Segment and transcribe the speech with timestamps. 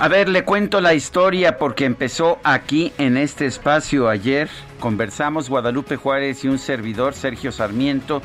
[0.00, 4.50] A ver, le cuento la historia porque empezó aquí en este espacio ayer.
[4.80, 8.20] Conversamos Guadalupe Juárez y un servidor, Sergio Sarmiento,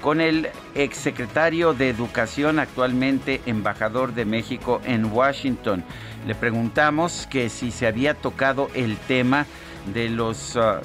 [0.00, 5.82] con el exsecretario de Educación, actualmente embajador de México en Washington.
[6.24, 9.44] Le preguntamos que si se había tocado el tema
[9.92, 10.80] de los, uh,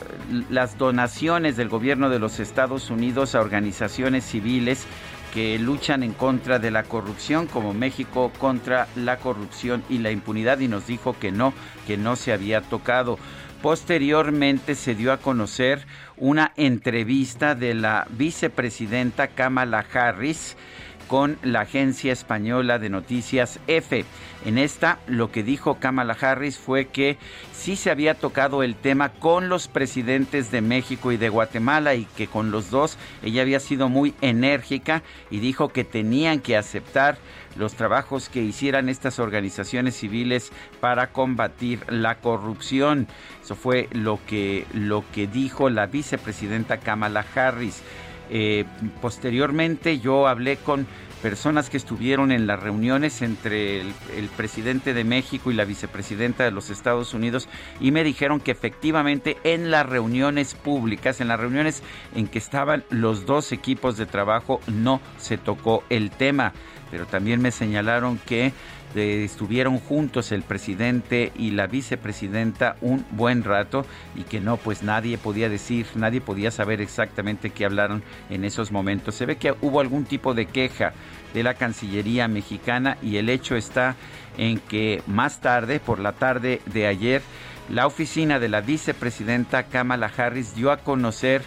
[0.50, 4.86] las donaciones del gobierno de los Estados Unidos a organizaciones civiles
[5.34, 10.60] que luchan en contra de la corrupción, como México contra la corrupción y la impunidad,
[10.60, 11.54] y nos dijo que no,
[11.88, 13.18] que no se había tocado.
[13.64, 20.56] Posteriormente se dio a conocer una entrevista de la vicepresidenta Kamala Harris,
[21.08, 24.06] con la agencia española de noticias EFE.
[24.46, 27.18] En esta, lo que dijo Kamala Harris fue que
[27.54, 32.06] sí se había tocado el tema con los presidentes de México y de Guatemala y
[32.06, 37.18] que con los dos ella había sido muy enérgica y dijo que tenían que aceptar
[37.56, 43.08] los trabajos que hicieran estas organizaciones civiles para combatir la corrupción.
[43.42, 47.82] Eso fue lo que, lo que dijo la vicepresidenta Kamala Harris.
[48.30, 48.66] Eh,
[49.02, 50.88] posteriormente yo hablé con
[51.22, 56.44] personas que estuvieron en las reuniones entre el, el, presidente de México y la vicepresidenta
[56.44, 57.48] de los Estados Unidos
[57.80, 61.82] y me dijeron que efectivamente en las reuniones públicas, en las reuniones
[62.14, 66.52] en que estaban los dos equipos de trabajo, no se tocó el tema.
[66.92, 68.52] Pero también me señalaron que
[68.96, 75.18] estuvieron juntos el presidente y la vicepresidenta un buen rato y que no, pues nadie
[75.18, 79.16] podía decir, nadie podía saber exactamente qué hablaron en esos momentos.
[79.16, 80.94] Se ve que hubo algún tipo de queja
[81.34, 83.96] de la Cancillería mexicana y el hecho está
[84.38, 87.22] en que más tarde, por la tarde de ayer,
[87.70, 91.42] la oficina de la vicepresidenta Kamala Harris dio a conocer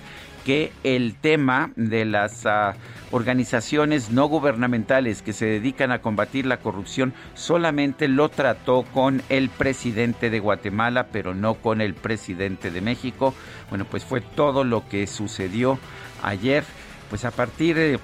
[0.47, 2.73] que el tema de las uh,
[3.11, 9.51] organizaciones no gubernamentales que se dedican a combatir la corrupción solamente lo trató con el
[9.51, 13.35] presidente de Guatemala, pero no con el presidente de México.
[13.71, 15.81] Bueno, pues fue todo lo que sucedió
[16.23, 16.63] ayer.
[17.11, 17.99] Pues a partir de,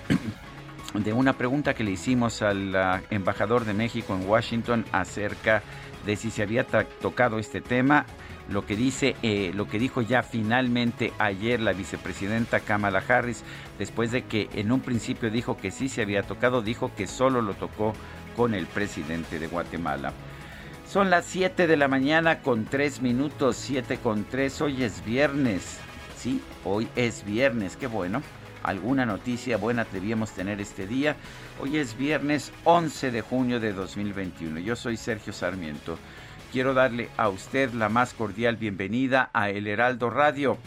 [0.94, 5.62] de una pregunta que le hicimos al uh, embajador de México en Washington acerca
[6.04, 8.04] de si se había tocado este tema,
[8.48, 13.44] lo que dice, eh, lo que dijo ya finalmente ayer la vicepresidenta Kamala Harris,
[13.78, 17.42] después de que en un principio dijo que sí se había tocado, dijo que solo
[17.42, 17.92] lo tocó
[18.36, 20.12] con el presidente de Guatemala.
[20.88, 25.78] Son las 7 de la mañana con 3 minutos, 7 con 3, hoy es viernes.
[26.16, 28.22] Sí, hoy es viernes, qué bueno.
[28.62, 31.16] Alguna noticia buena debíamos tener este día.
[31.60, 34.60] Hoy es viernes 11 de junio de 2021.
[34.60, 35.98] Yo soy Sergio Sarmiento
[36.52, 40.58] quiero darle a usted la más cordial bienvenida a El Heraldo Radio.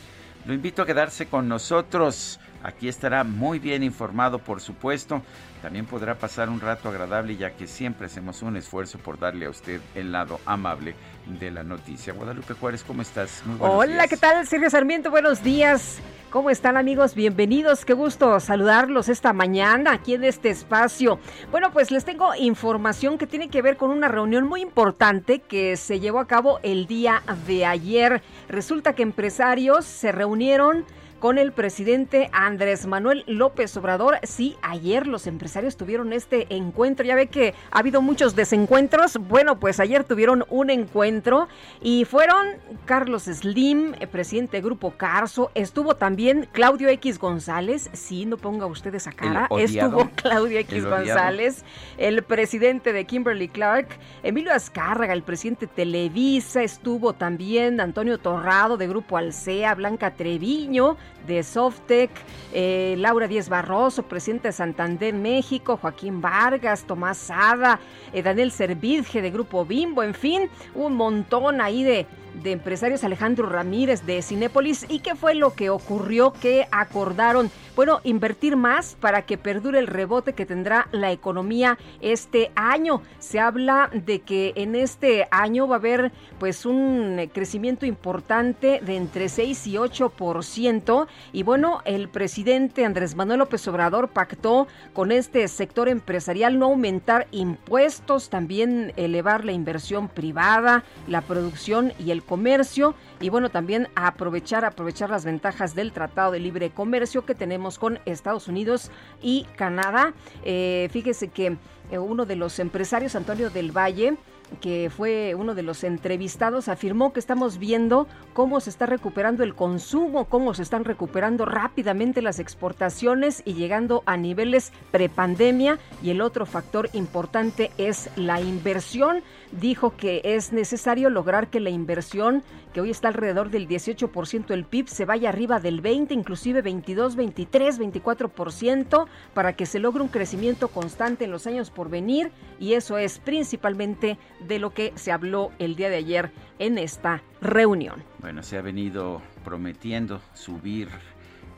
[0.48, 2.40] Lo invito a quedarse con nosotros.
[2.64, 5.22] Aquí estará muy bien informado, por supuesto.
[5.62, 9.52] También podrá pasar un rato agradable ya que siempre hacemos un esfuerzo por darle a
[9.52, 10.96] usted el lado amable
[11.28, 12.14] de la noticia.
[12.14, 13.42] Guadalupe Juárez, ¿cómo estás?
[13.46, 14.10] Muy Hola, días.
[14.10, 14.48] ¿qué tal?
[14.48, 16.00] Sergio Sarmiento, buenos días.
[16.30, 17.16] ¿Cómo están amigos?
[17.16, 17.86] Bienvenidos.
[17.86, 21.18] Qué gusto saludarlos esta mañana aquí en este espacio.
[21.50, 25.78] Bueno, pues les tengo información que tiene que ver con una reunión muy importante que
[25.78, 28.22] se llevó a cabo el día de ayer.
[28.50, 30.84] Resulta que empresarios se reunieron
[31.20, 34.20] con el presidente Andrés Manuel López Obrador.
[34.24, 37.06] Sí, ayer los empresarios tuvieron este encuentro.
[37.06, 39.18] Ya ve que ha habido muchos desencuentros.
[39.18, 41.48] Bueno, pues ayer tuvieron un encuentro
[41.82, 42.48] y fueron
[42.86, 45.52] Carlos Slim, eh, presidente de Grupo Carso.
[45.56, 47.90] Estuvo también Claudio X González.
[47.94, 49.48] Sí, no ponga usted esa cara.
[49.58, 51.64] Estuvo Claudio X González,
[51.98, 53.88] el presidente de Kimberly Clark.
[54.24, 56.64] Emilio Azcárraga, el presidente de Televisa.
[56.64, 60.98] Estuvo también Antonio Torrado de Grupo Alcea, Blanca Treviño
[61.28, 62.12] de Softec,
[62.54, 67.80] eh, Laura Díez Barroso, presidente de Santander México, Joaquín Vargas, Tomás Sada,
[68.14, 72.06] eh, Daniel Servidge de Grupo Bimbo, en fin, un montón ahí de,
[72.44, 74.86] de empresarios, Alejandro Ramírez de Cinépolis.
[74.90, 76.34] ¿Y qué fue lo que ocurrió?
[76.34, 82.52] Que acordaron, bueno, invertir más para que perdure el rebote que tendrá la economía este
[82.56, 83.02] año.
[83.20, 88.96] Se habla de que en este año va a haber pues un crecimiento importante de
[88.96, 91.08] entre 6 y 8%.
[91.34, 97.28] Y bueno, el presidente Andrés Manuel López Obrador pactó con este sector empresarial no aumentar
[97.32, 104.66] impuestos, también elevar la inversión privada, la producción y el comercio y bueno, también aprovechar,
[104.66, 108.92] aprovechar las ventajas del Tratado de Libre Comercio que tenemos con Estados Unidos
[109.22, 110.14] y Canadá.
[110.44, 111.58] Eh, fíjese que
[111.92, 114.18] eh, uno de los empresarios, Antonio del Valle,
[114.62, 119.56] que fue uno de los entrevistados, afirmó que estamos viendo cómo se está recuperando el
[119.56, 125.80] consumo, cómo se están recuperando rápidamente las exportaciones y llegando a niveles prepandemia.
[126.04, 129.24] Y el otro factor importante es la inversión.
[129.52, 132.44] Dijo que es necesario lograr que la inversión,
[132.74, 137.16] que hoy está alrededor del 18% del PIB, se vaya arriba del 20, inclusive 22,
[137.16, 142.32] 23, 24%, para que se logre un crecimiento constante en los años por venir.
[142.60, 147.22] Y eso es principalmente de lo que se habló el día de ayer en esta
[147.42, 148.04] reunión.
[148.20, 150.90] Bueno, se ha venido prometiendo subir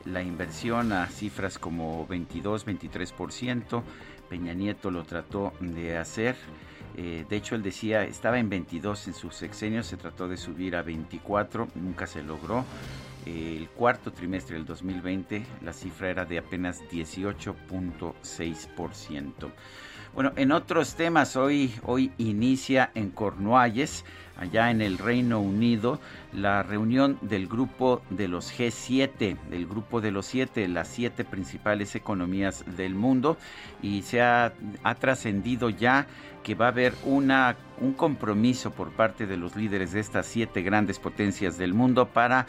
[0.04, 3.82] la inversión a cifras como 22, 23%.
[4.28, 6.36] Peña Nieto lo trató de hacer.
[7.00, 10.74] Eh, de hecho, él decía, estaba en 22 en sus sexenios, se trató de subir
[10.74, 12.64] a 24, nunca se logró.
[13.24, 19.52] el cuarto trimestre del 2020, la cifra era de apenas 18.6%.
[20.12, 24.04] Bueno, en otros temas, hoy, hoy inicia en Cornualles,
[24.38, 26.00] allá en el Reino Unido,
[26.32, 31.94] la reunión del grupo de los G7, del grupo de los siete, las siete principales
[31.94, 33.36] economías del mundo,
[33.82, 34.52] y se ha,
[34.82, 36.06] ha trascendido ya
[36.42, 40.62] que va a haber una, un compromiso por parte de los líderes de estas siete
[40.62, 42.46] grandes potencias del mundo para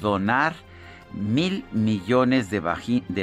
[0.00, 0.54] donar
[1.12, 2.60] mil millones de,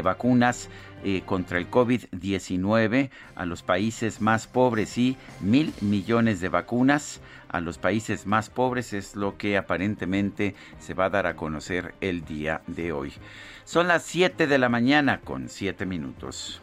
[0.02, 0.70] vacunas
[1.04, 7.60] eh, contra el COVID-19 a los países más pobres y mil millones de vacunas a
[7.60, 12.24] los países más pobres es lo que aparentemente se va a dar a conocer el
[12.24, 13.14] día de hoy.
[13.66, 16.62] Son las 7 de la mañana con 7 minutos.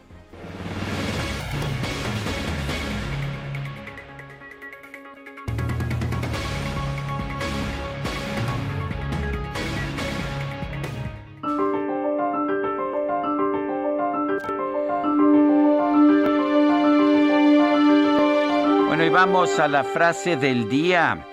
[19.27, 21.27] Vamos a la frase del día.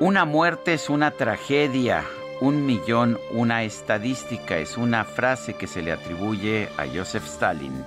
[0.00, 2.04] Una muerte es una tragedia,
[2.40, 4.58] un millón una estadística.
[4.58, 7.84] Es una frase que se le atribuye a Joseph Stalin.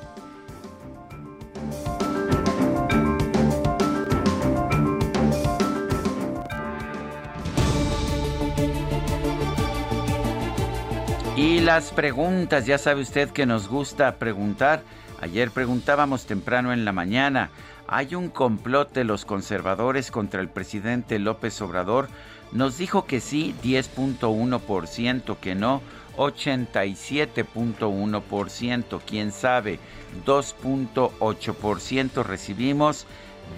[11.35, 14.83] Y las preguntas, ya sabe usted que nos gusta preguntar.
[15.19, 17.51] Ayer preguntábamos temprano en la mañana,
[17.91, 22.07] hay un complot de los conservadores contra el presidente López Obrador.
[22.53, 25.81] Nos dijo que sí, 10.1%, que no,
[26.15, 29.79] 87.1%, quién sabe,
[30.25, 33.07] 2.8% recibimos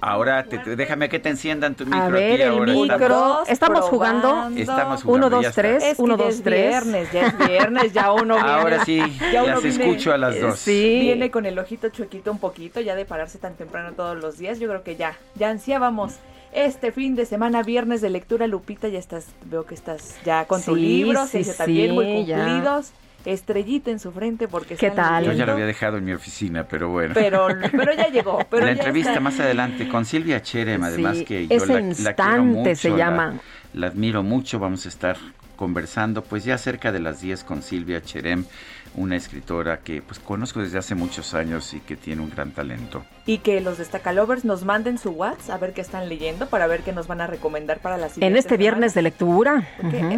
[0.02, 2.02] Ahora déjame que te enciendan tu micro.
[2.02, 3.44] A ver, el micro.
[3.48, 4.50] Estamos, jugando.
[4.56, 5.28] Estamos jugando.
[5.28, 6.68] 1, 2, 3, 1, 2, 3.
[6.68, 8.50] viernes, ya es viernes, ya uno viene.
[8.50, 10.60] Ahora sí, ya, las escucho a las dos.
[10.60, 11.00] Sí.
[11.02, 14.60] Viene con el ojito chuequito un poquito, ya de pararse tan temprano todos los días.
[14.60, 16.16] Yo creo que ya, ya ansiábamos
[16.54, 20.62] este fin de semana, viernes de lectura, Lupita, ya estás, veo que estás ya con
[20.62, 22.92] tu libro, sí, también muy cumplidos.
[23.26, 25.26] Estrellita en su frente porque ¿Qué tal?
[25.26, 27.14] Yo ya lo había dejado en mi oficina, pero bueno.
[27.14, 28.40] Pero, pero ya llegó.
[28.50, 32.76] Pero la entrevista más adelante con Silvia Cherem, además que yo la, la, quiero mucho,
[32.76, 33.40] se llama.
[33.74, 35.18] La, admiro mucho, vamos a estar
[35.56, 38.46] conversando pues ya cerca de las 10 con Silvia Cherem
[38.96, 43.04] una escritora que pues conozco desde hace muchos años y que tiene un gran talento.
[43.26, 46.82] Y que los Destacalovers nos manden su WhatsApp a ver qué están leyendo para ver
[46.82, 49.68] qué nos van a recomendar para la siguiente En este viernes de lectura.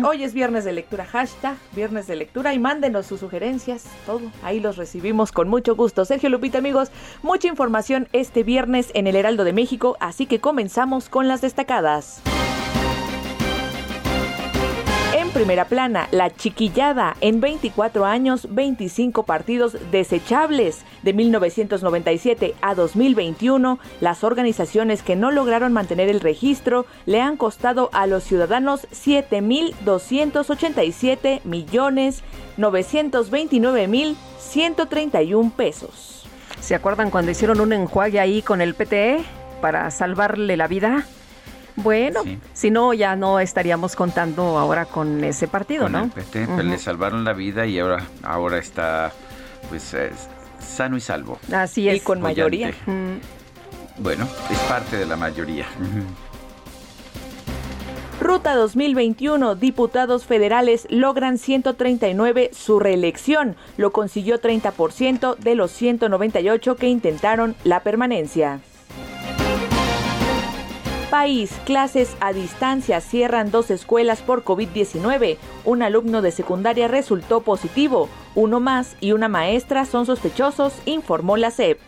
[0.03, 4.21] Hoy es viernes de lectura, hashtag viernes de lectura y mándenos sus sugerencias, todo.
[4.43, 6.05] Ahí los recibimos con mucho gusto.
[6.05, 6.91] Sergio Lupita, amigos,
[7.21, 12.21] mucha información este viernes en el Heraldo de México, así que comenzamos con las destacadas
[15.35, 20.85] primera plana, La Chiquillada, en 24 años, 25 partidos desechables.
[21.03, 27.89] De 1997 a 2021, las organizaciones que no lograron mantener el registro le han costado
[27.91, 32.23] a los ciudadanos 7.287 millones
[32.55, 36.25] 929 mil 131 pesos.
[36.61, 39.17] ¿Se acuerdan cuando hicieron un enjuague ahí con el PTE
[39.59, 41.05] para salvarle la vida?
[41.75, 42.21] Bueno,
[42.53, 46.09] si no, ya no estaríamos contando ahora con ese partido, ¿no?
[46.33, 49.11] El pues, le salvaron la vida y ahora, ahora está
[49.69, 49.95] pues
[50.59, 51.39] sano y salvo.
[51.51, 51.97] Así es.
[51.97, 52.73] Y con mayoría.
[53.97, 55.65] Bueno, es parte de la mayoría.
[58.19, 63.55] Ruta 2021, diputados federales logran 139 su reelección.
[63.77, 68.61] Lo consiguió 30% de los 198 que intentaron la permanencia
[71.15, 75.37] país, clases a distancia cierran dos escuelas por COVID-19.
[75.63, 78.09] Un alumno de secundaria resultó positivo.
[78.35, 81.79] Uno más y una maestra son sospechosos, informó la SEP.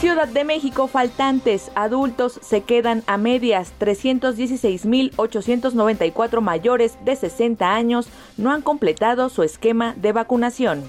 [0.00, 3.74] Ciudad de México, faltantes adultos se quedan a medias.
[3.78, 10.82] 316.894 mayores de 60 años no han completado su esquema de vacunación.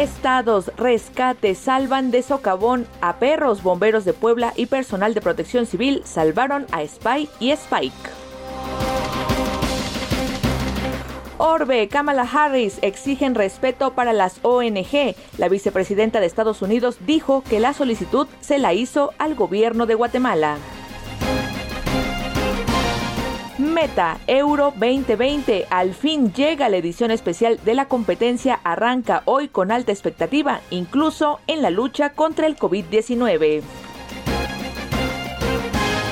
[0.00, 6.00] Estados, rescate, salvan de socavón a perros, bomberos de Puebla y personal de protección civil
[6.06, 7.92] salvaron a Spy y Spike.
[11.36, 15.14] Orbe, Kamala Harris exigen respeto para las ONG.
[15.36, 19.96] La vicepresidenta de Estados Unidos dijo que la solicitud se la hizo al gobierno de
[19.96, 20.56] Guatemala.
[23.60, 25.66] Meta Euro 2020.
[25.68, 28.58] Al fin llega la edición especial de la competencia.
[28.64, 33.62] Arranca hoy con alta expectativa, incluso en la lucha contra el COVID-19.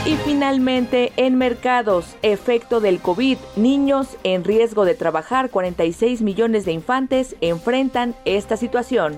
[0.05, 6.73] Y finalmente, en mercados, efecto del COVID, niños en riesgo de trabajar, 46 millones de
[6.73, 9.17] infantes enfrentan esta situación.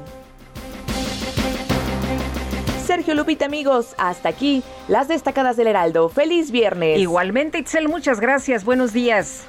[2.90, 6.08] Sergio Lupita, amigos, hasta aquí las destacadas del Heraldo.
[6.08, 6.98] Feliz viernes.
[6.98, 8.64] Igualmente, Itzel, muchas gracias.
[8.64, 9.46] Buenos días.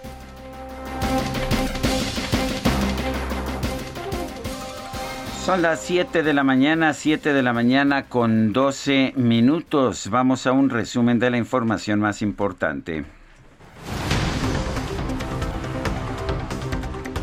[5.44, 10.12] Son las 7 de la mañana, 7 de la mañana con 12 minutos.
[10.12, 13.06] Vamos a un resumen de la información más importante.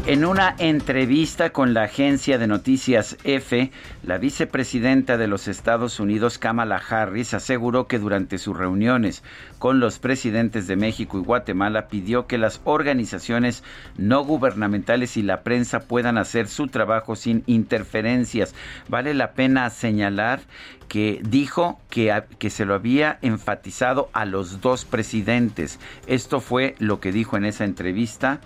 [0.09, 3.73] En una entrevista con la agencia de noticias EFE,
[4.03, 9.23] la vicepresidenta de los Estados Unidos, Kamala Harris, aseguró que durante sus reuniones
[9.59, 13.63] con los presidentes de México y Guatemala pidió que las organizaciones
[13.99, 18.55] no gubernamentales y la prensa puedan hacer su trabajo sin interferencias.
[18.89, 20.41] Vale la pena señalar
[20.89, 25.79] que dijo que, que, se lo había enfatizado a los dos presidentes.
[26.07, 28.41] Esto fue lo que dijo en esa entrevista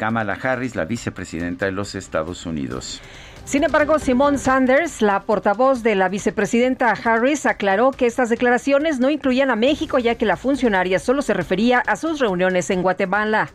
[0.00, 3.02] Kamala Harris, la vicepresidenta de los Estados Unidos.
[3.44, 9.10] Sin embargo, Simone Sanders, la portavoz de la vicepresidenta Harris, aclaró que estas declaraciones no
[9.10, 13.50] incluían a México, ya que la funcionaria solo se refería a sus reuniones en Guatemala.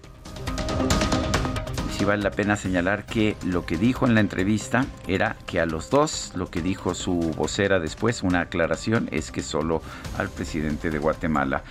[1.96, 5.66] Sí vale la pena señalar que lo que dijo en la entrevista era que a
[5.66, 9.82] los dos, lo que dijo su vocera después, una aclaración, es que solo
[10.18, 11.64] al presidente de Guatemala.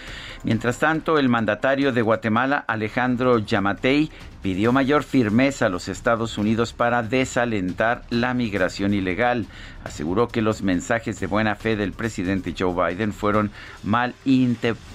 [0.42, 4.10] Mientras tanto, el mandatario de Guatemala, Alejandro Yamatei,
[4.42, 9.46] pidió mayor firmeza a los Estados Unidos para desalentar la migración ilegal.
[9.84, 13.50] Aseguró que los mensajes de buena fe del presidente Joe Biden fueron
[13.82, 14.14] mal,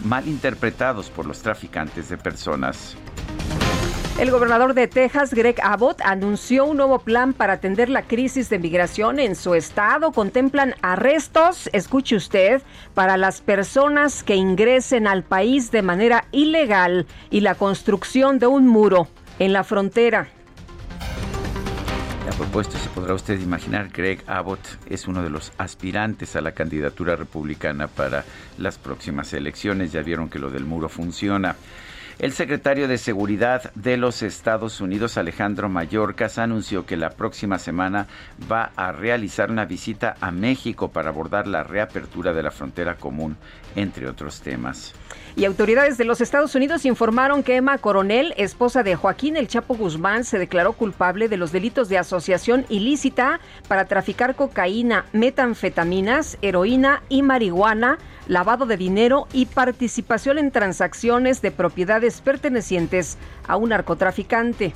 [0.04, 2.98] mal interpretados por los traficantes de personas.
[4.20, 8.60] El gobernador de Texas, Greg Abbott, anunció un nuevo plan para atender la crisis de
[8.60, 10.12] migración en su estado.
[10.12, 12.62] Contemplan arrestos, escuche usted,
[12.94, 18.68] para las personas que ingresen al país de manera ilegal y la construcción de un
[18.68, 19.08] muro
[19.40, 20.28] en la frontera.
[22.28, 24.60] A propuesto, se podrá usted imaginar, Greg Abbott
[24.90, 28.26] es uno de los aspirantes a la candidatura republicana para
[28.58, 29.94] las próximas elecciones.
[29.94, 31.56] Ya vieron que lo del muro funciona.
[32.20, 38.08] El secretario de Seguridad de los Estados Unidos, Alejandro Mayorkas, anunció que la próxima semana
[38.52, 43.38] va a realizar una visita a México para abordar la reapertura de la frontera común,
[43.78, 44.94] entre otros temas.
[45.38, 49.76] Y autoridades de los Estados Unidos informaron que Emma Coronel, esposa de Joaquín El Chapo
[49.76, 57.02] Guzmán, se declaró culpable de los delitos de asociación ilícita para traficar cocaína, metanfetaminas, heroína
[57.08, 57.98] y marihuana
[58.30, 63.18] lavado de dinero y participación en transacciones de propiedades pertenecientes
[63.48, 64.72] a un narcotraficante.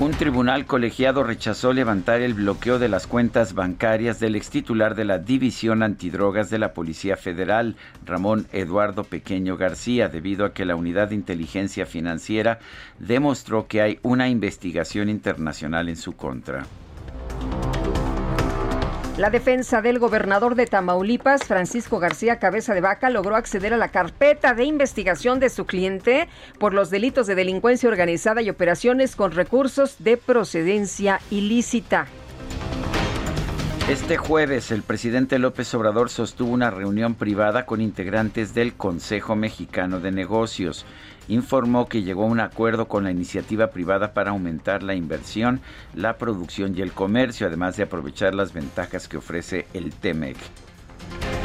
[0.00, 5.04] Un tribunal colegiado rechazó levantar el bloqueo de las cuentas bancarias del ex titular de
[5.04, 10.76] la División Antidrogas de la Policía Federal, Ramón Eduardo Pequeño García, debido a que la
[10.76, 12.60] Unidad de Inteligencia Financiera
[13.00, 16.64] demostró que hay una investigación internacional en su contra.
[19.18, 23.88] La defensa del gobernador de Tamaulipas, Francisco García Cabeza de Vaca, logró acceder a la
[23.88, 26.28] carpeta de investigación de su cliente
[26.60, 32.06] por los delitos de delincuencia organizada y operaciones con recursos de procedencia ilícita.
[33.90, 39.98] Este jueves, el presidente López Obrador sostuvo una reunión privada con integrantes del Consejo Mexicano
[39.98, 40.86] de Negocios
[41.28, 45.60] informó que llegó a un acuerdo con la iniciativa privada para aumentar la inversión,
[45.94, 50.36] la producción y el comercio, además de aprovechar las ventajas que ofrece el TEMEC.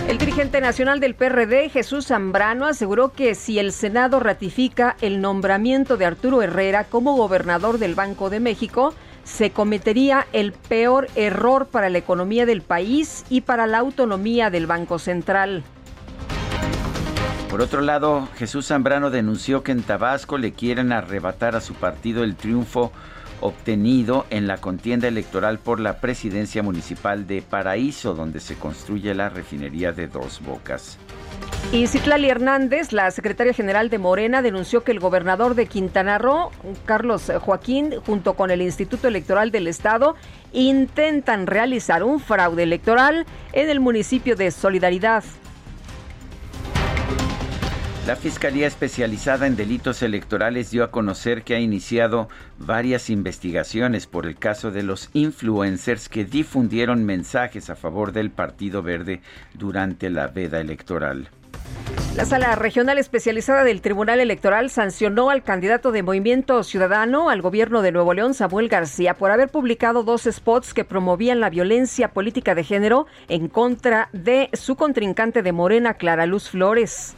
[0.08, 5.96] El dirigente nacional del PRD, Jesús Zambrano, aseguró que si el Senado ratifica el nombramiento
[5.96, 11.90] de Arturo Herrera como gobernador del Banco de México, se cometería el peor error para
[11.90, 15.64] la economía del país y para la autonomía del Banco Central.
[17.54, 22.24] Por otro lado, Jesús Zambrano denunció que en Tabasco le quieren arrebatar a su partido
[22.24, 22.92] el triunfo
[23.42, 29.30] obtenido en la contienda electoral por la presidencia municipal de Paraíso, donde se construye la
[29.30, 30.98] refinería de Dos Bocas.
[31.72, 36.50] Y Citlali Hernández, la secretaria general de Morena, denunció que el gobernador de Quintana Roo,
[36.86, 40.16] Carlos Joaquín, junto con el Instituto Electoral del Estado,
[40.54, 45.24] intentan realizar un fraude electoral en el municipio de Solidaridad.
[48.06, 54.26] La Fiscalía Especializada en Delitos Electorales dio a conocer que ha iniciado varias investigaciones por
[54.26, 59.22] el caso de los influencers que difundieron mensajes a favor del Partido Verde
[59.54, 61.30] durante la veda electoral.
[62.18, 67.82] La sala regional especializada del Tribunal Electoral sancionó al candidato de Movimiento Ciudadano al gobierno
[67.82, 72.54] de Nuevo León, Samuel García, por haber publicado dos spots que promovían la violencia política
[72.54, 77.16] de género en contra de su contrincante de Morena, Clara Luz Flores.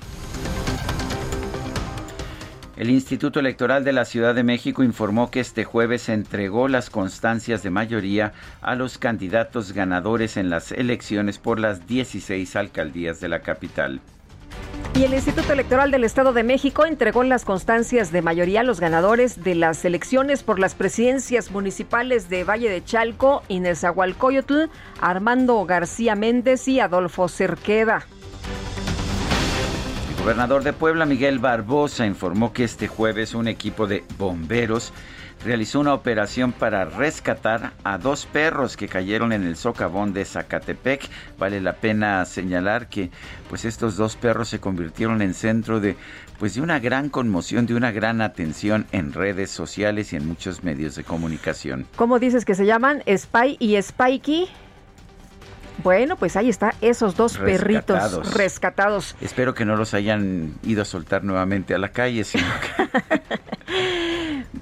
[2.77, 7.63] El Instituto Electoral de la Ciudad de México informó que este jueves entregó las constancias
[7.63, 13.39] de mayoría a los candidatos ganadores en las elecciones por las 16 alcaldías de la
[13.39, 14.01] capital.
[14.93, 18.81] Y el Instituto Electoral del Estado de México entregó las constancias de mayoría a los
[18.81, 25.63] ganadores de las elecciones por las presidencias municipales de Valle de Chalco, Inés Agualcoyotl, Armando
[25.65, 28.05] García Méndez y Adolfo Cerqueda
[30.25, 34.91] gobernador de Puebla, Miguel Barbosa, informó que este jueves un equipo de bomberos
[35.45, 41.07] realizó una operación para rescatar a dos perros que cayeron en el socavón de Zacatepec.
[41.37, 43.11] Vale la pena señalar que
[43.49, 45.95] pues estos dos perros se convirtieron en centro de
[46.39, 50.63] pues de una gran conmoción, de una gran atención en redes sociales y en muchos
[50.63, 51.85] medios de comunicación.
[51.97, 53.03] ¿Cómo dices que se llaman?
[53.07, 54.64] Spy y Spikey.
[55.83, 59.15] Bueno, pues ahí está, esos dos perritos rescatados.
[59.21, 62.89] Espero que no los hayan ido a soltar nuevamente a la calle, sino que...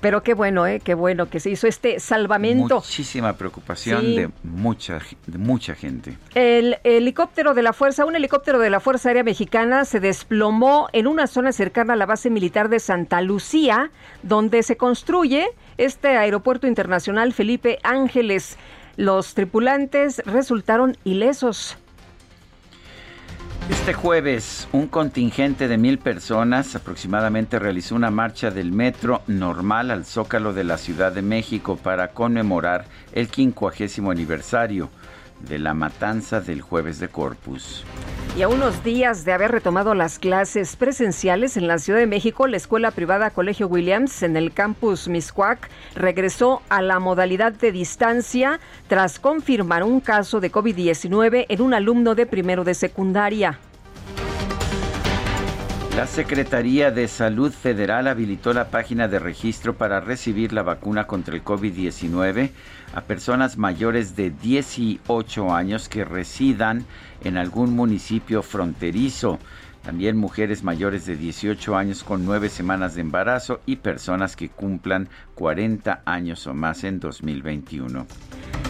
[0.02, 0.82] Pero qué bueno, ¿eh?
[0.84, 2.76] Qué bueno que se hizo este salvamento.
[2.76, 6.18] Muchísima preocupación de, mucha, de mucha gente.
[6.36, 11.08] El helicóptero de la Fuerza, un helicóptero de la Fuerza Aérea Mexicana se desplomó en
[11.08, 13.92] una zona cercana a la base militar de Santa Lucía,
[14.24, 15.48] donde se construye
[15.78, 18.58] este aeropuerto internacional Felipe Ángeles.
[18.96, 21.78] Los tripulantes resultaron ilesos.
[23.70, 30.06] Este jueves, un contingente de mil personas aproximadamente realizó una marcha del metro normal al
[30.06, 34.90] Zócalo de la Ciudad de México para conmemorar el quincuagésimo aniversario
[35.48, 37.84] de la matanza del jueves de Corpus.
[38.36, 42.48] Y a unos días de haber retomado las clases presenciales en la Ciudad de México,
[42.48, 48.60] la escuela privada Colegio Williams en el campus Miscuac regresó a la modalidad de distancia
[48.88, 53.60] tras confirmar un caso de COVID-19 en un alumno de primero de secundaria.
[55.96, 61.36] La Secretaría de Salud Federal habilitó la página de registro para recibir la vacuna contra
[61.36, 62.50] el COVID-19
[62.96, 66.88] a personas mayores de 18 años que residan
[67.24, 69.38] en algún municipio fronterizo.
[69.84, 75.10] También mujeres mayores de 18 años con nueve semanas de embarazo y personas que cumplan
[75.36, 78.08] 40 años o más en 2021.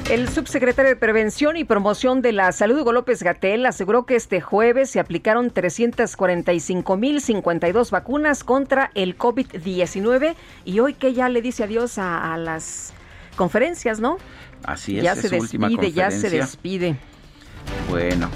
[0.09, 4.41] El subsecretario de Prevención y Promoción de la Salud, Hugo López Gatel, aseguró que este
[4.41, 11.97] jueves se aplicaron 345.052 vacunas contra el COVID-19 y hoy que ya le dice adiós
[11.99, 12.93] a, las
[13.37, 14.17] conferencias, ¿no?
[14.63, 16.97] Así es, ya es se su despide, ya se despide.
[17.89, 18.29] Bueno,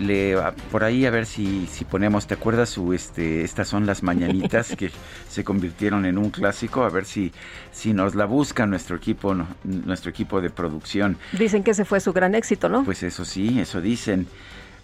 [0.00, 0.34] le,
[0.72, 4.74] por ahí a ver si, si ponemos, ¿te acuerdas su este estas son las mañanitas
[4.74, 4.90] que
[5.28, 6.82] se convirtieron en un clásico?
[6.84, 7.32] A ver si
[7.70, 11.16] si nos la busca nuestro equipo no- nuestro equipo de producción.
[11.38, 12.84] Dicen que ese fue su gran éxito, ¿no?
[12.84, 14.26] Pues eso sí, eso dicen.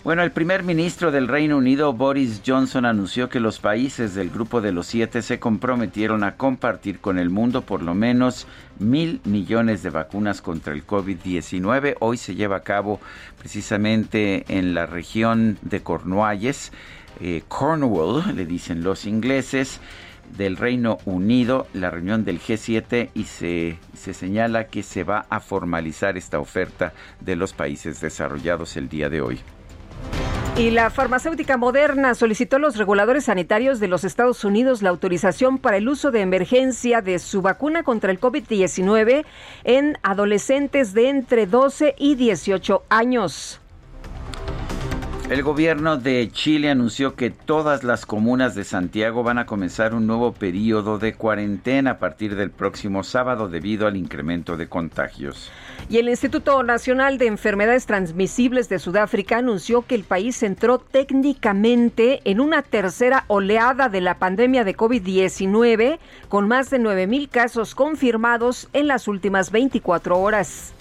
[0.07, 4.61] Bueno, el primer ministro del Reino Unido, Boris Johnson, anunció que los países del Grupo
[4.61, 8.47] de los Siete se comprometieron a compartir con el mundo por lo menos
[8.79, 11.97] mil millones de vacunas contra el COVID-19.
[11.99, 13.01] Hoy se lleva a cabo
[13.37, 16.71] precisamente en la región de Cornualles,
[17.21, 19.81] eh, Cornwall, le dicen los ingleses
[20.39, 25.41] del Reino Unido, la reunión del G7 y se, se señala que se va a
[25.41, 29.41] formalizar esta oferta de los países desarrollados el día de hoy.
[30.59, 35.59] Y la farmacéutica Moderna solicitó a los reguladores sanitarios de los Estados Unidos la autorización
[35.59, 39.27] para el uso de emergencia de su vacuna contra el COVID-19
[39.65, 43.61] en adolescentes de entre 12 y 18 años.
[45.29, 50.07] El gobierno de Chile anunció que todas las comunas de Santiago van a comenzar un
[50.07, 55.51] nuevo periodo de cuarentena a partir del próximo sábado debido al incremento de contagios.
[55.89, 62.21] Y el Instituto Nacional de Enfermedades Transmisibles de Sudáfrica anunció que el país entró técnicamente
[62.23, 67.75] en una tercera oleada de la pandemia de COVID-19 con más de 9 mil casos
[67.75, 70.73] confirmados en las últimas 24 horas.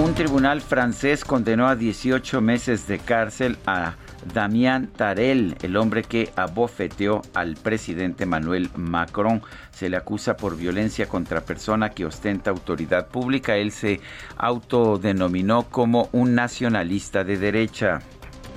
[0.00, 3.96] Un tribunal francés condenó a 18 meses de cárcel a
[4.32, 9.42] Damián Tarel, el hombre que abofeteó al presidente Manuel Macron.
[9.72, 13.56] Se le acusa por violencia contra persona que ostenta autoridad pública.
[13.56, 14.00] Él se
[14.36, 18.00] autodenominó como un nacionalista de derecha.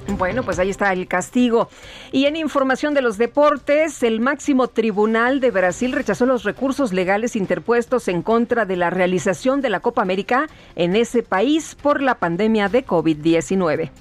[0.08, 1.70] Bueno, pues ahí está el castigo.
[2.12, 7.36] Y en información de los deportes, el máximo tribunal de Brasil rechazó los recursos legales
[7.36, 12.16] interpuestos en contra de la realización de la Copa América en ese país por la
[12.16, 13.92] pandemia de COVID-19.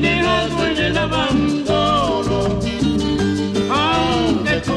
[0.00, 2.60] Dejado en el abandono,
[3.70, 4.72] aunque tú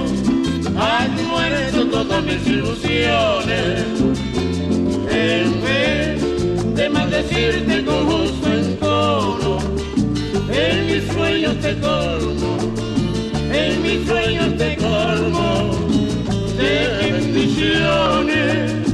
[0.78, 3.84] has muerto todas mis ilusiones,
[5.10, 9.60] en vez de maldecirte con justo entono,
[10.52, 12.58] en mis sueños te colmo,
[13.54, 15.72] en mis sueños te colmo
[16.58, 18.85] de bendiciones.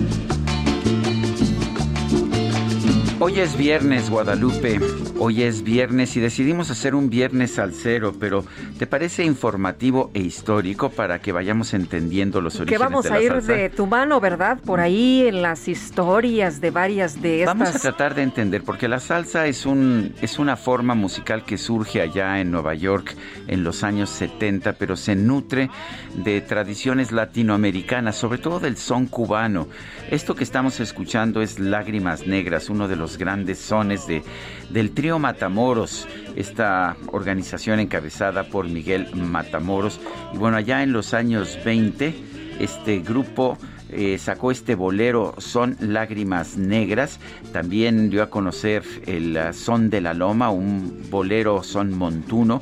[3.23, 4.79] Hoy es viernes, Guadalupe.
[5.19, 8.43] Hoy es viernes y decidimos hacer un viernes al cero, pero
[8.79, 13.15] ¿te parece informativo e histórico para que vayamos entendiendo los Que orígenes vamos de la
[13.17, 13.53] a ir salsa?
[13.53, 14.57] de tu mano, ¿verdad?
[14.65, 17.55] Por ahí en las historias de varias de estas.
[17.55, 21.59] Vamos a tratar de entender, porque la salsa es, un, es una forma musical que
[21.59, 23.15] surge allá en Nueva York
[23.47, 25.69] en los años 70, pero se nutre
[26.15, 29.67] de tradiciones latinoamericanas, sobre todo del son cubano.
[30.09, 34.23] Esto que estamos escuchando es Lágrimas Negras, uno de los grandes sones de,
[34.69, 39.99] del trío Matamoros, esta organización encabezada por Miguel Matamoros.
[40.33, 42.13] Y bueno, allá en los años 20,
[42.59, 43.57] este grupo
[43.93, 47.19] eh, sacó este bolero Son Lágrimas Negras.
[47.51, 52.61] También dio a conocer el uh, Son de la Loma, un bolero son montuno.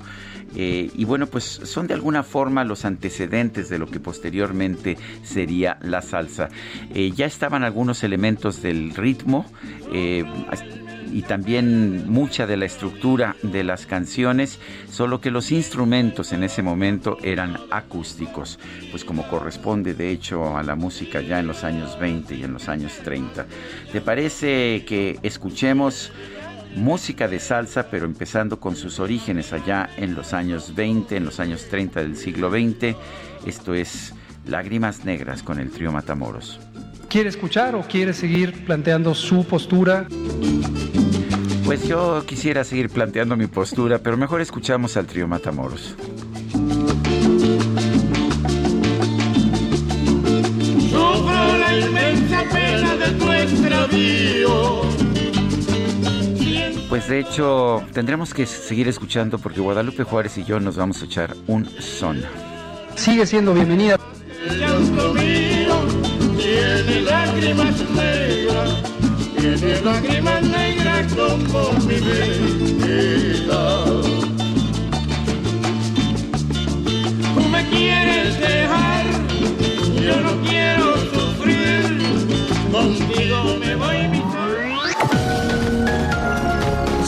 [0.55, 5.77] Eh, y bueno, pues son de alguna forma los antecedentes de lo que posteriormente sería
[5.81, 6.49] la salsa.
[6.93, 9.45] Eh, ya estaban algunos elementos del ritmo
[11.11, 14.59] y también mucha de la estructura de las canciones,
[14.89, 18.59] solo que los instrumentos en ese momento eran acústicos,
[18.91, 22.53] pues como corresponde de hecho a la música ya en los años 20 y en
[22.53, 23.45] los años 30.
[23.91, 26.11] ¿Te parece que escuchemos
[26.75, 31.39] música de salsa, pero empezando con sus orígenes allá en los años 20, en los
[31.39, 32.95] años 30 del siglo XX?
[33.45, 34.13] Esto es
[34.45, 36.59] Lágrimas Negras con el trío Matamoros.
[37.09, 40.07] ¿Quiere escuchar o quiere seguir planteando su postura?
[41.65, 45.95] Pues yo quisiera seguir planteando mi postura, pero mejor escuchamos al trío Matamoros.
[50.89, 54.98] Sufro la inmensa pena de tu extravío.
[56.89, 61.05] Pues de hecho, tendremos que seguir escuchando porque Guadalupe Juárez y yo nos vamos a
[61.05, 62.19] echar un son.
[62.95, 63.99] Sigue siendo bienvenida.
[66.35, 68.83] tiene lágrimas negras,
[69.37, 73.85] tiene lágrimas negras como mi vida.
[77.35, 79.05] Tú me quieres dejar,
[80.01, 81.83] yo no quiero sufrir,
[82.71, 84.21] contigo me voy mi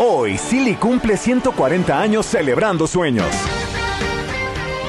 [0.00, 3.26] Hoy, Silly cumple 140 años celebrando sueños.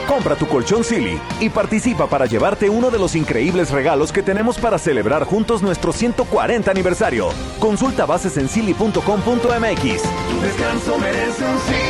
[0.08, 4.60] Compra tu colchón Silly y participa para llevarte uno de los increíbles regalos que tenemos
[4.60, 7.30] para celebrar juntos nuestro 140 aniversario.
[7.60, 9.02] Consulta bases en silly.com.mx.
[9.02, 11.89] Tu descanso merece un.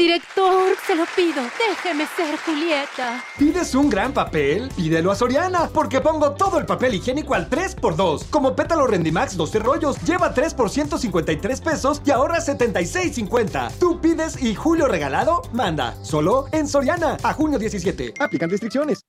[0.00, 3.22] Director, se lo pido, déjeme ser Julieta.
[3.38, 4.70] ¿Pides un gran papel?
[4.74, 8.30] Pídelo a Soriana, porque pongo todo el papel higiénico al 3x2.
[8.30, 13.72] Como pétalo Rendimax 12 rollos, lleva 3 por 153 pesos y ahorra 76.50.
[13.78, 15.94] Tú pides y Julio regalado, manda.
[16.02, 18.14] Solo en Soriana, a junio 17.
[18.20, 19.04] Aplican restricciones.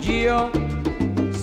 [0.00, 0.50] Yo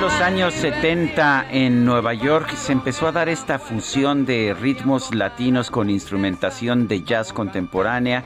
[0.00, 5.14] En los años 70 en Nueva York se empezó a dar esta fusión de ritmos
[5.14, 8.24] latinos con instrumentación de jazz contemporánea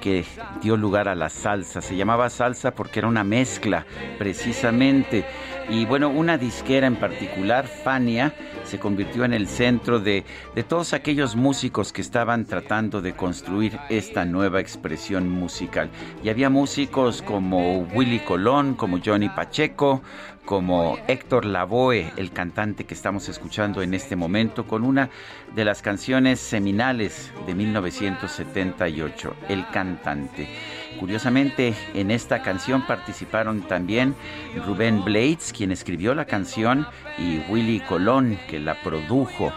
[0.00, 0.24] que
[0.60, 1.80] dio lugar a la salsa.
[1.80, 3.86] Se llamaba salsa porque era una mezcla
[4.18, 5.24] precisamente.
[5.68, 8.32] Y bueno, una disquera en particular, Fania,
[8.64, 13.78] se convirtió en el centro de, de, todos aquellos músicos que estaban tratando de construir
[13.88, 15.90] esta nueva expresión musical.
[16.22, 20.02] Y había músicos como Willy Colón, como Johnny Pacheco,
[20.46, 25.10] como Héctor Lavoe, el cantante que estamos escuchando en este momento, con una
[25.54, 30.48] de las canciones seminales de 1978, El cantante.
[31.00, 34.14] Curiosamente, en esta canción participaron también
[34.64, 36.86] Rubén Blades, quien escribió la canción,
[37.18, 39.52] y Willy Colón, que la produjo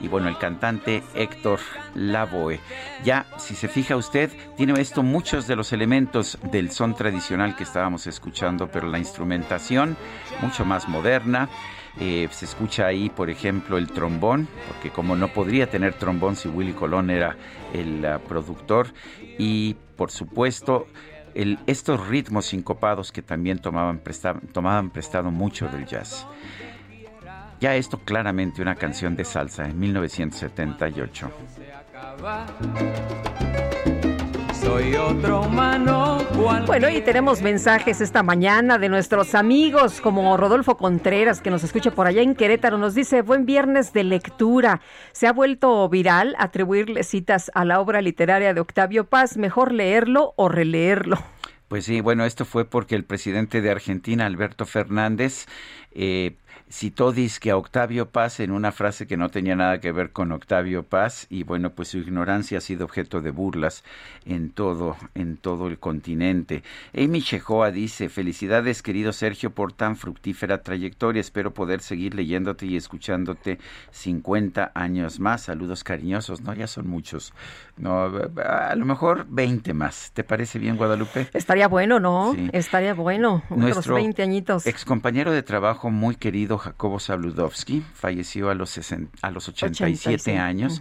[0.00, 1.60] y bueno, el cantante Héctor
[1.94, 2.60] Lavoe.
[3.04, 7.64] Ya, si se fija usted, tiene esto muchos de los elementos del son tradicional que
[7.64, 9.96] estábamos escuchando, pero la instrumentación
[10.42, 11.48] mucho más moderna.
[12.00, 16.48] Eh, se escucha ahí, por ejemplo, el trombón, porque como no podría tener trombón si
[16.48, 17.36] Willy Colón era
[17.72, 18.88] el uh, productor,
[19.38, 20.86] y por supuesto
[21.66, 24.00] estos ritmos sincopados que también tomaban,
[24.52, 26.26] tomaban prestado mucho del jazz.
[27.64, 31.30] Ya esto claramente una canción de salsa en 1978.
[34.52, 36.18] soy otro humano.
[36.66, 41.90] Bueno, y tenemos mensajes esta mañana de nuestros amigos como Rodolfo Contreras, que nos escucha
[41.90, 42.76] por allá en Querétaro.
[42.76, 44.82] Nos dice, buen viernes de lectura.
[45.12, 49.38] Se ha vuelto viral atribuirle citas a la obra literaria de Octavio Paz.
[49.38, 51.16] Mejor leerlo o releerlo.
[51.68, 55.46] Pues sí, bueno, esto fue porque el presidente de Argentina, Alberto Fernández,
[55.92, 56.36] eh,
[56.70, 60.32] citó disque a Octavio Paz en una frase que no tenía nada que ver con
[60.32, 63.84] Octavio Paz y bueno, pues su ignorancia ha sido objeto de burlas
[64.24, 66.62] en todo, en todo el continente.
[66.96, 72.76] Amy Chejoa dice, felicidades querido Sergio por tan fructífera trayectoria, espero poder seguir leyéndote y
[72.76, 73.58] escuchándote
[73.90, 75.42] 50 años más.
[75.42, 76.54] Saludos cariñosos, ¿no?
[76.54, 77.32] Ya son muchos.
[77.76, 78.10] No,
[78.44, 80.12] a lo mejor 20 más.
[80.14, 81.28] ¿Te parece bien, Guadalupe?
[81.34, 82.34] Estaría bueno, ¿no?
[82.52, 83.42] Estaría bueno.
[83.50, 84.66] Nuestro 20 añitos.
[84.66, 88.78] Excompañero de trabajo muy querido Jacobo Sabludowski, falleció a los,
[89.20, 90.80] a los 87 años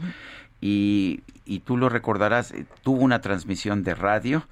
[0.62, 4.48] y, y, tú lo recordarás, eh, tuvo una transmisión de radio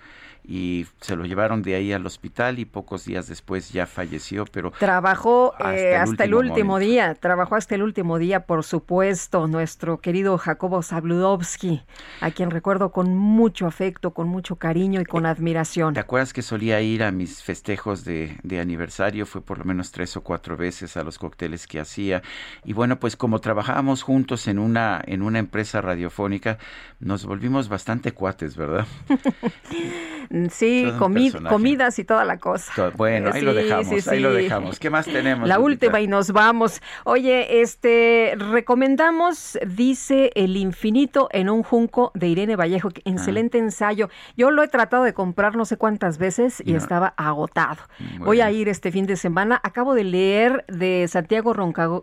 [0.52, 4.72] y se lo llevaron de ahí al hospital y pocos días después ya falleció, pero
[4.78, 10.84] trabajó hasta, el, último, día, trabajó hasta el último día, por supuesto, nuestro querido Jacobo
[10.84, 11.84] Zabludovsky,
[12.20, 15.94] a quien recuerdo con mucho afecto, con mucho cariño y con admiración.
[15.94, 19.26] ¿Te acuerdas que solía ir a mis festejos de, de aniversario?
[19.26, 22.22] Fue por lo menos tres o cuatro veces a los cócteles que hacía
[22.66, 26.58] y bueno, pues como trabajábamos juntos en una en una empresa radiofónica,
[27.00, 28.86] nos volvimos bastante cuates, ¿verdad?
[30.50, 32.92] Sí, comidas y toda la cosa.
[32.96, 34.80] bueno, ahí lo dejamos, ahí lo dejamos.
[34.80, 35.48] ¿Qué más tenemos?
[35.48, 36.82] La última y nos vamos.
[37.04, 43.02] Oye, este, recomendamos, dice El infinito en un junco de Irene Vallejo, ah.
[43.06, 44.10] excelente ensayo.
[44.36, 47.84] Yo lo he tratado de comprar no sé cuántas veces y estaba agotado.
[48.20, 49.60] Voy a ir este fin de semana.
[49.64, 51.54] Acabo de leer de Santiago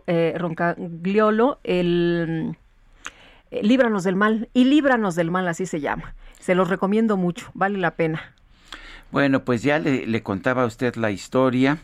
[0.07, 2.57] eh, Roncagliolo el...
[3.51, 6.13] Eh, líbranos del mal y líbranos del mal, así se llama.
[6.39, 8.33] Se los recomiendo mucho, vale la pena.
[9.11, 11.79] Bueno, pues ya le, contaba a usted la historia.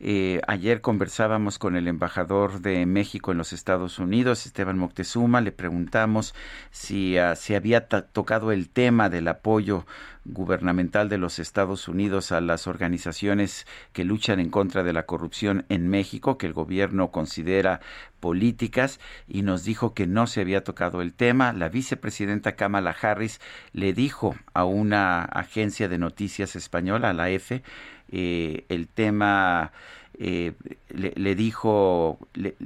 [0.00, 5.50] Eh, ayer conversábamos con el embajador de México en los Estados Unidos, Esteban Moctezuma, le
[5.50, 6.36] preguntamos
[6.70, 9.86] si uh, se había tocado el tema del apoyo
[10.24, 15.64] gubernamental de los Estados Unidos a las organizaciones que luchan en contra de la corrupción
[15.68, 17.80] en México, que el gobierno considera
[18.20, 21.52] políticas, y nos dijo que no se había tocado el tema.
[21.52, 23.40] La vicepresidenta Kamala Harris
[23.72, 27.62] le dijo a una agencia de noticias española, a la EFE,
[28.10, 29.72] eh, el tema
[30.18, 30.52] eh,
[30.90, 32.56] le, dijo le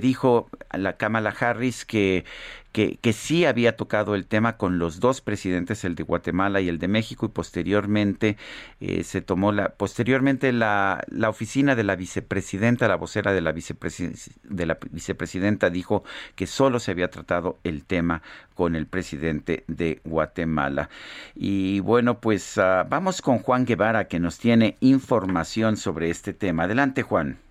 [0.00, 2.24] dijo a la Kamala Harris que,
[2.72, 6.68] que, que, sí había tocado el tema con los dos presidentes, el de Guatemala y
[6.68, 8.36] el de México, y posteriormente
[8.80, 13.52] eh, se tomó la, posteriormente la, la oficina de la vicepresidenta, la vocera de la,
[13.52, 18.22] de la vicepresidenta dijo que solo se había tratado el tema
[18.54, 20.90] con el presidente de Guatemala.
[21.34, 26.64] Y bueno, pues ah, vamos con Juan Guevara que nos tiene información sobre este tema.
[26.64, 27.47] Adelante, Juan.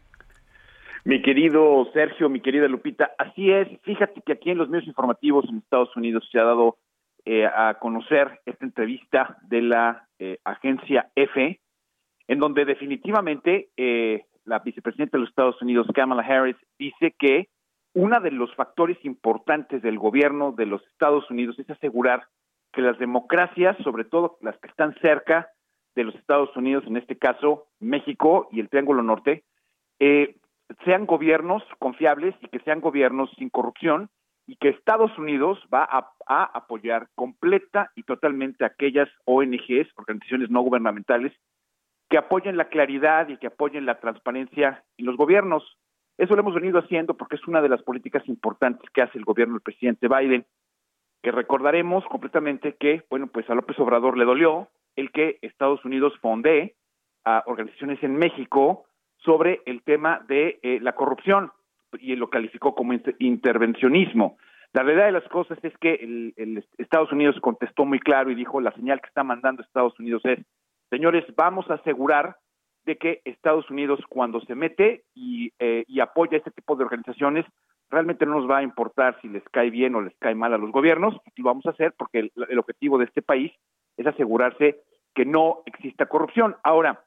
[1.08, 3.70] Mi querido Sergio, mi querida Lupita, así es.
[3.84, 6.80] Fíjate que aquí en los medios informativos en Estados Unidos se ha dado
[7.24, 11.62] eh, a conocer esta entrevista de la eh, agencia EFE,
[12.28, 17.48] en donde definitivamente eh, la vicepresidenta de los Estados Unidos, Kamala Harris, dice que
[17.94, 22.26] uno de los factores importantes del gobierno de los Estados Unidos es asegurar
[22.74, 25.48] que las democracias, sobre todo las que están cerca
[25.96, 29.46] de los Estados Unidos, en este caso México y el Triángulo Norte,
[30.00, 30.36] eh,
[30.84, 34.10] sean gobiernos confiables y que sean gobiernos sin corrupción
[34.46, 41.34] y que Estados Unidos va a, apoyar completa y totalmente aquellas ONGs, organizaciones no gubernamentales,
[42.10, 45.78] que apoyen la claridad y que apoyen la transparencia en los gobiernos.
[46.18, 49.26] Eso lo hemos venido haciendo porque es una de las políticas importantes que hace el
[49.26, 50.46] gobierno del presidente Biden,
[51.22, 56.14] que recordaremos completamente que, bueno, pues a López Obrador le dolió el que Estados Unidos
[56.22, 56.76] fonde
[57.26, 58.87] a organizaciones en México
[59.18, 61.52] sobre el tema de eh, la corrupción
[62.00, 64.38] y lo calificó como intervencionismo.
[64.74, 68.62] La realidad de las cosas es que el, Estados Unidos contestó muy claro y dijo
[68.62, 70.40] la señal que está mandando Estados Unidos es,
[70.90, 72.38] señores, vamos a asegurar
[72.86, 77.46] de que Estados Unidos cuando se mete y, eh, y apoya este tipo de organizaciones,
[77.90, 80.58] realmente no nos va a importar si les cae bien o les cae mal a
[80.58, 83.52] los gobiernos, y lo vamos a hacer porque el objetivo de este país
[83.98, 84.82] es asegurarse
[85.16, 86.56] que no exista corrupción.
[86.64, 87.04] Ahora,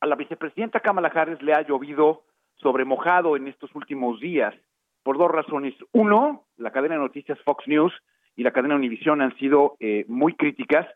[0.00, 2.24] a la vicepresidenta Kamala Harris le ha llovido
[2.56, 4.54] sobre mojado en estos últimos días
[5.02, 5.74] por dos razones.
[5.92, 7.92] Uno, la cadena de noticias Fox News
[8.36, 10.86] y la cadena Univision han sido eh, muy críticas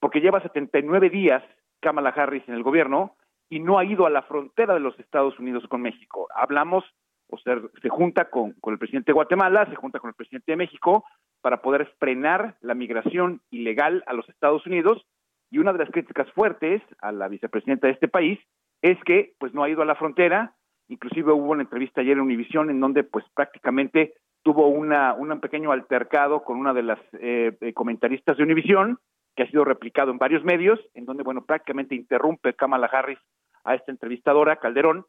[0.00, 1.42] porque lleva 79 días
[1.80, 3.16] Kamala Harris en el gobierno
[3.48, 6.28] y no ha ido a la frontera de los Estados Unidos con México.
[6.34, 6.84] Hablamos
[7.28, 10.52] o sea, se junta con, con el presidente de Guatemala, se junta con el presidente
[10.52, 11.04] de México
[11.40, 15.04] para poder frenar la migración ilegal a los Estados Unidos.
[15.50, 18.38] Y una de las críticas fuertes a la vicepresidenta de este país
[18.82, 20.54] es que pues no ha ido a la frontera,
[20.88, 25.72] inclusive hubo una entrevista ayer en Univisión en donde pues prácticamente tuvo una, un pequeño
[25.72, 28.98] altercado con una de las eh, eh, comentaristas de Univisión,
[29.34, 33.18] que ha sido replicado en varios medios, en donde, bueno, prácticamente interrumpe Kamala Harris
[33.64, 35.04] a esta entrevistadora, Calderón,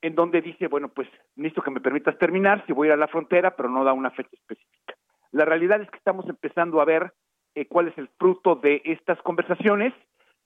[0.00, 2.96] en donde dice, bueno, pues necesito que me permitas terminar, si voy a ir a
[2.96, 4.94] la frontera, pero no da una fecha específica.
[5.30, 7.12] La realidad es que estamos empezando a ver
[7.54, 9.92] eh, cuál es el fruto de estas conversaciones.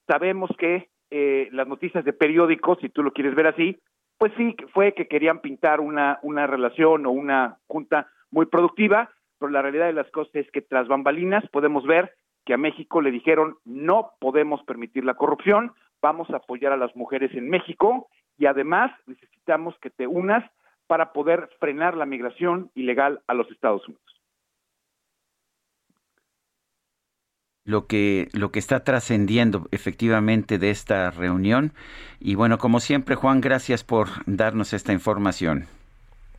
[0.07, 3.79] Sabemos que eh, las noticias de periódicos, si tú lo quieres ver así,
[4.19, 9.51] pues sí, fue que querían pintar una, una relación o una junta muy productiva, pero
[9.51, 13.11] la realidad de las cosas es que tras bambalinas podemos ver que a México le
[13.11, 18.47] dijeron no podemos permitir la corrupción, vamos a apoyar a las mujeres en México y
[18.47, 20.45] además necesitamos que te unas
[20.87, 24.18] para poder frenar la migración ilegal a los Estados Unidos.
[27.69, 31.73] Lo que, lo que está trascendiendo efectivamente de esta reunión.
[32.19, 35.67] Y bueno, como siempre, Juan, gracias por darnos esta información.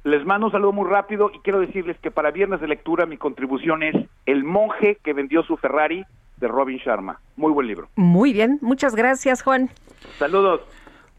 [0.04, 3.18] Les mando un saludo muy rápido y quiero decirles que para viernes de lectura mi
[3.18, 6.04] contribución es El monje que vendió su Ferrari
[6.38, 7.20] de Robin Sharma.
[7.36, 7.90] Muy buen libro.
[7.96, 9.70] Muy bien, muchas gracias, Juan.
[10.18, 10.62] Saludos.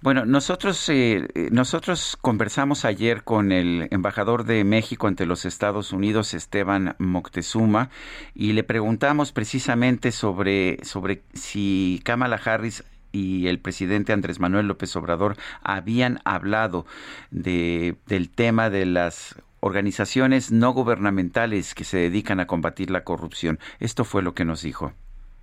[0.02, 5.92] Bueno, nosotros, eh, eh, nosotros conversamos ayer con el embajador de México ante los Estados
[5.92, 7.90] Unidos, Esteban Moctezuma,
[8.34, 12.82] y le preguntamos precisamente sobre, sobre si Kamala Harris
[13.12, 16.86] y el presidente Andrés Manuel López Obrador habían hablado
[17.30, 23.58] de, del tema de las organizaciones no gubernamentales que se dedican a combatir la corrupción.
[23.80, 24.94] Esto fue lo que nos dijo.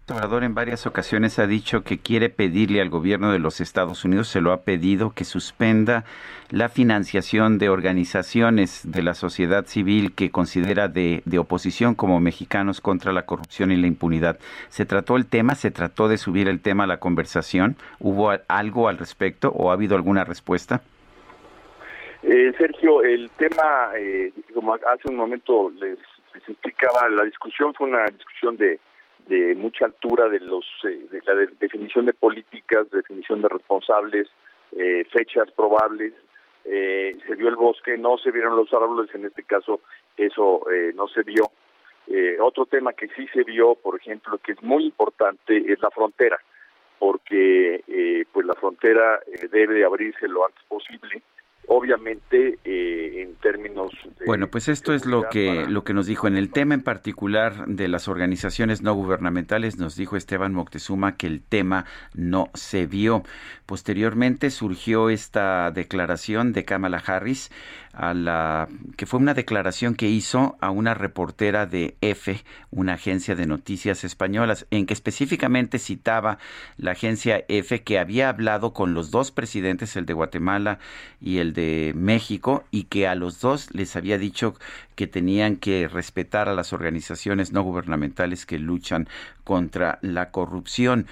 [0.09, 4.29] Obrador en varias ocasiones ha dicho que quiere pedirle al gobierno de los Estados Unidos,
[4.29, 6.05] se lo ha pedido, que suspenda
[6.49, 12.79] la financiación de organizaciones de la sociedad civil que considera de, de, oposición como mexicanos
[12.79, 14.39] contra la corrupción y la impunidad.
[14.69, 15.55] ¿Se trató el tema?
[15.55, 17.75] ¿Se trató de subir el tema a la conversación?
[17.99, 20.83] ¿Hubo algo al respecto o ha habido alguna respuesta?
[22.23, 25.99] Eh, Sergio, el tema, eh, como hace un momento les,
[26.33, 28.79] les explicaba, la discusión fue una discusión de
[29.27, 34.27] de mucha altura de los eh, de la definición de políticas, definición de responsables,
[34.71, 36.13] eh, fechas probables.
[36.65, 39.81] Eh, se vio el bosque, no se vieron los árboles, en este caso
[40.17, 40.65] eso
[40.95, 41.43] no se vio.
[42.41, 46.37] otro tema que sí se vio, por ejemplo, que es muy importante, es la frontera,
[46.99, 51.21] porque pues la frontera debe abrirse lo antes posible
[51.67, 53.91] obviamente eh, en términos
[54.25, 56.27] bueno pues esto es lo que lo que nos dijo.
[56.27, 61.27] En el tema en particular de las organizaciones no gubernamentales nos dijo Esteban Moctezuma que
[61.27, 63.23] el tema no se vio.
[63.65, 67.51] Posteriormente surgió esta declaración de Kamala Harris
[67.97, 73.35] a la que fue una declaración que hizo a una reportera de EFE, una agencia
[73.35, 76.37] de noticias españolas, en que específicamente citaba
[76.77, 80.77] la agencia EFE que había hablado con los dos presidentes, el de Guatemala
[81.19, 84.53] y el de México, y que a los dos les había dicho
[84.95, 89.09] que tenían que respetar a las organizaciones no gubernamentales que luchan
[89.43, 91.07] contra la corrupción.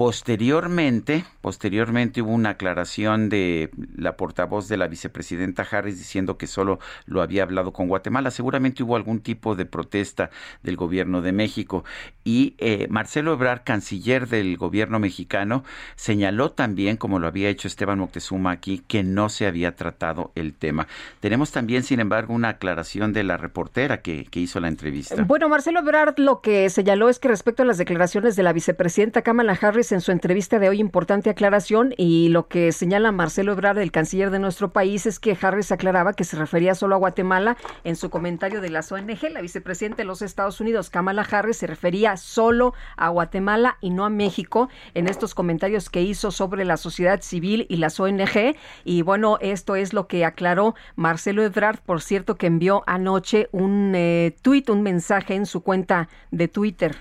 [0.00, 6.78] Posteriormente, posteriormente hubo una aclaración de la portavoz de la vicepresidenta Harris diciendo que solo
[7.04, 8.30] lo había hablado con Guatemala.
[8.30, 10.30] Seguramente hubo algún tipo de protesta
[10.62, 11.84] del gobierno de México.
[12.24, 15.64] Y eh, Marcelo Ebrard, canciller del gobierno mexicano,
[15.96, 20.54] señaló también, como lo había hecho Esteban Moctezuma aquí, que no se había tratado el
[20.54, 20.88] tema.
[21.20, 25.22] Tenemos también, sin embargo, una aclaración de la reportera que, que hizo la entrevista.
[25.24, 29.20] Bueno, Marcelo Ebrard lo que señaló es que respecto a las declaraciones de la vicepresidenta
[29.20, 33.78] Kamala Harris, en su entrevista de hoy importante aclaración y lo que señala Marcelo Ebrard,
[33.78, 37.56] el canciller de nuestro país, es que Harris aclaraba que se refería solo a Guatemala
[37.84, 39.30] en su comentario de las ONG.
[39.30, 44.04] La vicepresidenta de los Estados Unidos, Kamala Harris, se refería solo a Guatemala y no
[44.04, 48.56] a México en estos comentarios que hizo sobre la sociedad civil y las ONG.
[48.84, 53.92] Y bueno, esto es lo que aclaró Marcelo Ebrard, por cierto, que envió anoche un
[53.94, 56.96] eh, tuit, un mensaje en su cuenta de Twitter.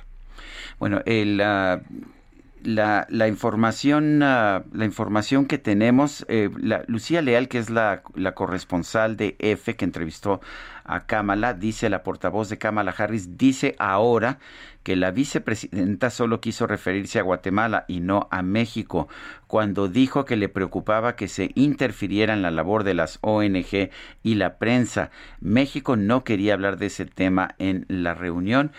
[0.80, 1.42] Bueno, el...
[1.42, 2.19] Uh
[2.64, 8.04] la, la información uh, la información que tenemos eh, la, Lucía Leal que es la,
[8.16, 10.42] la corresponsal de EFE que entrevistó
[10.84, 14.40] a Kamala, dice la portavoz de Kamala Harris, dice ahora
[14.84, 19.08] que la vicepresidenta solo quiso referirse a Guatemala y no a México,
[19.48, 23.90] cuando dijo que le preocupaba que se interfiriera en la labor de las ONG
[24.24, 25.12] y la prensa.
[25.42, 28.72] México no quería hablar de ese tema en la reunión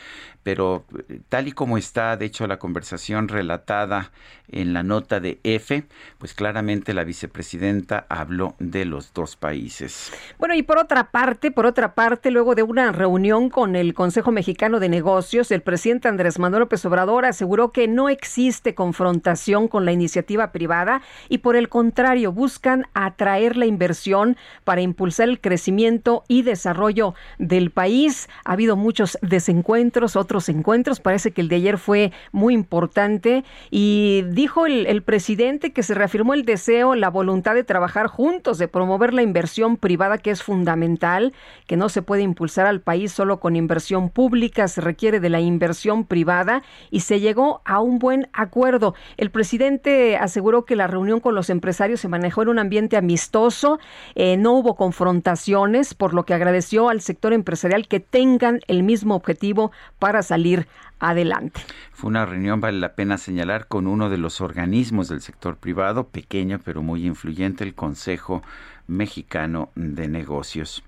[0.43, 4.11] pero eh, tal y como está, de hecho, la conversación relatada
[4.51, 5.85] en la nota de F,
[6.19, 10.13] pues claramente la vicepresidenta habló de los dos países.
[10.39, 14.33] Bueno, y por otra parte, por otra parte, luego de una reunión con el Consejo
[14.33, 19.85] Mexicano de Negocios, el presidente Andrés Manuel López Obrador aseguró que no existe confrontación con
[19.85, 26.23] la iniciativa privada y por el contrario buscan atraer la inversión para impulsar el crecimiento
[26.29, 28.29] y desarrollo del país.
[28.45, 33.45] Ha habido muchos desencuentros, otros encuentros, parece que el de ayer fue muy importante.
[33.71, 38.69] Y dijo el, presidente que se reafirmó el deseo, la voluntad de trabajar juntos, de
[38.69, 41.33] promover la inversión privada que es fundamental,
[41.67, 45.41] que no se puede impulsar al país solo con inversión pública, se requiere de la
[45.41, 48.95] inversión privada y se llegó a un buen acuerdo.
[49.17, 53.79] El presidente aseguró que la reunión con los empresarios se manejó en un ambiente amistoso,
[54.15, 59.15] eh, no hubo confrontaciones, por lo que agradeció al sector empresarial que tengan el mismo
[59.15, 60.67] objetivo para salir
[60.99, 61.61] adelante.
[61.93, 66.09] Fue una reunión, vale la pena señalar, con uno de los organismos del sector privado,
[66.09, 68.43] pequeño pero muy influyente, el Consejo
[68.87, 70.85] Mexicano de Negocios.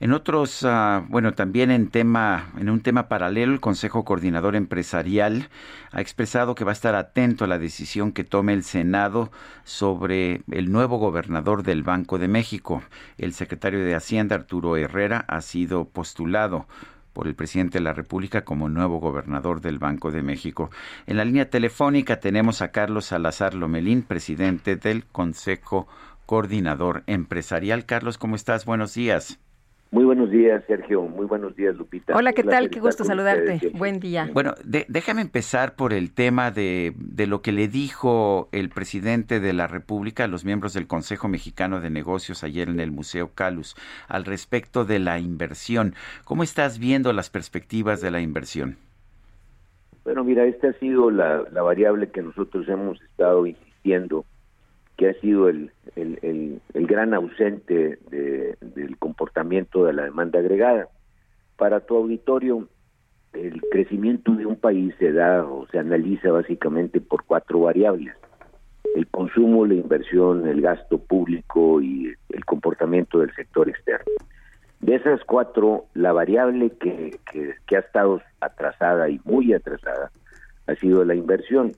[0.00, 5.48] En otros, ah, bueno, también en tema, en un tema paralelo, el Consejo Coordinador Empresarial
[5.92, 9.30] ha expresado que va a estar atento a la decisión que tome el Senado
[9.62, 12.82] sobre el nuevo gobernador del Banco de México.
[13.18, 16.66] El secretario de Hacienda, Arturo Herrera, ha sido postulado
[17.12, 20.70] por el presidente de la República como nuevo gobernador del Banco de México.
[21.06, 25.86] En la línea telefónica tenemos a Carlos Salazar Lomelín, presidente del Consejo
[26.26, 27.86] Coordinador Empresarial.
[27.86, 28.64] Carlos, ¿cómo estás?
[28.64, 29.38] Buenos días.
[29.94, 31.02] Muy buenos días, Sergio.
[31.02, 32.16] Muy buenos días, Lupita.
[32.16, 32.68] Hola, ¿qué tal?
[32.68, 33.70] Qué gusto saludarte.
[33.78, 34.28] Buen día.
[34.32, 39.52] Bueno, déjame empezar por el tema de, de, lo que le dijo el presidente de
[39.52, 43.76] la República a los miembros del Consejo Mexicano de Negocios ayer en el Museo Calus
[44.08, 45.94] al respecto de la inversión.
[46.24, 48.78] ¿Cómo estás viendo las perspectivas de la inversión?
[50.02, 54.24] Bueno, mira, esta ha sido la, la variable que nosotros hemos estado insistiendo
[54.96, 60.88] que ha sido el, el, el, gran ausente de, del comportamiento de la demanda agregada.
[61.56, 62.68] Para tu auditorio,
[63.32, 68.14] el crecimiento de un país se da o se analiza básicamente por cuatro variables.
[68.94, 74.12] El consumo, la inversión, el gasto público y el comportamiento del sector externo.
[74.80, 80.12] De esas cuatro, la variable que, que, que ha estado atrasada y muy atrasada
[80.66, 81.72] ha sido la inversión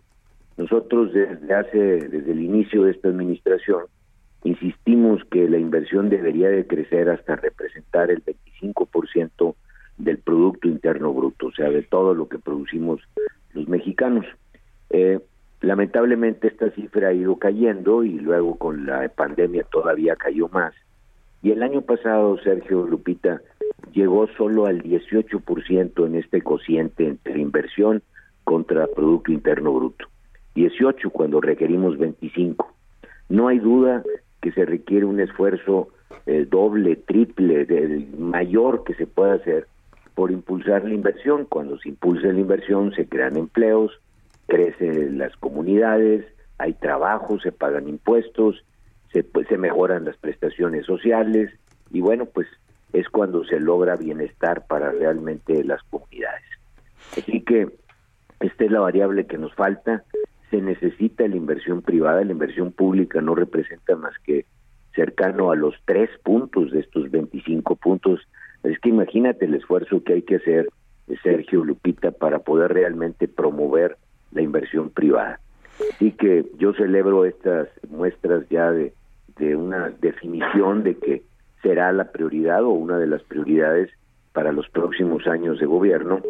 [0.56, 3.84] nosotros desde hace, desde el inicio de esta administración,
[4.44, 9.54] insistimos que la inversión debería de crecer hasta representar el 25%
[9.98, 13.00] del Producto Interno Bruto, o sea, de todo lo que producimos
[13.52, 14.26] los mexicanos.
[14.90, 15.20] Eh,
[15.60, 20.74] lamentablemente esta cifra ha ido cayendo y luego con la pandemia todavía cayó más.
[21.42, 23.40] Y el año pasado, Sergio Lupita,
[23.92, 28.02] llegó solo al 18% en este cociente entre inversión
[28.44, 30.06] contra Producto Interno Bruto.
[30.56, 32.74] 18 cuando requerimos 25.
[33.28, 34.02] No hay duda
[34.40, 35.88] que se requiere un esfuerzo
[36.24, 39.68] eh, doble, triple, del mayor que se pueda hacer
[40.14, 41.44] por impulsar la inversión.
[41.44, 43.92] Cuando se impulsa la inversión se crean empleos,
[44.46, 46.24] crecen las comunidades,
[46.58, 48.64] hay trabajo, se pagan impuestos,
[49.12, 51.52] se, pues, se mejoran las prestaciones sociales
[51.90, 52.46] y bueno, pues
[52.94, 56.44] es cuando se logra bienestar para realmente las comunidades.
[57.12, 57.68] Así que
[58.40, 60.04] esta es la variable que nos falta
[60.50, 64.46] se necesita la inversión privada, la inversión pública no representa más que
[64.94, 68.20] cercano a los tres puntos de estos 25 puntos.
[68.62, 70.68] Es que imagínate el esfuerzo que hay que hacer,
[71.22, 73.96] Sergio Lupita, para poder realmente promover
[74.32, 75.40] la inversión privada.
[75.94, 78.92] Así que yo celebro estas muestras ya de,
[79.54, 81.22] una definición de que
[81.62, 83.90] será la prioridad o una de las prioridades
[84.32, 86.20] para los próximos años de gobierno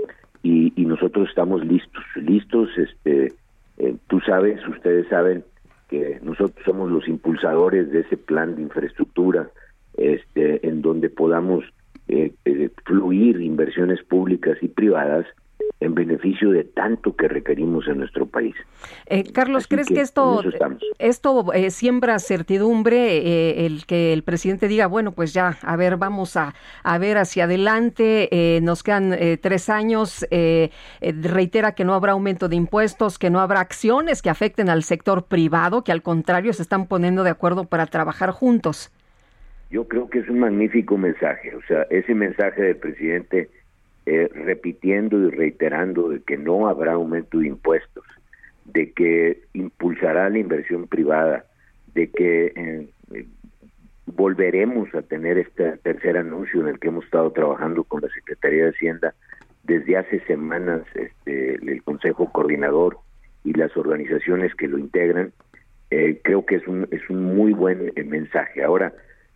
[0.42, 3.32] y nosotros estamos listos, listos este
[3.78, 5.44] eh, tú sabes, ustedes saben
[5.88, 9.50] que nosotros somos los impulsadores de ese plan de infraestructura,
[9.96, 11.64] este, en donde podamos
[12.08, 15.26] eh, eh, fluir inversiones públicas y privadas
[15.86, 18.54] en beneficio de tanto que requerimos en nuestro país.
[19.06, 20.42] Eh, Carlos, ¿crees que, esto,
[20.98, 25.96] esto eh, siembra certidumbre, eh, el que el presidente diga, bueno, pues ya, a ver,
[25.96, 28.28] vamos a, a ver hacia adelante,
[28.62, 30.26] nos quedan tres años,
[31.00, 35.24] reitera que no habrá aumento de impuestos, que no habrá acciones que afecten al sector
[35.24, 38.92] privado, que al contrario se están poniendo de acuerdo para trabajar juntos?
[39.70, 43.50] Yo creo que es un magnífico mensaje, o sea, ese mensaje del presidente
[44.08, 48.04] eh, repitiendo y reiterando de que no habrá aumento de impuestos,
[48.64, 51.44] de que impulsará la inversión privada,
[51.92, 53.26] de que eh,
[54.06, 58.64] volveremos a tener este tercer anuncio en el que hemos estado trabajando con la Secretaría
[58.64, 59.14] de Hacienda
[59.64, 62.98] desde hace semanas, este, el Consejo Coordinador
[63.42, 65.32] y las organizaciones que lo integran,
[65.90, 68.62] eh, creo que es un, es un muy buen mensaje.
[68.62, 68.92] Ahora,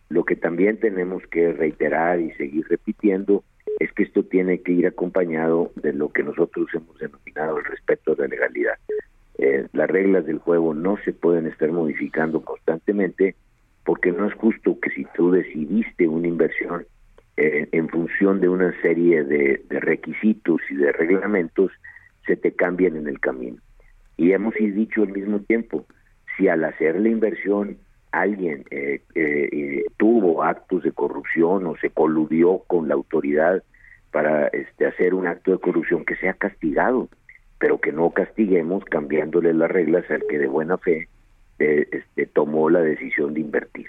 [0.07, 3.43] lo que también tenemos que reiterar y seguir repitiendo
[3.79, 8.15] es que esto tiene que ir acompañado de lo que nosotros hemos denominado el respeto
[8.15, 8.75] de la legalidad.
[9.37, 13.35] Eh, las reglas del juego no se pueden estar modificando constantemente
[13.83, 16.85] porque no es justo que si tú decidiste una inversión
[17.37, 21.71] eh, en función de una serie de, requisitos y de reglamentos,
[22.27, 23.57] se te cambien en el camino.
[24.17, 25.85] Y hemos dicho al mismo tiempo,
[26.37, 27.77] si al hacer la inversión
[28.11, 33.63] alguien eh, eh, tuvo actos de corrupción o se coludió con la autoridad
[34.11, 37.07] para este, hacer un acto de corrupción que sea castigado,
[37.59, 41.07] pero que no castiguemos cambiándole las reglas al que de buena fe
[41.59, 43.87] este, tomó la decisión de invertir.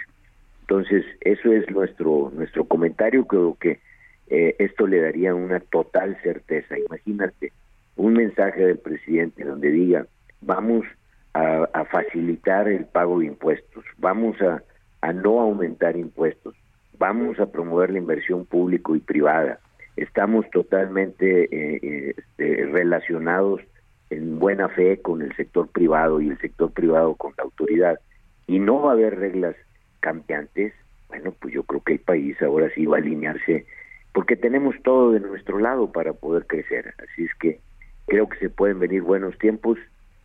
[0.63, 3.27] Entonces, eso es nuestro, nuestro comentario.
[3.27, 3.81] Creo que
[4.29, 6.79] eh, esto le daría una total certeza.
[6.79, 7.53] Imagínate
[7.97, 10.07] un mensaje del presidente donde diga,
[10.41, 10.87] vamos
[11.35, 14.63] a, facilitar el pago de impuestos, vamos a,
[15.13, 16.55] no aumentar impuestos,
[16.99, 19.59] vamos a promover la inversión público y privada.
[19.97, 23.61] Estamos totalmente eh, eh, este, relacionados
[24.11, 27.99] en buena fe con el sector privado y el sector privado con la autoridad.
[28.47, 29.57] Y no va a haber reglas
[30.01, 30.73] cambiantes,
[31.09, 33.67] bueno, pues yo creo que el país ahora sí va a alinearse
[34.13, 36.95] porque tenemos todo de nuestro lado para poder crecer.
[36.99, 37.61] Así es que
[38.07, 39.79] creo que se pueden venir buenos tiempos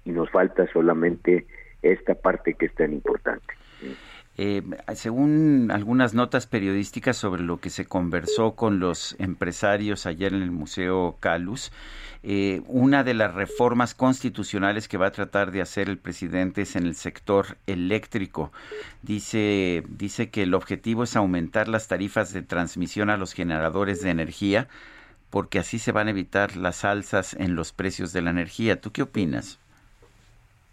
[0.08, 1.46] y nos falta solamente
[1.82, 3.54] esta parte que es tan importante.
[4.40, 4.62] Eh,
[4.94, 10.52] según algunas notas periodísticas sobre lo que se conversó con los empresarios ayer en el
[10.52, 11.72] Museo Calus,
[12.24, 16.76] eh, una de las reformas constitucionales que va a tratar de hacer el presidente es
[16.76, 18.52] en el sector eléctrico.
[19.02, 24.12] Dice, dice que el objetivo es aumentar las tarifas de transmisión a los generadores de
[24.12, 24.68] energía
[25.32, 28.80] porque así se van a evitar las alzas en los precios de la energía.
[28.80, 29.60] ¿Tú qué opinas?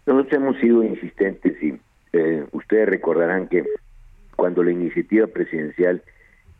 [0.05, 1.79] Nosotros hemos sido insistentes y
[2.13, 3.65] eh, ustedes recordarán que
[4.35, 6.03] cuando la iniciativa presidencial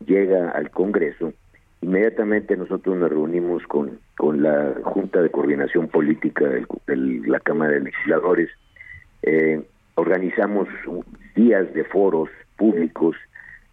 [0.04, 1.32] llega al Congreso,
[1.80, 6.66] inmediatamente nosotros nos reunimos con, con la Junta de Coordinación Política de
[7.26, 8.50] la Cámara de Legisladores,
[9.22, 9.62] eh,
[9.94, 10.68] organizamos
[11.34, 13.16] días de foros públicos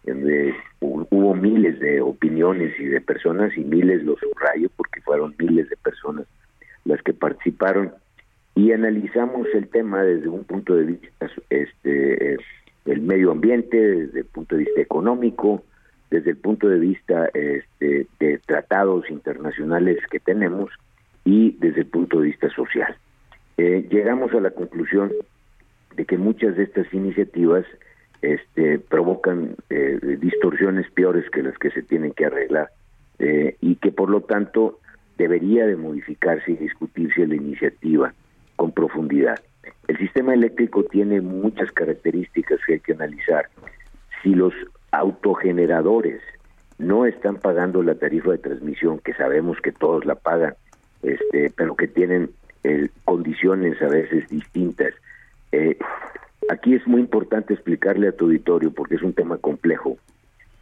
[0.04, 5.68] donde hubo miles de opiniones y de personas y miles, los subrayo porque fueron miles
[5.70, 6.26] de personas
[6.84, 7.92] las que participaron
[8.54, 12.38] y analizamos el tema desde un punto de vista este
[12.84, 15.64] el medio ambiente, desde el punto de vista económico,
[16.10, 20.70] desde el punto de vista este, de tratados internacionales que tenemos
[21.24, 22.94] y desde el punto de vista social.
[23.56, 25.12] Eh, llegamos a la conclusión
[25.96, 27.64] de que muchas de estas iniciativas
[28.20, 32.70] este, provocan eh, distorsiones peores que las que se tienen que arreglar
[33.18, 34.80] eh, y que por lo tanto
[35.16, 38.12] debería de modificarse y discutirse la iniciativa
[38.56, 39.40] con profundidad.
[39.88, 43.48] El sistema eléctrico tiene muchas características que hay que analizar.
[44.22, 44.54] Si los
[44.92, 46.20] autogeneradores
[46.78, 50.54] no están pagando la tarifa de transmisión, que sabemos que todos la pagan,
[51.02, 52.30] este, pero que tienen
[52.64, 54.94] eh, condiciones a veces distintas.
[55.52, 55.76] Eh,
[56.50, 59.98] aquí es muy importante explicarle a tu auditorio, porque es un tema complejo.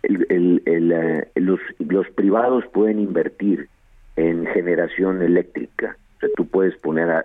[0.02, 3.68] Eh, los, los privados pueden invertir
[4.16, 5.96] en generación eléctrica,
[6.36, 7.24] tú puedes poner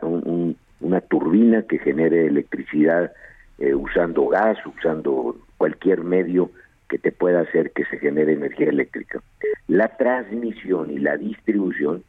[0.80, 3.12] una turbina que genere electricidad
[3.60, 6.52] eh, usando gas, usando cualquier medio
[6.90, 9.22] que te pueda hacer que se genere energía eléctrica.
[9.68, 12.04] La transmisión y la distribución,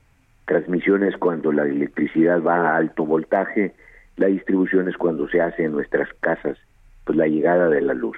[0.47, 3.75] transmisión es cuando la electricidad va a alto voltaje,
[4.17, 6.59] la distribución es cuando se hace en nuestras casas,
[7.05, 8.17] pues la llegada de la luz.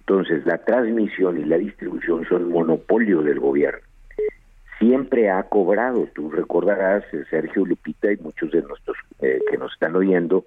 [0.00, 3.80] Entonces, la transmisión y la distribución son monopolio del gobierno
[4.78, 6.08] siempre ha cobrado.
[6.14, 10.44] Tú recordarás, eh, Sergio Lupita y muchos de nuestros eh, que nos están oyendo,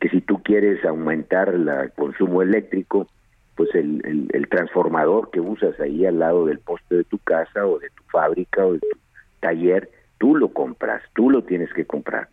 [0.00, 3.08] que si tú quieres aumentar el consumo eléctrico,
[3.56, 7.88] pues el, transformador que usas ahí al lado del poste de tu casa o de
[7.90, 8.98] tu fábrica o de tu
[9.40, 12.28] taller, tú lo compras, tú lo tienes que comprar.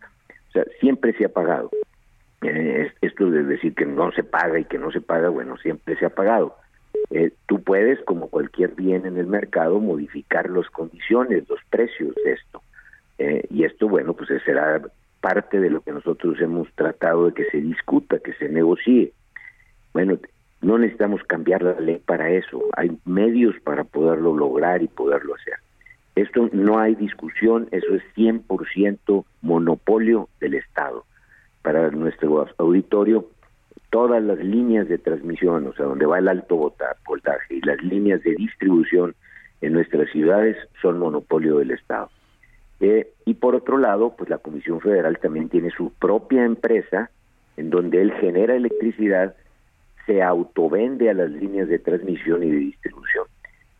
[0.48, 1.70] O sea, siempre se ha pagado.
[2.42, 5.96] Eh, esto de decir que no se paga y que no se paga, bueno, siempre
[5.96, 6.56] se ha pagado.
[7.12, 12.32] Eh, tú puedes, como cualquier bien en el mercado, modificar las condiciones, los precios de
[12.32, 12.62] esto.
[13.18, 14.80] Eh, y esto, bueno, pues será
[15.20, 19.12] parte de lo que nosotros hemos tratado de que se discuta, que se negocie.
[19.92, 20.18] Bueno,
[20.62, 22.62] No necesitamos cambiar la ley para eso.
[22.76, 25.54] Hay medios para poderlo lograr y poderlo hacer.
[26.14, 31.04] Esto no hay discusión, eso es 100% monopolio del Estado.
[31.62, 33.26] Para nuestro auditorio,
[33.92, 38.22] todas las líneas de transmisión, o sea, donde va el alto voltaje y las líneas
[38.22, 39.14] de distribución
[39.60, 42.08] en nuestras ciudades son monopolio del Estado.
[42.80, 47.10] Eh, y por otro lado, pues la Comisión Federal también tiene su propia empresa
[47.58, 49.36] en donde él genera electricidad,
[50.06, 53.26] se autovende a las líneas de transmisión y de distribución.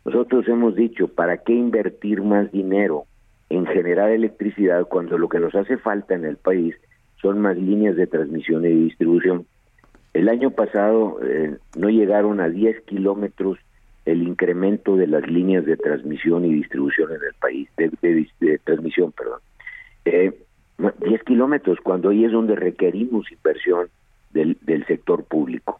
[0.05, 3.05] Nosotros hemos dicho, ¿para qué invertir más dinero
[3.49, 6.75] en generar electricidad cuando lo que nos hace falta en el país
[7.19, 9.47] son más líneas de transmisión y distribución?
[10.13, 13.57] El año pasado eh, no llegaron a 10 kilómetros
[14.05, 19.39] el incremento de las líneas de transmisión y distribución en el país, de, transmisión, perdón.
[20.05, 20.33] Eh,
[20.77, 23.87] 10 kilómetros, cuando ahí es donde requerimos inversión
[24.31, 24.57] del,
[24.87, 25.79] sector público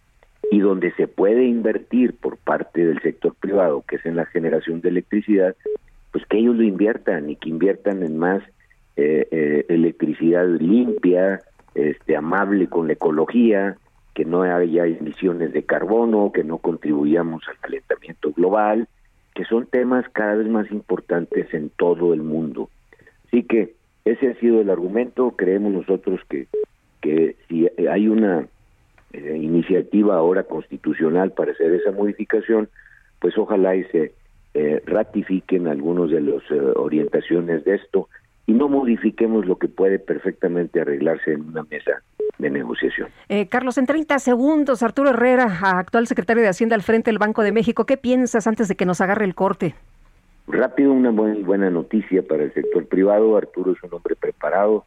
[0.51, 4.81] y donde se puede invertir por parte del sector privado, que es en la generación
[4.81, 5.55] de electricidad,
[6.11, 8.43] pues que ellos lo inviertan y que inviertan en más
[8.95, 11.41] eh, eh, electricidad limpia,
[11.73, 13.77] este, amable con la ecología,
[14.13, 18.87] que no haya emisiones de carbono, que no contribuyamos al calentamiento global,
[19.33, 22.69] que son temas cada vez más importantes en todo el mundo.
[23.27, 23.73] Así que
[24.05, 26.47] ese ha sido el argumento, creemos nosotros que,
[27.01, 28.47] que si hay una
[29.13, 32.69] eh, iniciativa ahora constitucional para hacer esa modificación,
[33.19, 34.13] pues ojalá y se
[34.53, 38.09] eh, ratifiquen algunos de las eh, orientaciones de esto
[38.45, 42.01] y no modifiquemos lo que puede perfectamente arreglarse en una mesa
[42.37, 43.09] de negociación.
[43.29, 47.43] Eh, Carlos, en 30 segundos, Arturo Herrera, actual secretario de Hacienda al frente del Banco
[47.43, 49.75] de México, ¿qué piensas antes de que nos agarre el corte?
[50.47, 53.37] Rápido, una muy buena noticia para el sector privado.
[53.37, 54.85] Arturo es un hombre preparado,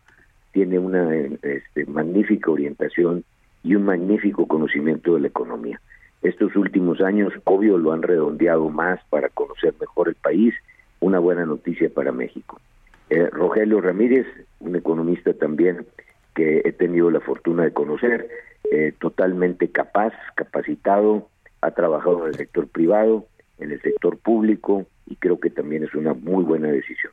[0.52, 3.24] tiene una este, magnífica orientación
[3.62, 5.80] y un magnífico conocimiento de la economía.
[6.20, 10.54] Estos últimos años, obvio, lo han redondeado más para conocer mejor el país.
[11.00, 12.60] Una buena noticia para México.
[13.10, 14.26] Eh, Rogelio Ramírez,
[14.60, 15.86] un economista también
[16.34, 18.28] que he tenido la fortuna de conocer,
[18.72, 21.28] eh, totalmente capaz, capacitado,
[21.60, 23.26] ha trabajado en el sector privado,
[23.58, 27.12] en el sector público y creo que también es una muy buena decisión.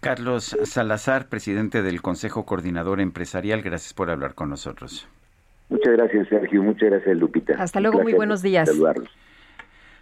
[0.00, 5.08] Carlos Salazar, presidente del Consejo Coordinador Empresarial, gracias por hablar con nosotros.
[5.68, 6.62] Muchas gracias, Sergio.
[6.62, 7.54] Muchas gracias, Lupita.
[7.58, 8.70] Hasta luego, muy buenos días.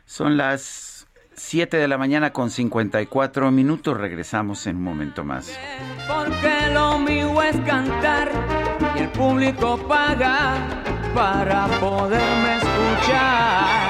[0.06, 0.99] Son las
[1.34, 3.96] 7 de la mañana con 54 minutos.
[3.96, 5.58] Regresamos en un momento más.
[6.06, 8.30] Porque lo mío es cantar
[8.96, 10.56] y el público paga
[11.14, 13.89] para poderme escuchar.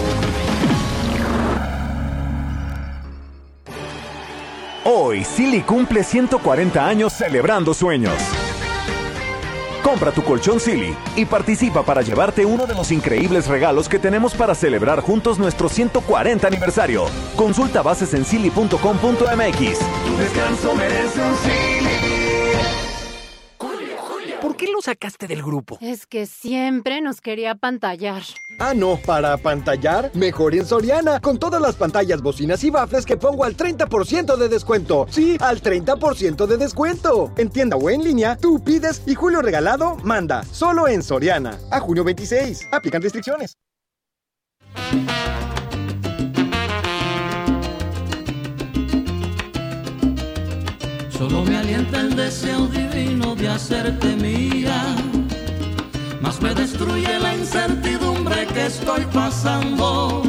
[4.83, 8.15] Hoy, Silly cumple 140 años celebrando sueños.
[9.83, 14.33] Compra tu colchón Silly y participa para llevarte uno de los increíbles regalos que tenemos
[14.33, 17.05] para celebrar juntos nuestro 140 aniversario.
[17.35, 18.79] Consulta bases en silly.com.mx.
[18.79, 22.20] Tu descanso merece un Silly.
[24.81, 25.77] ¿Por qué lo sacaste del grupo?
[25.79, 28.23] Es que siempre nos quería pantallar.
[28.59, 33.17] Ah, no, para pantallar, mejor en Soriana, con todas las pantallas, bocinas y bafles que
[33.17, 35.05] pongo al 30% de descuento.
[35.09, 37.31] Sí, al 30% de descuento.
[37.37, 40.43] En tienda o en línea, tú pides y Julio Regalado manda.
[40.45, 41.59] Solo en Soriana.
[41.69, 42.69] A junio 26.
[42.71, 43.57] Aplican restricciones.
[51.21, 54.95] Solo me alienta el deseo divino de hacerte mía,
[56.19, 60.23] más me destruye la incertidumbre que estoy pasando.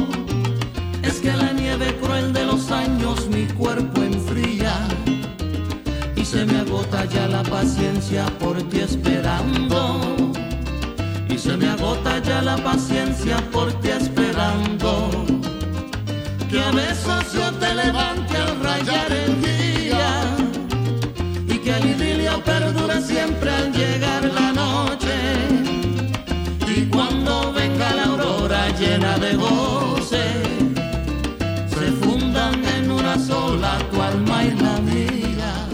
[1.01, 4.87] Es que la nieve cruel de los años mi cuerpo enfría
[6.15, 9.99] y se me agota ya la paciencia por ti esperando.
[11.27, 15.09] Y se me agota ya la paciencia por ti esperando.
[16.51, 19.52] Que a veces yo te levante al rayar el día
[23.23, 25.15] siempre al llegar la noche.
[26.75, 30.42] Y cuando venga la aurora llena de goce,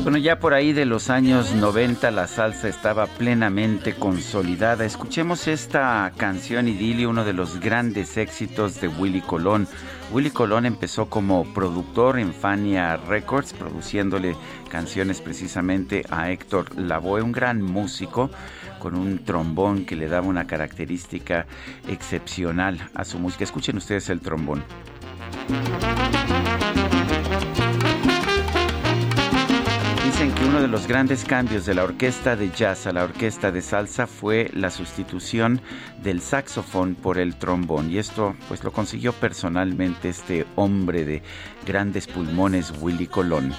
[0.03, 4.85] Son ya por ahí de los años 90 la salsa estaba plenamente consolidada.
[4.85, 9.67] Escuchemos esta canción Idilio, uno de los grandes éxitos de Willy Colón.
[10.11, 14.35] Willy Colón empezó como productor en Fania Records, produciéndole
[14.69, 18.31] canciones precisamente a Héctor Lavoe, un gran músico
[18.79, 21.45] con un trombón que le daba una característica
[21.87, 23.43] excepcional a su música.
[23.43, 24.63] Escuchen ustedes el trombón.
[30.19, 33.61] Que uno de los grandes cambios de la orquesta de jazz a la orquesta de
[33.61, 35.61] salsa fue la sustitución
[36.03, 41.23] del saxofón por el trombón y esto pues lo consiguió personalmente este hombre de
[41.65, 43.53] grandes pulmones Willy Colón.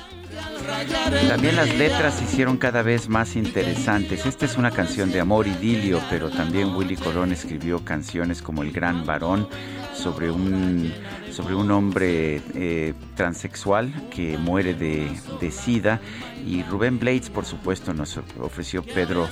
[1.28, 4.26] También las letras se hicieron cada vez más interesantes.
[4.26, 8.70] Esta es una canción de amor idilio, pero también Willy Colón escribió canciones como El
[8.70, 9.48] Gran Varón
[9.94, 10.92] sobre un,
[11.40, 15.10] sobre un hombre eh, transexual que muere de,
[15.40, 16.00] de SIDA.
[16.46, 19.26] Y Rubén Blades, por supuesto, nos ofreció Pedro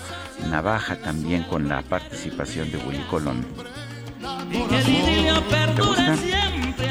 [0.51, 3.45] Navaja también con la participación de Willy Colón.
[5.77, 6.17] ¿Te gusta?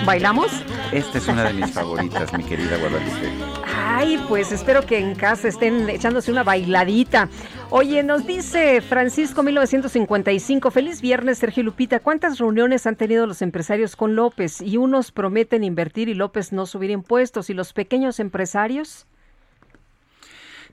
[0.07, 0.49] ¿Bailamos?
[0.93, 3.29] Esta es una de mis favoritas, mi querida Guadalupe.
[3.75, 7.27] Ay, pues espero que en casa estén echándose una bailadita.
[7.71, 13.97] Oye, nos dice Francisco 1955, feliz viernes Sergio Lupita, ¿cuántas reuniones han tenido los empresarios
[13.97, 14.61] con López?
[14.61, 19.07] Y unos prometen invertir y López no subir impuestos, ¿y los pequeños empresarios?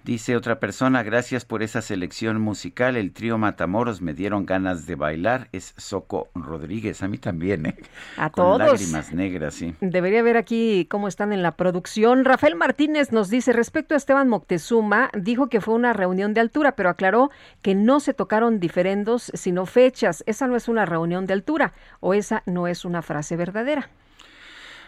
[0.04, 2.94] Dice otra persona, gracias por esa selección musical.
[2.96, 5.48] El trío Matamoros me dieron ganas de bailar.
[5.52, 7.76] Es Soco Rodríguez, a mí también, ¿eh?
[8.18, 8.58] A Con todos.
[8.58, 9.74] lágrimas negras, sí.
[9.80, 12.26] Debería ver aquí cómo están en la producción.
[12.26, 16.76] Rafael Martínez nos dice, respecto a Esteban Moctezuma, dijo que fue una reunión de altura,
[16.76, 17.30] pero aclaró
[17.62, 20.22] que no se tocaron diferendos, sino fechas.
[20.26, 23.88] Esa no es una reunión de altura o esa no es una frase verdadera.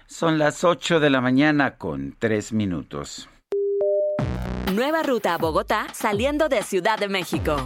[0.09, 3.31] Son las 8 de la mañana con 3 minutos.
[4.73, 7.57] Nueva ruta a Bogotá saliendo de Ciudad de México.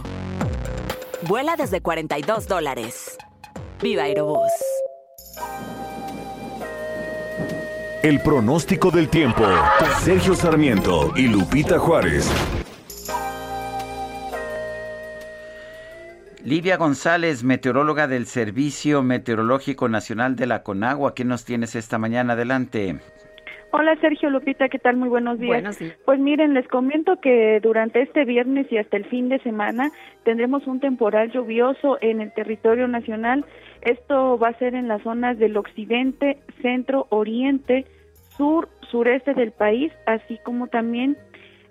[1.23, 3.17] Vuela desde 42 dólares.
[3.81, 4.51] Viva Aerobús.
[8.03, 9.43] El pronóstico del tiempo.
[9.99, 12.31] Sergio Sarmiento y Lupita Juárez.
[16.43, 22.33] Livia González, meteoróloga del Servicio Meteorológico Nacional de la Conagua, ¿qué nos tienes esta mañana?
[22.33, 22.99] Adelante.
[23.73, 24.97] Hola Sergio Lupita, ¿qué tal?
[24.97, 25.61] Muy buenos días.
[25.61, 25.97] Buenos días.
[26.03, 29.91] Pues miren, les comento que durante este viernes y hasta el fin de semana
[30.25, 33.45] tendremos un temporal lluvioso en el territorio nacional.
[33.81, 37.85] Esto va a ser en las zonas del occidente, centro, oriente,
[38.35, 41.15] sur, sureste del país, así como también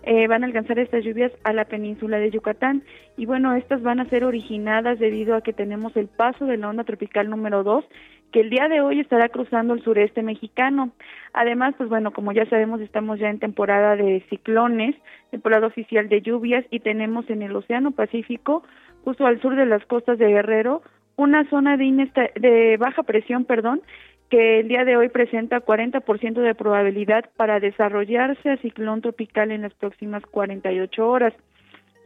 [0.03, 2.82] eh, van a alcanzar estas lluvias a la península de Yucatán.
[3.18, 6.70] Y bueno, estas van a ser originadas debido a que tenemos el paso de la
[6.70, 7.84] onda tropical número 2,
[8.32, 10.90] que el día de hoy estará cruzando el sureste mexicano.
[11.32, 14.94] Además, pues bueno, como ya sabemos, estamos ya en temporada de ciclones,
[15.30, 18.62] temporada oficial de lluvias, y tenemos en el Océano Pacífico,
[19.04, 20.82] justo al sur de las costas de Guerrero,
[21.16, 23.82] una zona de, de baja presión, perdón,
[24.30, 29.62] que el día de hoy presenta 40% de probabilidad para desarrollarse a ciclón tropical en
[29.62, 31.34] las próximas 48 horas.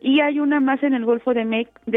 [0.05, 1.46] Y hay una más en el Golfo de,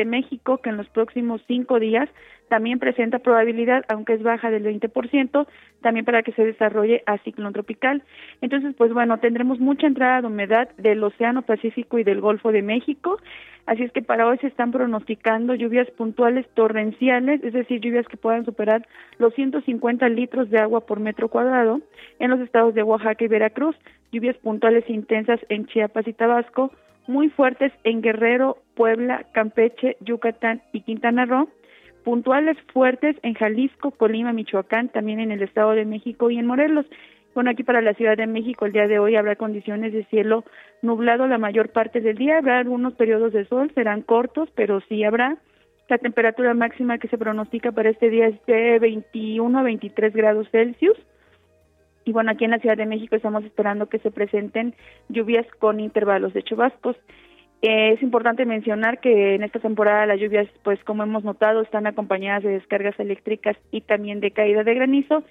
[0.05, 2.07] México que en los próximos cinco días
[2.47, 5.45] también presenta probabilidad, aunque es baja del 20%,
[5.81, 8.03] también para que se desarrolle a ciclón tropical.
[8.39, 12.61] Entonces, pues bueno, tendremos mucha entrada de humedad del Océano Pacífico y del Golfo de
[12.61, 13.19] México.
[13.65, 18.15] Así es que para hoy se están pronosticando lluvias puntuales torrenciales, es decir, lluvias que
[18.15, 18.87] puedan superar
[19.17, 21.81] los 150 litros de agua por metro cuadrado
[22.19, 23.75] en los estados de Oaxaca y Veracruz,
[24.13, 26.71] lluvias puntuales intensas en Chiapas y Tabasco,
[27.07, 31.49] muy fuertes en Guerrero, Puebla, Campeche, Yucatán y Quintana Roo,
[32.03, 36.85] puntuales fuertes en Jalisco, Colima, Michoacán, también en el Estado de México y en Morelos.
[37.33, 40.43] Bueno, aquí para la Ciudad de México el día de hoy habrá condiciones de cielo
[40.81, 45.03] nublado la mayor parte del día, habrá algunos periodos de sol, serán cortos, pero sí
[45.03, 45.37] habrá.
[45.89, 50.49] La temperatura máxima que se pronostica para este día es de 21 a 23 grados
[50.49, 50.97] Celsius.
[52.07, 54.73] Y bueno, aquí en la Ciudad de México estamos esperando que se presenten
[55.09, 56.95] lluvias con intervalos de chubascos.
[57.61, 61.85] Eh, es importante mencionar que en esta temporada las lluvias, pues como hemos notado, están
[61.85, 65.23] acompañadas de descargas eléctricas y también de caída de granizo.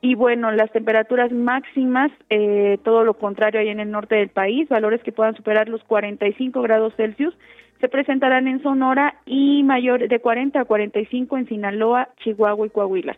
[0.00, 4.68] Y bueno, las temperaturas máximas, eh, todo lo contrario ahí en el norte del país,
[4.68, 7.38] valores que puedan superar los 45 grados Celsius,
[7.80, 13.16] se presentarán en Sonora y mayor de 40 a 45 en Sinaloa, Chihuahua y Coahuila.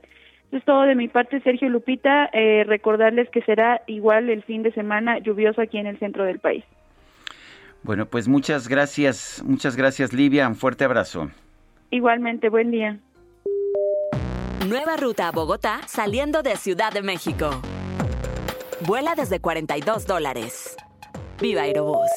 [0.51, 2.29] Eso es todo de mi parte, Sergio Lupita.
[2.33, 6.41] Eh, recordarles que será igual el fin de semana lluvioso aquí en el centro del
[6.41, 6.65] país.
[7.85, 11.31] Bueno, pues muchas gracias, muchas gracias Livia, un fuerte abrazo.
[11.91, 12.99] Igualmente, buen día.
[14.69, 17.63] Nueva ruta a Bogotá saliendo de Ciudad de México.
[18.87, 20.77] Vuela desde 42 dólares.
[21.41, 22.11] Viva Aerobús.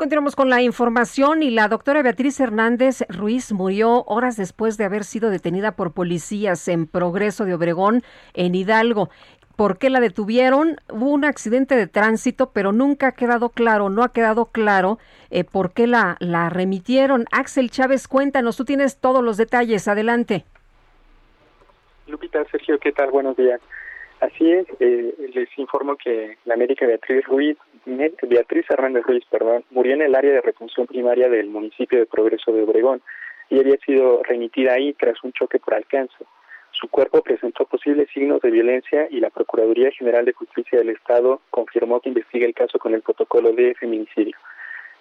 [0.00, 5.04] Continuamos con la información y la doctora Beatriz Hernández Ruiz murió horas después de haber
[5.04, 9.10] sido detenida por policías en Progreso de Obregón, en Hidalgo.
[9.56, 10.80] ¿Por qué la detuvieron?
[10.88, 14.98] Hubo un accidente de tránsito, pero nunca ha quedado claro, no ha quedado claro
[15.28, 17.26] eh, por qué la, la remitieron.
[17.30, 20.46] Axel Chávez, cuéntanos, tú tienes todos los detalles, adelante.
[22.06, 23.10] Lupita, Sergio, ¿qué tal?
[23.10, 23.60] Buenos días.
[24.20, 27.56] Así es, eh, les informo que la médica Beatriz Ruiz,
[27.86, 32.52] Beatriz Hernández Ruiz, perdón, murió en el área de retención primaria del municipio de Progreso
[32.52, 33.00] de Obregón
[33.48, 36.24] y había sido remitida ahí tras un choque por alcance.
[36.72, 41.40] Su cuerpo presentó posibles signos de violencia y la Procuraduría General de Justicia del Estado
[41.48, 44.36] confirmó que investiga el caso con el protocolo de feminicidio.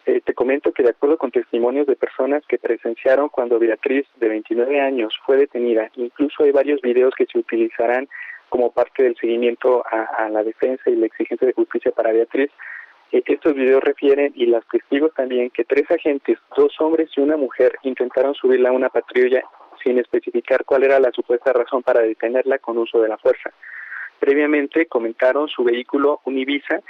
[0.05, 4.29] Eh, te comento que de acuerdo con testimonios de personas que presenciaron cuando Beatriz, de
[4.29, 8.07] 29 años, fue detenida, incluso hay varios videos que se utilizarán
[8.49, 12.51] como parte del seguimiento a, la defensa y la exigencia de justicia para Beatriz.
[13.11, 17.37] Eh, estos videos refieren, y los testigos también, que tres agentes, dos hombres y una
[17.37, 19.43] mujer, intentaron subirla a una patrulla
[19.83, 23.51] sin especificar cuál era la supuesta razón para detenerla con uso de la fuerza.
[24.19, 26.81] Previamente comentaron su vehículo, un Ibiza,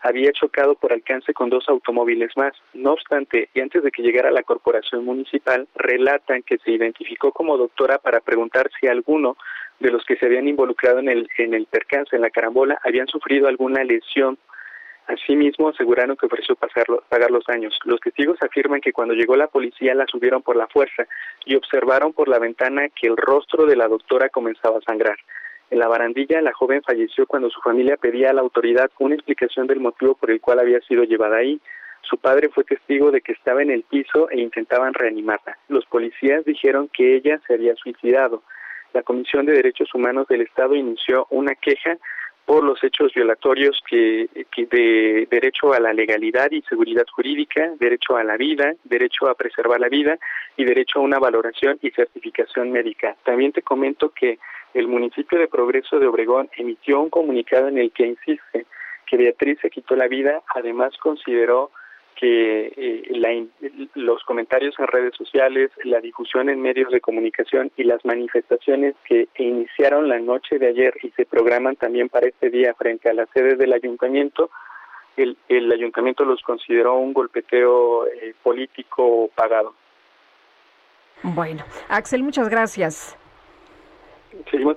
[0.00, 2.52] había chocado por alcance con dos automóviles más.
[2.74, 7.56] No obstante, y antes de que llegara la corporación municipal, relatan que se identificó como
[7.56, 9.36] doctora para preguntar si alguno
[9.80, 13.06] de los que se habían involucrado en el, en el percance, en la carambola, habían
[13.06, 14.38] sufrido alguna lesión.
[15.06, 17.78] Asimismo, aseguraron que ofreció pagar los daños.
[17.84, 21.06] Los testigos afirman que cuando llegó la policía la subieron por la fuerza
[21.46, 25.16] y observaron por la ventana que el rostro de la doctora comenzaba a sangrar.
[25.70, 29.66] En la barandilla, la joven falleció cuando su familia pedía a la autoridad una explicación
[29.66, 31.60] del motivo por el cual había sido llevada ahí.
[32.02, 35.58] Su padre fue testigo de que estaba en el piso e intentaban reanimarla.
[35.68, 38.42] Los policías dijeron que ella se había suicidado
[38.92, 41.98] la Comisión de Derechos Humanos del Estado inició una queja
[42.46, 48.24] por los hechos violatorios que, de derecho a la legalidad y seguridad jurídica, derecho a
[48.24, 50.18] la vida, derecho a preservar la vida
[50.56, 53.16] y derecho a una valoración y certificación médica.
[53.22, 54.38] También te comento que
[54.74, 58.66] el municipio de Progreso de Obregón emitió un comunicado en el que insiste
[59.06, 61.70] que Beatriz se quitó la vida, además consideró
[62.18, 63.48] que eh,
[63.94, 69.28] los comentarios en redes sociales, la difusión en medios de comunicación y las manifestaciones que
[69.38, 73.26] iniciaron la noche de ayer y se programan también para este día frente a la
[73.26, 74.50] sede del ayuntamiento,
[75.16, 79.74] el, el ayuntamiento los consideró un golpeteo eh, político pagado.
[81.22, 83.16] Bueno, Axel, muchas gracias.
[84.50, 84.76] Seguimos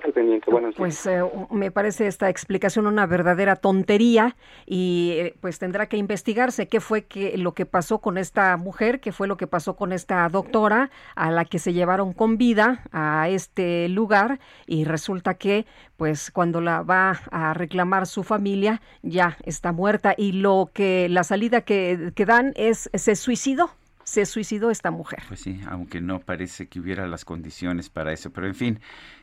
[0.76, 4.36] Pues eh, me parece esta explicación una verdadera tontería
[4.66, 9.00] y eh, pues tendrá que investigarse qué fue que, lo que pasó con esta mujer,
[9.00, 12.82] qué fue lo que pasó con esta doctora a la que se llevaron con vida
[12.92, 19.36] a este lugar y resulta que pues cuando la va a reclamar su familia ya
[19.44, 23.70] está muerta y lo que la salida que, que dan es se suicidó
[24.04, 25.22] se suicidó esta mujer.
[25.28, 28.80] Pues sí, aunque no parece que hubiera las condiciones para eso, pero en fin,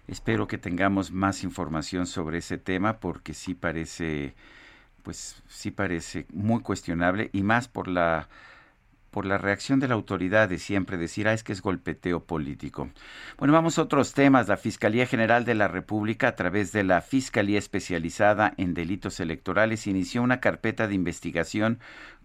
[0.10, 4.36] espero que tengamos más información sobre ese tema porque sí parece
[5.04, 8.28] pues sí parece muy cuestionable y más por la
[9.12, 12.90] por la reacción de la autoridad de siempre decir, ah, es que es golpeteo político.
[13.38, 14.48] Bueno, vamos a otros temas.
[14.48, 19.88] La Fiscalía General de la República, a través de la Fiscalía Especializada en Delitos Electorales,
[19.88, 21.80] inició una carpeta de investigación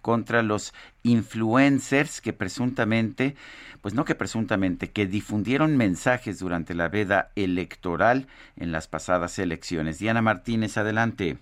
[0.05, 3.37] contra los influencers que presuntamente,
[3.81, 8.27] pues no que presuntamente, que difundieron mensajes durante la veda electoral
[8.57, 9.99] en las pasadas elecciones.
[9.99, 11.39] Diana Martínez, adelante.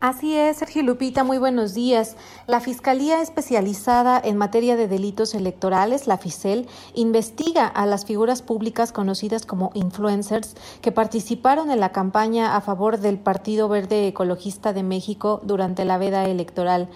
[0.00, 2.14] Así es, Sergio Lupita, muy buenos días.
[2.46, 8.92] La Fiscalía Especializada en Materia de Delitos Electorales, la FICEL, investiga a las figuras públicas
[8.92, 14.84] conocidas como influencers que participaron en la campaña a favor del Partido Verde Ecologista de
[14.84, 16.88] México durante la veda electoral.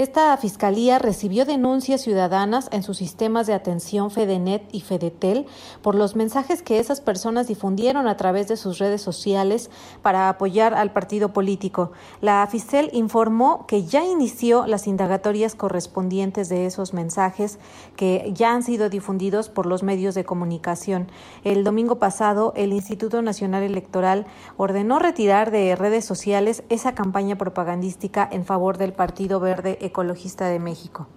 [0.00, 5.44] Esta fiscalía recibió denuncias ciudadanas en sus sistemas de atención FEDENET y FEDETEL
[5.82, 9.68] por los mensajes que esas personas difundieron a través de sus redes sociales
[10.00, 11.92] para apoyar al partido político.
[12.22, 17.58] La FICEL informó que ya inició las indagatorias correspondientes de esos mensajes
[17.94, 21.08] que ya han sido difundidos por los medios de comunicación.
[21.44, 24.24] El domingo pasado, el Instituto Nacional Electoral
[24.56, 30.58] ordenó retirar de redes sociales esa campaña propagandística en favor del Partido Verde Ecologista de
[30.58, 31.08] México.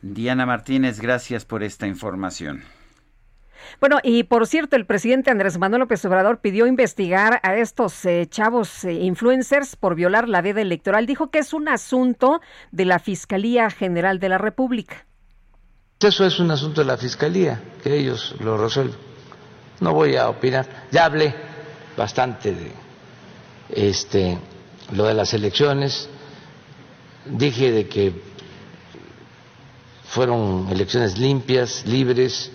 [0.00, 2.64] Diana Martínez, gracias por esta información.
[3.80, 8.26] Bueno, y por cierto, el presidente Andrés Manuel López Obrador pidió investigar a estos eh,
[8.28, 11.06] chavos eh, influencers por violar la veda electoral.
[11.06, 12.40] Dijo que es un asunto
[12.70, 15.06] de la Fiscalía General de la República.
[16.00, 18.98] Eso es un asunto de la Fiscalía, que ellos lo resuelven.
[19.80, 20.66] No voy a opinar.
[20.90, 21.34] Ya hablé
[21.96, 22.72] bastante de
[23.70, 24.38] este
[24.92, 26.08] lo de las elecciones,
[27.26, 28.12] dije de que
[30.04, 32.50] fueron elecciones limpias, libres,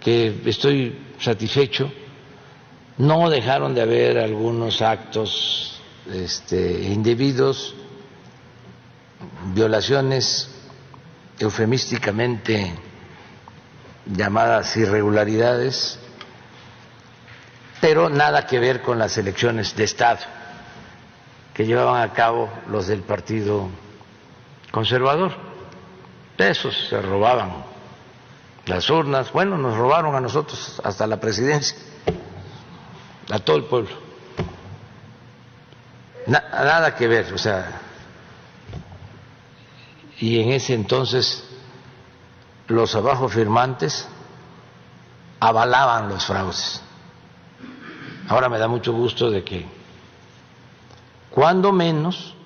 [0.00, 1.90] que estoy satisfecho.
[2.98, 5.80] No dejaron de haber algunos actos
[6.12, 7.74] este, indebidos,
[9.54, 10.50] violaciones
[11.38, 12.74] eufemísticamente
[14.04, 15.98] llamadas irregularidades,
[17.80, 20.20] pero nada que ver con las elecciones de Estado
[21.54, 23.68] que llevaban a cabo los del Partido
[24.70, 25.32] Conservador.
[26.38, 27.64] Esos se robaban
[28.66, 31.76] las urnas, bueno, nos robaron a nosotros hasta la presidencia,
[33.30, 33.90] a todo el pueblo.
[36.26, 37.80] nada que ver, o sea,
[40.18, 41.44] y en ese entonces
[42.68, 44.06] los abajo firmantes
[45.40, 46.82] avalaban los fraudes.
[48.28, 49.66] Ahora me da mucho gusto de que,
[51.30, 52.36] cuando menos,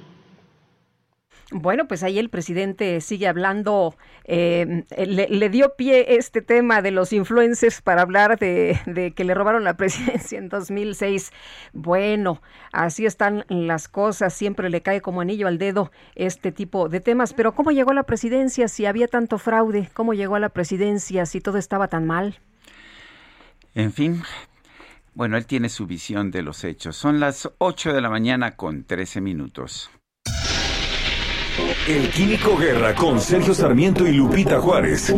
[1.56, 3.94] bueno, pues ahí el presidente sigue hablando,
[4.24, 9.34] eh, le, dio pie este tema de los influencers para hablar de, de, que le
[9.34, 11.32] robaron la presidencia en 2006.
[11.72, 12.42] Bueno,
[12.72, 17.32] así están las cosas, siempre le cae como anillo al dedo este tipo de temas.
[17.32, 19.88] Pero ¿cómo llegó a la presidencia si había tanto fraude?
[19.94, 22.40] ¿Cómo llegó a la presidencia si todo estaba tan mal?
[23.76, 24.24] En fin,
[25.14, 26.96] bueno, él tiene su visión de los hechos.
[26.96, 29.88] Son las 8 de la mañana con 13 minutos.
[31.86, 35.14] El Químico Guerra con Sergio Sarmiento y Lupita Juárez.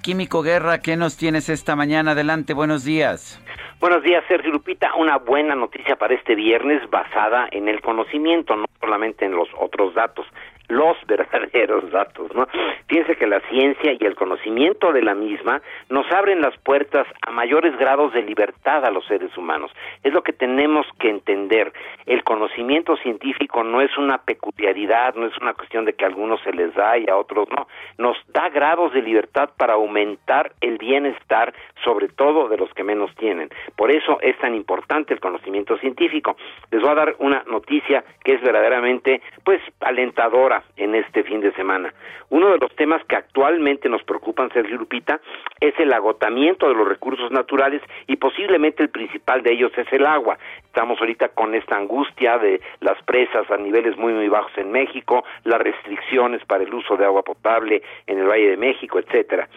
[0.00, 2.10] Químico Guerra, ¿qué nos tienes esta mañana?
[2.10, 3.38] Adelante, buenos días.
[3.80, 4.94] Buenos días, Sergio Lupita.
[4.94, 9.94] Una buena noticia para este viernes basada en el conocimiento, no solamente en los otros
[9.94, 10.26] datos
[10.70, 12.46] los verdaderos datos, ¿no?
[12.86, 17.30] Fíjense que la ciencia y el conocimiento de la misma nos abren las puertas a
[17.30, 19.70] mayores grados de libertad a los seres humanos.
[20.02, 21.72] Es lo que tenemos que entender.
[22.06, 26.40] El conocimiento científico no es una peculiaridad, no es una cuestión de que a algunos
[26.42, 27.68] se les da y a otros no.
[27.98, 31.52] Nos da grados de libertad para aumentar el bienestar,
[31.84, 33.50] sobre todo de los que menos tienen.
[33.70, 36.36] Por eso es tan importante el conocimiento científico.
[36.70, 41.52] Les voy a dar una noticia que es verdaderamente, pues, alentadora en este fin de
[41.52, 41.92] semana.
[42.30, 45.20] Uno de los temas que actualmente nos preocupan, Sergio Lupita,
[45.60, 50.06] es el agotamiento de los recursos naturales y posiblemente el principal de ellos es el
[50.06, 50.38] agua.
[50.64, 55.24] Estamos ahorita con esta angustia de las presas a niveles muy muy bajos en México,
[55.44, 59.48] las restricciones para el uso de agua potable en el Valle de México, etcétera.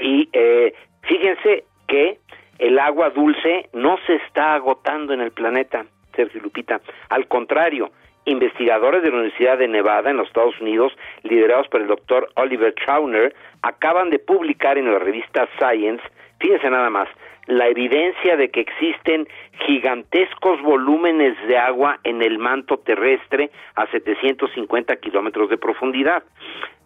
[0.00, 2.18] Y eh, fíjense que
[2.58, 5.84] el agua dulce no se está agotando en el planeta,
[6.14, 6.80] Sergio Lupita.
[7.08, 7.90] Al contrario,
[8.24, 10.92] investigadores de la Universidad de Nevada en los Estados Unidos,
[11.22, 16.02] liderados por el doctor Oliver Trauner, acaban de publicar en la revista Science,
[16.38, 17.08] fíjense nada más,
[17.46, 19.28] la evidencia de que existen
[19.66, 26.22] gigantescos volúmenes de agua en el manto terrestre a 750 kilómetros de profundidad.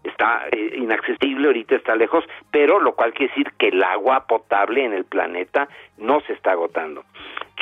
[0.04, 4.84] Está eh, inaccesible, ahorita está lejos, pero lo cual quiere decir que el agua potable
[4.84, 7.04] en el planeta no se está agotando.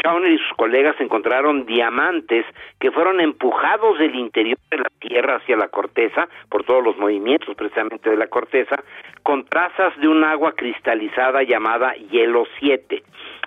[0.03, 2.45] Chauner y sus colegas encontraron diamantes
[2.79, 7.55] que fueron empujados del interior de la Tierra hacia la corteza, por todos los movimientos
[7.55, 8.77] precisamente de la corteza,
[9.23, 12.86] con trazas de un agua cristalizada llamada hielo 7.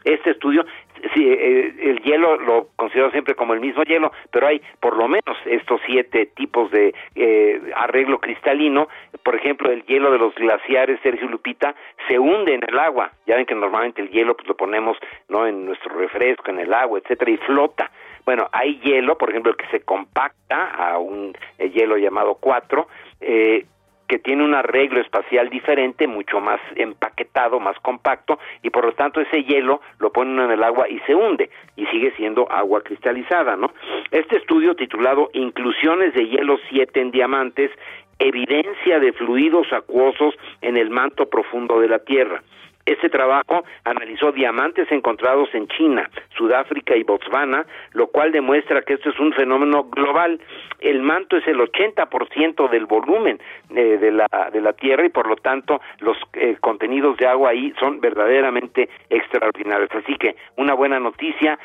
[0.04, 0.66] Este estudio
[1.14, 5.08] sí, eh, el hielo lo considero siempre como el mismo hielo, pero hay por lo
[5.08, 8.88] menos estos siete tipos de eh, arreglo cristalino.
[9.24, 11.76] Por ejemplo, el hielo de los glaciares, Sergio Lupita,
[12.08, 13.12] se hunde en el agua.
[13.26, 16.74] Ya ven que normalmente el hielo pues lo ponemos no en nuestro refresco, en el
[16.74, 17.92] agua, etcétera, y flota.
[18.26, 22.88] Bueno, hay hielo, por ejemplo, que se compacta a un eh, hielo llamado 4,
[23.22, 23.66] eh,
[24.10, 29.22] que tiene un arreglo espacial diferente, mucho más empaquetado, más compacto, y por lo tanto
[29.22, 33.56] ese hielo lo ponen en el agua y se hunde, y sigue siendo agua cristalizada,
[33.56, 33.72] ¿no?
[34.10, 37.70] Este estudio titulado Inclusiones de hielo 7 en diamantes,
[38.18, 42.42] evidencia de fluidos acuosos en el manto profundo de la Tierra.
[42.90, 49.12] Este trabajo analizó diamantes encontrados en China, Sudáfrica y Botswana, lo cual demuestra que esto
[49.12, 50.42] es un fenómeno global.
[50.80, 53.40] El manto es el 80% del volumen
[53.76, 57.52] eh, de, la, de la Tierra y por lo tanto los eh, contenidos de agua
[57.52, 59.92] ahí son verdaderamente extraordinarios.
[59.94, 61.60] Así que una buena noticia,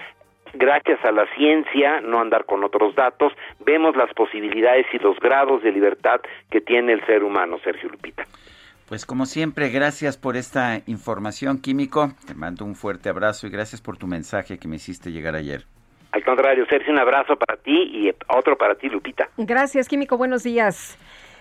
[0.52, 5.62] gracias a la ciencia, no andar con otros datos, vemos las posibilidades y los grados
[5.62, 6.20] de libertad
[6.50, 8.26] que tiene el ser humano, Sergio Lupita.
[8.94, 12.12] Pues como siempre, gracias por esta información, Químico.
[12.28, 15.64] Te mando un fuerte abrazo y gracias por tu mensaje que me hiciste llegar ayer.
[16.12, 19.28] Al contrario, Sergio, un abrazo para ti y otro para ti, Lupita.
[19.36, 20.16] Gracias, Químico.
[20.16, 20.96] Buenos días.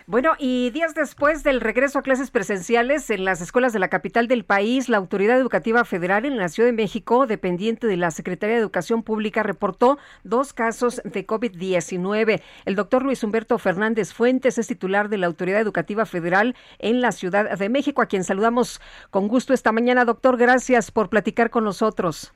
[0.06, 4.28] Bueno, y días después del regreso a clases presenciales en las escuelas de la capital
[4.28, 8.56] del país, la Autoridad Educativa Federal en la Ciudad de México, dependiente de la Secretaría
[8.56, 12.42] de Educación Pública, reportó dos casos de COVID-19.
[12.66, 17.14] El doctor Luis Humberto Fernández Fuentes es titular de la Autoridad Educativa Federal en la
[17.14, 20.04] Ciudad de México, a quien saludamos con gusto esta mañana.
[20.04, 22.34] Doctor, gracias por platicar con nosotros.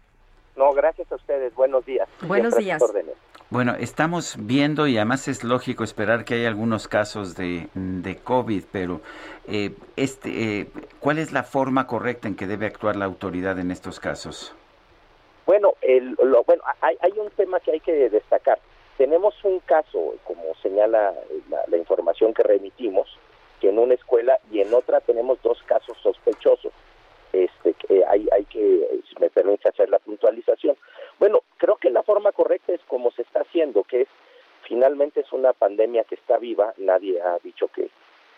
[0.56, 1.54] No, gracias a ustedes.
[1.54, 2.08] Buenos días.
[2.22, 2.82] Buenos días.
[3.50, 8.66] Bueno, estamos viendo y además es lógico esperar que haya algunos casos de, de COVID,
[8.74, 9.00] pero
[9.48, 10.68] eh, este, eh,
[11.00, 14.54] ¿cuál es la forma correcta en que debe actuar la autoridad en estos casos?
[15.46, 18.60] Bueno, el, lo, bueno hay, hay, un tema que hay que destacar.
[18.98, 21.14] Tenemos un caso, como señala
[21.50, 23.18] la, la información que remitimos,
[23.62, 26.74] que en una escuela y en otra tenemos dos casos sospechosos.
[27.44, 30.76] Este, que hay, hay que, si me permite hacer la puntualización.
[31.20, 34.08] Bueno, creo que la forma correcta es como se está haciendo, que es
[34.68, 37.90] finalmente es una pandemia que está viva, nadie ha dicho que,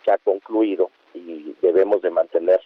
[0.09, 2.59] ha concluido y debemos de mantener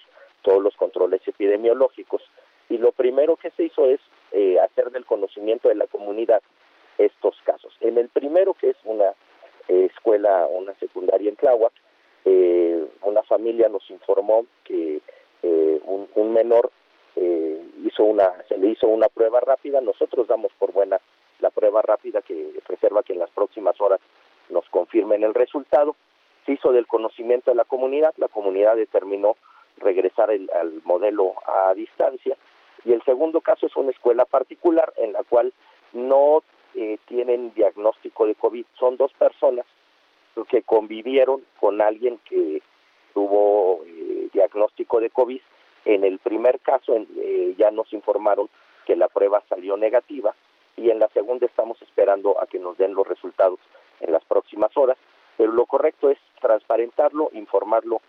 [0.43, 2.21] todos los controles epidemiológicos.
[2.69, 3.99] Y lo primero que se hizo es
[4.31, 6.41] eh, hacer del conocimiento de la comunidad
[6.97, 7.75] estos casos.
[7.81, 9.09] En el primero, que es una
[9.67, 11.73] eh, escuela, una secundaria en Tláhuac,
[12.23, 15.01] eh, una familia nos informó que
[15.43, 16.71] eh, un, un, menor
[17.15, 20.99] eh, hizo una, se le hizo una prueba rápida, nosotros damos por buena
[21.39, 23.99] la prueba rápida que preserva que en las próximas horas
[24.49, 25.95] nos confirmen el resultado.
[26.45, 29.35] Se hizo del conocimiento de la comunidad, la comunidad determinó
[29.77, 32.37] regresar el, al modelo a distancia
[32.85, 35.53] y el segundo caso es una escuela particular en la cual
[35.93, 36.43] no
[36.75, 38.65] eh, tienen diagnóstico de COVID.
[38.77, 39.65] Son dos personas
[40.49, 42.61] que convivieron con alguien que
[43.13, 45.39] tuvo eh, diagnóstico de COVID.
[45.85, 48.49] En el primer caso eh, ya nos informaron
[48.85, 50.33] que la prueba salió negativa
[50.75, 53.59] y en la segunda estamos esperando a que nos den los resultados
[53.99, 54.97] en las próximas horas.
[55.37, 58.01] Pero lo correcto es transparentarlo, informarlo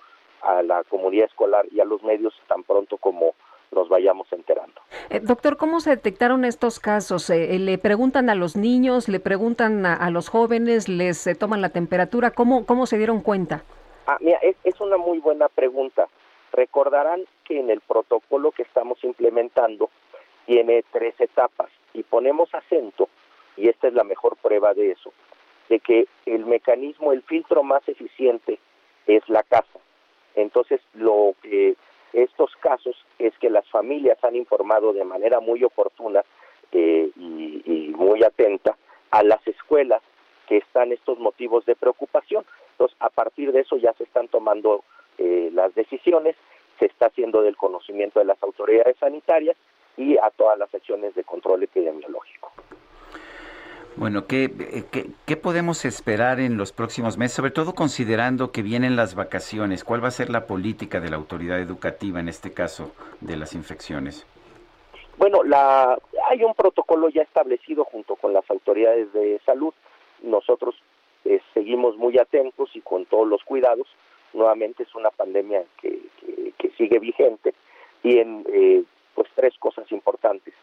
[0.43, 3.35] a la comunidad escolar y a los medios tan pronto como
[3.72, 4.81] nos vayamos enterando.
[5.10, 7.28] Eh, doctor, ¿cómo se detectaron estos casos?
[7.31, 12.31] ¿Le preguntan a los niños, le preguntan a, los jóvenes, les toman la temperatura?
[12.31, 13.64] ¿Cómo, ¿Cómo se dieron cuenta?
[14.06, 16.09] Ah, mira, es, una muy buena pregunta.
[16.52, 19.90] Recordarán que en el protocolo que estamos implementando
[20.47, 23.09] tiene tres etapas y ponemos acento,
[23.56, 25.12] y esta es la mejor prueba de eso,
[25.68, 28.59] de que el mecanismo, el filtro más eficiente
[29.06, 29.78] es la casa.
[30.35, 31.76] Entonces, lo que
[32.12, 36.24] estos casos es que las familias han informado de manera muy oportuna
[36.72, 38.76] eh, y, muy atenta
[39.10, 40.02] a las escuelas
[40.47, 42.44] que están estos motivos de preocupación.
[42.75, 44.85] Entonces, a partir de eso ya se están tomando
[45.19, 46.37] eh, las decisiones,
[46.79, 49.57] se está haciendo del conocimiento de las autoridades sanitarias
[49.97, 52.53] y a todas las acciones de control epidemiológico.
[53.97, 54.51] Bueno, ¿qué,
[54.91, 59.85] ¿qué, qué, podemos esperar en los próximos meses, sobre todo considerando que vienen las vacaciones?
[59.85, 62.91] ¿Cuál va a ser la política de la autoridad educativa en este caso
[63.21, 64.27] de las infecciones?
[65.17, 65.97] Bueno, la,
[66.29, 69.73] hay un protocolo ya establecido junto con las autoridades de salud.
[70.25, 70.75] Nosotros
[71.25, 73.87] eh, seguimos muy atentos y con todos los cuidados.
[74.33, 76.01] Nuevamente es una pandemia que,
[76.59, 77.55] que, sigue vigente
[78.03, 78.83] y en eh,
[79.15, 80.55] pues tres cosas importantes.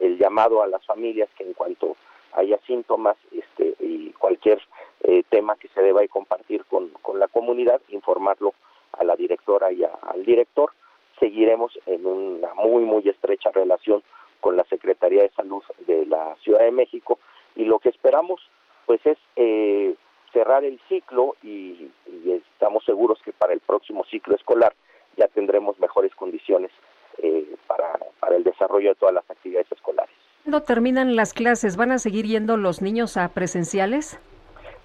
[0.00, 1.96] El llamado a las familias que en cuanto
[2.32, 4.60] haya síntomas este, y cualquier
[5.04, 8.52] eh, tema que se deba compartir con, con, la comunidad, informarlo
[8.92, 10.72] a la directora y al director.
[11.20, 14.02] Seguiremos en una muy, muy estrecha relación
[14.40, 17.18] con la Secretaría de Salud de la Ciudad de México
[17.54, 18.40] y lo que esperamos
[18.86, 19.94] pues es eh,
[20.32, 24.74] cerrar el ciclo y, y, estamos seguros que para el próximo ciclo escolar
[25.16, 26.70] ya tendremos mejores condiciones
[27.18, 30.14] eh, para, para el desarrollo de todas las actividades escolares.
[30.44, 31.76] ¿Cuándo terminan las clases?
[31.76, 34.18] ¿Van a seguir yendo los niños a presenciales?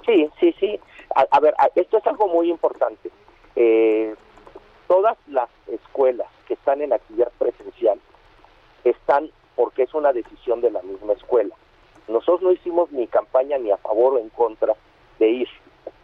[0.05, 0.80] Sí, sí, sí.
[1.15, 3.09] A, a ver, a, esto es algo muy importante.
[3.55, 4.13] Eh,
[4.88, 7.99] todas las escuelas que están en actividad presencial
[8.84, 11.55] están porque es una decisión de la misma escuela.
[12.07, 14.76] Nosotros no hicimos ni campaña ni a favor o en contra
[15.19, 15.49] de ir.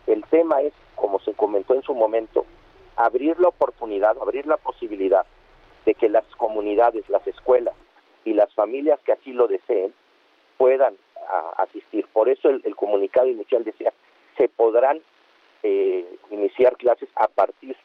[0.07, 2.45] El tema es, como se comentó en su momento,
[2.95, 5.25] abrir la oportunidad, abrir la posibilidad
[5.85, 7.73] de que las comunidades, las escuelas,
[8.25, 9.93] y las familias que así lo deseen
[10.57, 10.95] puedan
[11.57, 12.05] asistir.
[12.13, 13.93] Por eso el, comunicado inicial decía,
[14.37, 15.01] se podrán
[15.63, 17.75] eh, iniciar clases a partir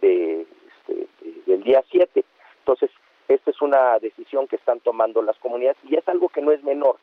[0.00, 2.24] de, este, de, del día 7.
[2.60, 2.90] Entonces,
[3.28, 6.62] esta es una decisión que están tomando las comunidades y es algo que no es
[6.62, 6.96] menor.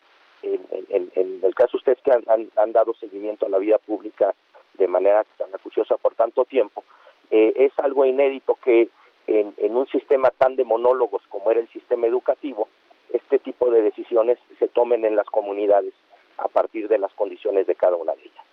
[0.44, 0.60] En,
[0.90, 4.34] en, en el caso ustedes que han, han, han, dado seguimiento a la vida pública
[4.74, 6.84] de manera tan acuciosa por tanto tiempo,
[7.30, 8.90] eh, es algo inédito que
[9.28, 12.68] en, en, un sistema tan de monólogos como era el sistema educativo,
[13.14, 15.94] este tipo de decisiones se tomen en las comunidades
[16.38, 18.46] a partir de las condiciones de cada una de ellas.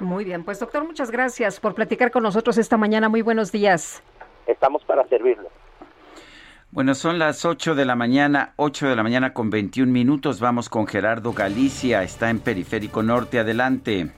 [0.00, 3.08] Muy bien, pues doctor, muchas gracias por platicar con nosotros esta mañana.
[3.08, 4.02] Muy buenos días.
[4.46, 5.48] Estamos para servirle.
[6.76, 10.40] Bueno, son las 8 de la mañana, 8 de la mañana con 21 minutos.
[10.40, 13.38] Vamos con Gerardo Galicia, está en Periférico Norte.
[13.38, 14.10] Adelante.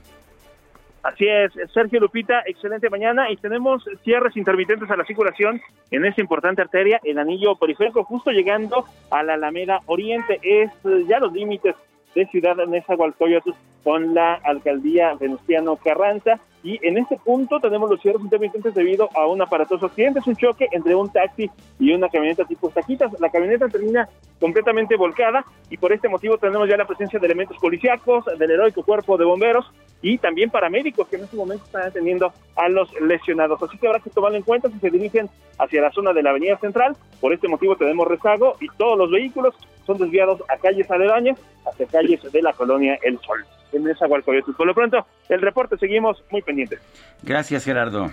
[1.04, 5.60] Así es, Sergio Lupita, excelente mañana y tenemos cierres intermitentes a la circulación
[5.92, 10.40] en esta importante arteria, el anillo periférico, justo llegando a la Alameda Oriente.
[10.42, 10.72] Es
[11.06, 11.76] ya los límites
[12.16, 13.52] de Ciudad Nezahualcóyotl
[13.84, 16.40] con la alcaldía Venustiano Carranza.
[16.62, 20.18] Y en este punto tenemos los cierres intermitentes debido a un aparatoso accidente.
[20.18, 21.48] Es un choque entre un taxi
[21.78, 23.12] y una camioneta tipo taquitas.
[23.20, 24.08] La camioneta termina
[24.40, 28.82] completamente volcada y por este motivo tenemos ya la presencia de elementos policíacos, del heroico
[28.82, 29.70] cuerpo de bomberos
[30.02, 33.62] y también paramédicos que en este momento están atendiendo a los lesionados.
[33.62, 35.28] Así que habrá que tomarlo en cuenta si se dirigen
[35.58, 36.96] hacia la zona de la Avenida Central.
[37.20, 39.54] Por este motivo tenemos rezago y todos los vehículos
[39.86, 44.66] son desviados a calles aledañas, hacia calles de la colonia El Sol en esa Por
[44.66, 46.80] lo pronto, el reporte seguimos muy pendientes.
[47.22, 48.10] Gracias, Gerardo.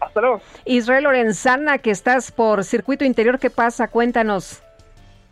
[0.00, 0.40] Hasta luego.
[0.64, 3.88] Israel Lorenzana, que estás por circuito interior, ¿qué pasa?
[3.88, 4.62] Cuéntanos.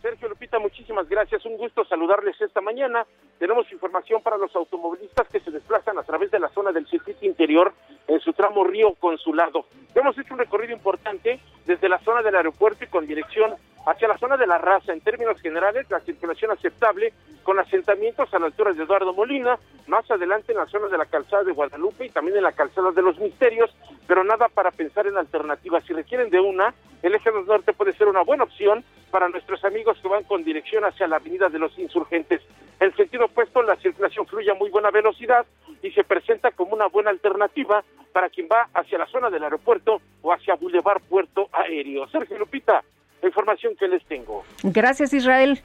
[0.00, 1.44] Sergio Lupita, muchísimas gracias.
[1.44, 3.04] Un gusto saludarles esta mañana.
[3.40, 7.24] Tenemos información para los automovilistas que se desplazan a través de la zona del circuito
[7.24, 7.72] interior
[8.06, 9.64] en su tramo Río Consulado.
[9.94, 13.54] Hemos hecho un recorrido importante desde la zona del aeropuerto y con dirección
[13.86, 14.92] hacia la zona de la raza.
[14.92, 20.08] En términos generales, la circulación aceptable con asentamientos a la altura de Eduardo Molina, más
[20.10, 23.00] adelante en la zona de la calzada de Guadalupe y también en la calzada de
[23.00, 23.74] los Misterios,
[24.06, 25.82] pero nada para pensar en alternativas.
[25.86, 29.64] Si requieren de una, el eje del norte puede ser una buena opción para nuestros
[29.64, 32.42] amigos que van con dirección hacia la avenida de los insurgentes.
[32.80, 35.47] En sentido opuesto, la circulación fluye a muy buena velocidad
[35.82, 37.82] y se presenta como una buena alternativa
[38.12, 42.09] para quien va hacia la zona del aeropuerto o hacia Boulevard Puerto Aéreo.
[42.09, 42.85] Sergio Lupita,
[43.23, 44.44] la información que les tengo.
[44.62, 45.61] Gracias, Israel.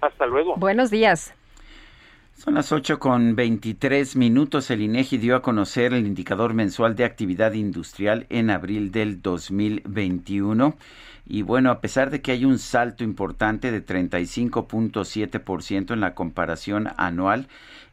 [0.00, 0.56] Hasta luego.
[0.56, 1.34] Buenos días.
[2.34, 4.70] Son las 8 con 23 minutos.
[4.70, 10.74] El INEGI dio a conocer el indicador mensual de actividad industrial en abril del 2021.
[11.32, 16.88] Y bueno, a pesar de que hay un salto importante de 35.7% en la comparación
[16.96, 17.46] anual,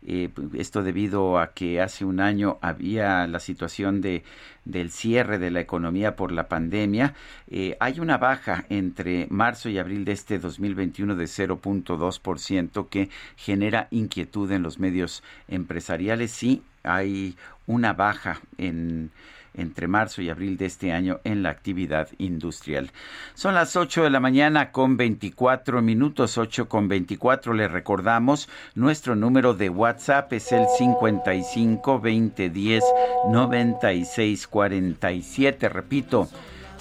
[0.08, 4.24] eh, esto debido a que hace un año había la situación de
[4.66, 7.14] del cierre de la economía por la pandemia,
[7.48, 13.88] eh, hay una baja entre marzo y abril de este 2021 de 0.2% que genera
[13.92, 16.32] inquietud en los medios empresariales.
[16.32, 17.36] Sí, hay
[17.68, 19.12] una baja en
[19.58, 22.92] entre marzo y abril de este año en la actividad industrial.
[23.34, 27.54] Son las 8 de la mañana con 24 minutos, 8 con 24.
[27.54, 32.84] Le recordamos, nuestro número de WhatsApp es el 55 20 10
[33.30, 35.70] 96 47.
[35.70, 36.30] Repito,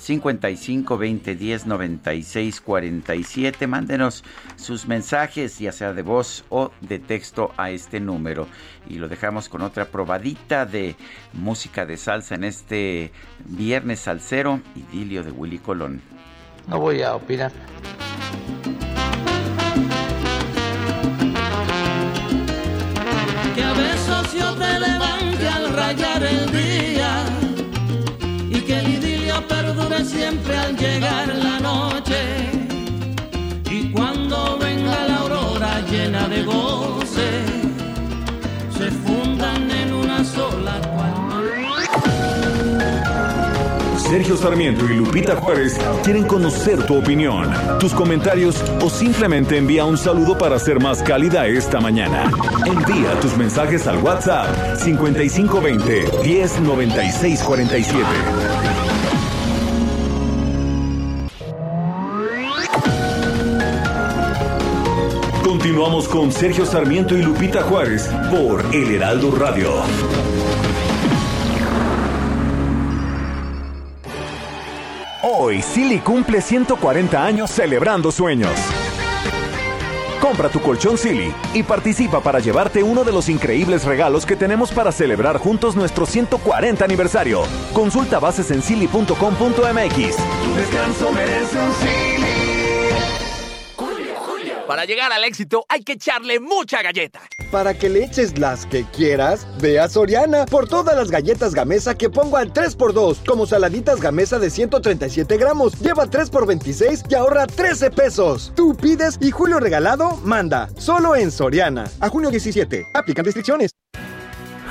[0.07, 3.67] 55 20 10 96 47.
[3.67, 4.23] Mándenos
[4.55, 8.47] sus mensajes, ya sea de voz o de texto, a este número.
[8.89, 10.95] Y lo dejamos con otra probadita de
[11.33, 13.11] música de salsa en este
[13.47, 16.01] viernes salsero, idilio de Willy Colón.
[16.69, 17.51] No voy a opinar.
[23.57, 26.86] Que a veces yo te levante al rayar el día
[30.05, 32.51] siempre al llegar la noche.
[33.71, 37.45] Y cuando venga la aurora llena de goce,
[38.77, 41.17] se fundan en una sola cual.
[44.09, 49.99] Sergio Sarmiento y Lupita Juárez quieren conocer tu opinión, tus comentarios o simplemente envía un
[49.99, 52.31] saludo para ser más cálida esta mañana.
[52.67, 58.56] Envía tus mensajes al WhatsApp 5520 109647.
[65.57, 69.73] Continuamos con Sergio Sarmiento y Lupita Juárez por El Heraldo Radio.
[75.23, 78.53] Hoy Silly cumple 140 años celebrando sueños.
[80.21, 84.71] Compra tu colchón Silly y participa para llevarte uno de los increíbles regalos que tenemos
[84.73, 87.45] para celebrar juntos nuestro 140 aniversario.
[87.73, 89.17] Consulta bases en silly.com.mx.
[89.17, 92.16] Tu descanso merece un Silly.
[94.67, 97.21] Para llegar al éxito hay que echarle mucha galleta.
[97.53, 101.97] Para que le eches las que quieras, ve a Soriana por todas las galletas Gamesa
[101.97, 105.81] que pongo al 3x2, como saladitas Gamesa de 137 gramos.
[105.81, 108.53] Lleva 3 x 26 y ahorra 13 pesos.
[108.57, 110.69] Tú pides y Julio Regalado manda.
[110.77, 111.89] Solo en Soriana.
[112.01, 112.89] A junio 17.
[112.93, 113.71] Aplican restricciones.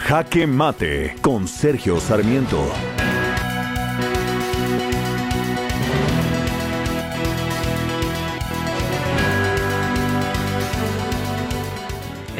[0.08, 2.70] Jaque Mate con Sergio Sarmiento.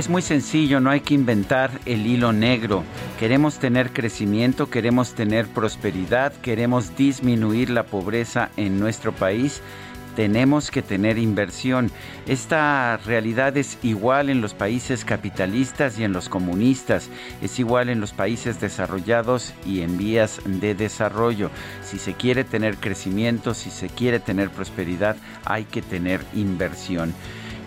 [0.06, 2.84] Es muy sencillo, no hay que inventar el hilo negro.
[3.20, 9.64] Queremos tener crecimiento, queremos tener prosperidad, queremos disminuir la pobreza en nuestro país
[10.16, 11.92] tenemos que tener inversión.
[12.26, 17.10] Esta realidad es igual en los países capitalistas y en los comunistas,
[17.42, 21.52] es igual en los países desarrollados y en vías de desarrollo.
[21.84, 27.14] Si se quiere tener crecimiento, si se quiere tener prosperidad, hay que tener inversión.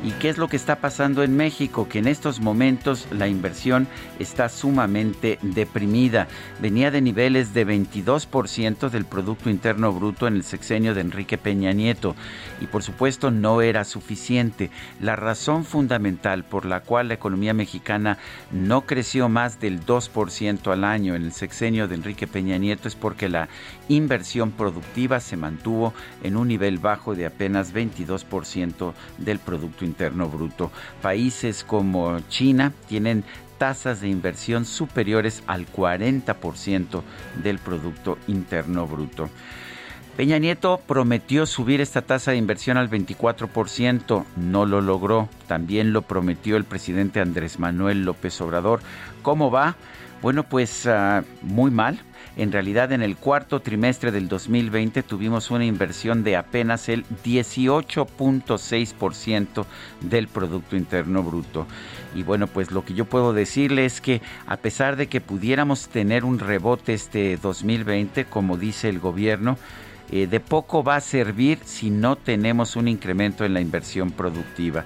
[0.05, 1.89] ¿Y qué es lo que está pasando en México?
[1.89, 3.89] Que en estos momentos la inversión
[4.20, 6.29] está sumamente deprimida.
[6.61, 11.73] Venía de niveles de 22% del Producto Interno Bruto en el sexenio de Enrique Peña
[11.73, 12.15] Nieto.
[12.61, 14.70] Y por supuesto no era suficiente.
[15.01, 18.19] La razón fundamental por la cual la economía mexicana
[18.53, 22.95] no creció más del 2% al año en el sexenio de Enrique Peña Nieto es
[22.95, 23.49] porque la
[23.89, 25.93] inversión productiva se mantuvo
[26.23, 30.70] en un nivel bajo de apenas 22% del Producto Interno Bruto.
[31.02, 33.24] Países como China tienen
[33.59, 37.02] tasas de inversión superiores al 40%
[37.43, 39.28] del Producto Interno Bruto.
[40.16, 45.28] Peña Nieto prometió subir esta tasa de inversión al 24%, no lo logró.
[45.47, 48.81] También lo prometió el presidente Andrés Manuel López Obrador.
[49.23, 49.77] ¿Cómo va?
[50.20, 52.01] Bueno, pues uh, muy mal.
[52.39, 59.66] En realidad, en el cuarto trimestre del 2020 tuvimos una inversión de apenas el 18.6%
[60.02, 61.66] del Producto Interno Bruto.
[62.15, 65.89] Y bueno, pues lo que yo puedo decirle es que a pesar de que pudiéramos
[65.89, 69.59] tener un rebote este 2020, como dice el gobierno,
[70.12, 74.85] eh, de poco va a servir si no tenemos un incremento en la inversión productiva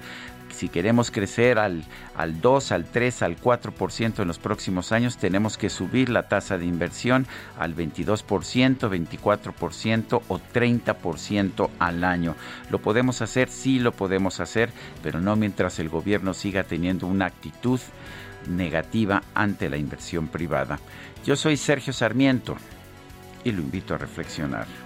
[0.63, 1.83] si queremos crecer al,
[2.15, 6.57] al 2, al 3, al 4% en los próximos años, tenemos que subir la tasa
[6.57, 7.27] de inversión
[7.59, 8.23] al 22%,
[8.79, 12.35] 24% o 30% al año.
[12.69, 13.49] ¿Lo podemos hacer?
[13.49, 14.69] Sí, lo podemos hacer,
[15.01, 17.81] pero no mientras el gobierno siga teniendo una actitud
[18.47, 20.79] negativa ante la inversión privada.
[21.25, 22.55] Yo soy Sergio Sarmiento
[23.43, 24.82] y lo invito a reflexionar.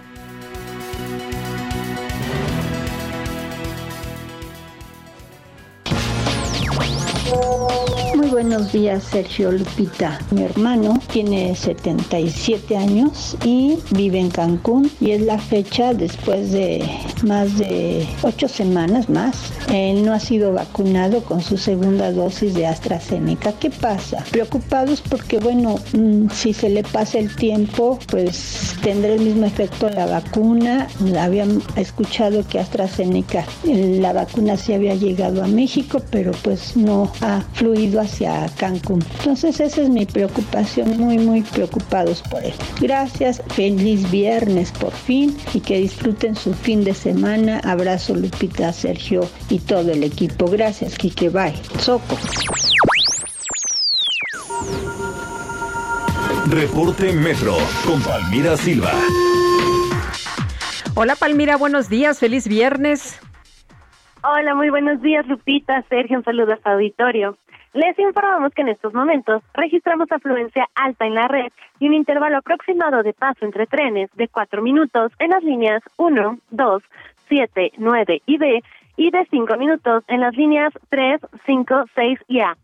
[8.18, 10.18] Muy buenos días, Sergio Lupita.
[10.32, 16.84] Mi hermano tiene 77 años y vive en Cancún y es la fecha después de
[17.22, 19.52] más de ocho semanas más.
[19.72, 23.52] Él no ha sido vacunado con su segunda dosis de AstraZeneca.
[23.52, 24.24] ¿Qué pasa?
[24.32, 29.90] Preocupados porque, bueno, mm, si se le pasa el tiempo, pues tendrá el mismo efecto
[29.90, 30.88] la vacuna.
[31.20, 37.42] Habían escuchado que AstraZeneca, la vacuna sí había llegado a México, pero pues no ha
[37.52, 39.04] fluido hacia Cancún.
[39.18, 42.54] Entonces esa es mi preocupación, muy muy preocupados por él.
[42.80, 47.60] Gracias, feliz viernes por fin y que disfruten su fin de semana.
[47.64, 50.46] Abrazo Lupita, Sergio y todo el equipo.
[50.46, 51.28] Gracias, Kike.
[51.28, 51.54] Bye.
[51.78, 52.16] Soco.
[56.50, 57.56] Reporte Metro
[57.86, 58.92] con Palmira Silva.
[60.94, 63.20] Hola Palmira, buenos días, feliz viernes.
[64.24, 65.84] Hola, muy buenos días, Lupita.
[65.88, 67.38] Sergio, un saludo a su auditorio.
[67.78, 72.38] Les informamos que en estos momentos registramos afluencia alta en la red y un intervalo
[72.38, 76.82] aproximado de paso entre trenes de cuatro minutos en las líneas 1, 2,
[77.28, 78.64] 7, 9 y B
[78.96, 82.56] y de cinco minutos en las líneas 3, 5, 6 y A.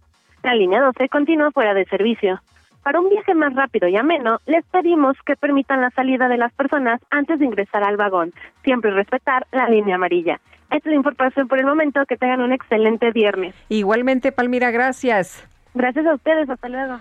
[0.42, 2.40] La línea 12 continúa fuera de servicio.
[2.82, 6.52] Para un viaje más rápido y ameno, les pedimos que permitan la salida de las
[6.54, 8.32] personas antes de ingresar al vagón,
[8.64, 10.40] siempre respetar la línea amarilla.
[10.74, 12.04] Esta es la información por el momento.
[12.06, 13.54] Que tengan un excelente viernes.
[13.68, 15.44] Igualmente, Palmira, gracias.
[15.72, 16.50] Gracias a ustedes.
[16.50, 16.98] Hasta luego.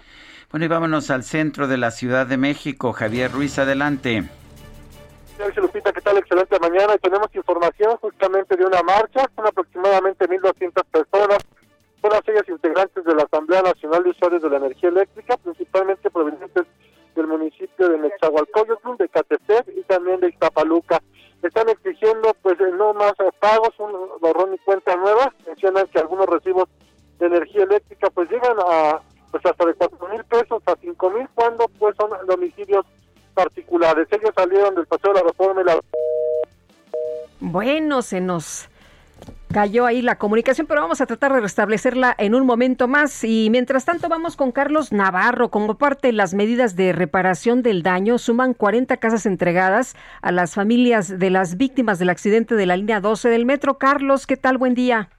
[0.52, 2.94] Bueno, y vámonos al centro de la Ciudad de México.
[2.94, 4.26] Javier Ruiz, adelante.
[5.38, 6.18] Sergio Lupita, ¿qué tal?
[6.18, 6.96] Excelente mañana.
[7.02, 9.26] Tenemos información justamente de una marcha.
[9.36, 11.40] Son aproximadamente 1.200 personas.
[12.00, 16.12] Son las ellas integrantes de la Asamblea Nacional de Usuarios de la Energía Eléctrica, principalmente
[16.12, 16.68] provenientes
[17.16, 21.02] del municipio de Nezahualcóyotl, de Catepec y también de Iztapaluca
[21.48, 23.92] están exigiendo pues no más pagos, un
[24.22, 26.70] borrón y cuenta nueva, mencionan que algunos recibos
[27.20, 29.02] de energía eléctrica pues llegan a
[29.32, 32.86] pues hasta de cuatro mil pesos a cinco mil cuando pues son domicilios
[33.34, 34.08] particulares.
[34.12, 35.80] Ellos salieron del paseo de la reforma y la...
[37.40, 38.70] Bueno, se nos
[39.54, 43.24] cayó ahí la comunicación, pero vamos a tratar de restablecerla en un momento más.
[43.24, 45.50] Y mientras tanto, vamos con Carlos Navarro.
[45.50, 50.56] Como parte de las medidas de reparación del daño, suman 40 casas entregadas a las
[50.56, 53.78] familias de las víctimas del accidente de la línea 12 del metro.
[53.78, 54.58] Carlos, ¿qué tal?
[54.58, 55.10] Buen día.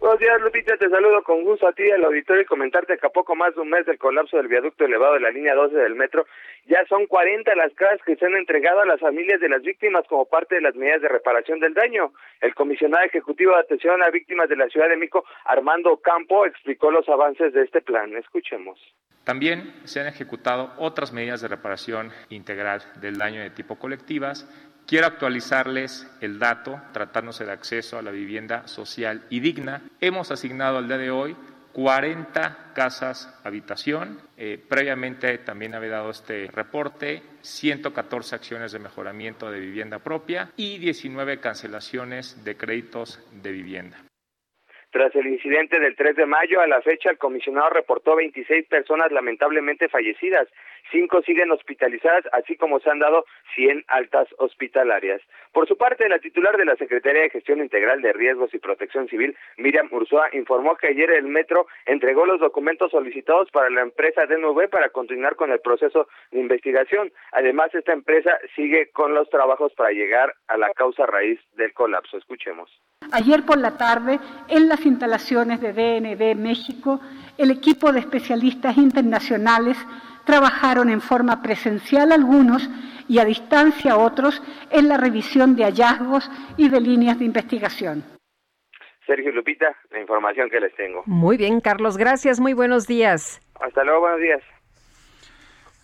[0.00, 0.76] Buenos días, Lupita.
[0.76, 3.62] Te saludo con gusto a ti, al auditorio, y comentarte que a poco más de
[3.62, 6.24] un mes del colapso del viaducto elevado de la línea 12 del metro
[6.66, 10.06] Ya son 40 las casas que se han entregado a las familias de las víctimas
[10.08, 12.12] como parte de las medidas de reparación del daño.
[12.40, 16.92] El comisionado ejecutivo de atención a víctimas de la Ciudad de Mico, Armando Campo, explicó
[16.92, 18.14] los avances de este plan.
[18.16, 18.78] Escuchemos.
[19.24, 24.48] También se han ejecutado otras medidas de reparación integral del daño de tipo colectivas.
[24.88, 29.82] Quiero actualizarles el dato, tratándose de acceso a la vivienda social y digna.
[30.00, 31.36] Hemos asignado al día de hoy
[31.74, 34.18] 40 casas habitación.
[34.38, 40.78] Eh, previamente también había dado este reporte, 114 acciones de mejoramiento de vivienda propia y
[40.78, 43.98] 19 cancelaciones de créditos de vivienda.
[44.90, 49.12] Tras el incidente del 3 de mayo, a la fecha el comisionado reportó 26 personas
[49.12, 50.48] lamentablemente fallecidas,
[50.90, 53.24] cinco siguen hospitalizadas, así como se han dado
[53.54, 55.20] 100 altas hospitalarias.
[55.52, 59.08] Por su parte, la titular de la Secretaría de Gestión Integral de Riesgos y Protección
[59.08, 64.26] Civil, Miriam Ursúa, informó que ayer el metro entregó los documentos solicitados para la empresa
[64.26, 67.12] DNV para continuar con el proceso de investigación.
[67.32, 72.16] Además, esta empresa sigue con los trabajos para llegar a la causa raíz del colapso.
[72.16, 72.70] Escuchemos.
[73.12, 77.00] Ayer por la tarde, en las instalaciones de DNB México,
[77.38, 79.78] el equipo de especialistas internacionales
[80.28, 82.68] trabajaron en forma presencial algunos
[83.08, 88.04] y a distancia otros en la revisión de hallazgos y de líneas de investigación.
[89.06, 91.02] Sergio Lupita, la información que les tengo.
[91.06, 93.40] Muy bien, Carlos, gracias, muy buenos días.
[93.58, 94.42] Hasta luego, buenos días.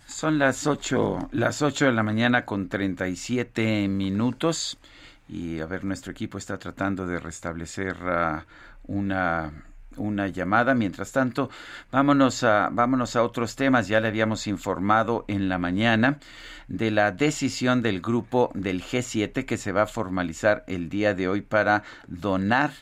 [0.04, 4.78] Son las 8, las 8 de la mañana con 37 minutos
[5.26, 8.42] y a ver, nuestro equipo está tratando de restablecer uh,
[8.92, 9.64] una
[9.96, 10.74] una llamada.
[10.74, 11.50] Mientras tanto,
[11.90, 13.88] vámonos a, vámonos a otros temas.
[13.88, 16.18] Ya le habíamos informado en la mañana
[16.68, 21.28] de la decisión del grupo del G7 que se va a formalizar el día de
[21.28, 22.72] hoy para donar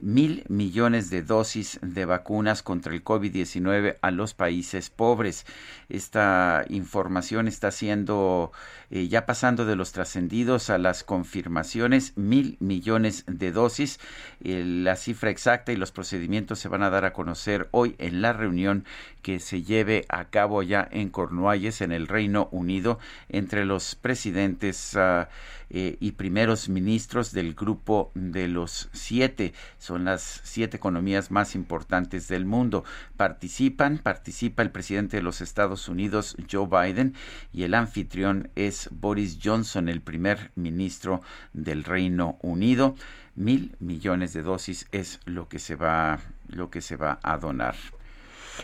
[0.00, 5.46] mil millones de dosis de vacunas contra el COVID-19 a los países pobres.
[5.88, 8.52] Esta información está siendo
[8.90, 14.00] eh, ya pasando de los trascendidos a las confirmaciones, mil millones de dosis.
[14.42, 18.22] Eh, la cifra exacta y los procedimientos se van a dar a conocer hoy en
[18.22, 18.84] la reunión
[19.22, 22.98] que se lleve a cabo ya en Cornualles, en el Reino Unido,
[23.28, 24.94] entre los presidentes.
[24.94, 25.26] Uh,
[25.72, 29.54] eh, y primeros ministros del grupo de los siete.
[29.78, 32.82] Son las siete economías más importantes del mundo.
[33.16, 37.14] Participan, participa el presidente de los Estados Unidos, Joe Biden,
[37.52, 42.94] y el anfitrión es Boris Johnson, el primer ministro del Reino Unido.
[43.34, 47.76] Mil millones de dosis es lo que se va, lo que se va a donar.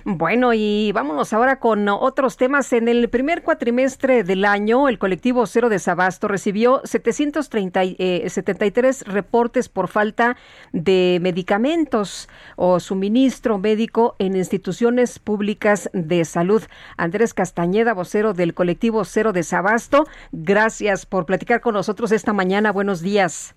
[0.05, 2.73] Bueno, y vámonos ahora con otros temas.
[2.73, 9.89] En el primer cuatrimestre del año, el colectivo Cero Desabasto recibió 773 eh, reportes por
[9.89, 10.37] falta
[10.73, 16.63] de medicamentos o suministro médico en instituciones públicas de salud.
[16.97, 22.73] Andrés Castañeda, vocero del colectivo Cero Desabasto, gracias por platicar con nosotros esta mañana.
[22.73, 23.55] Buenos días.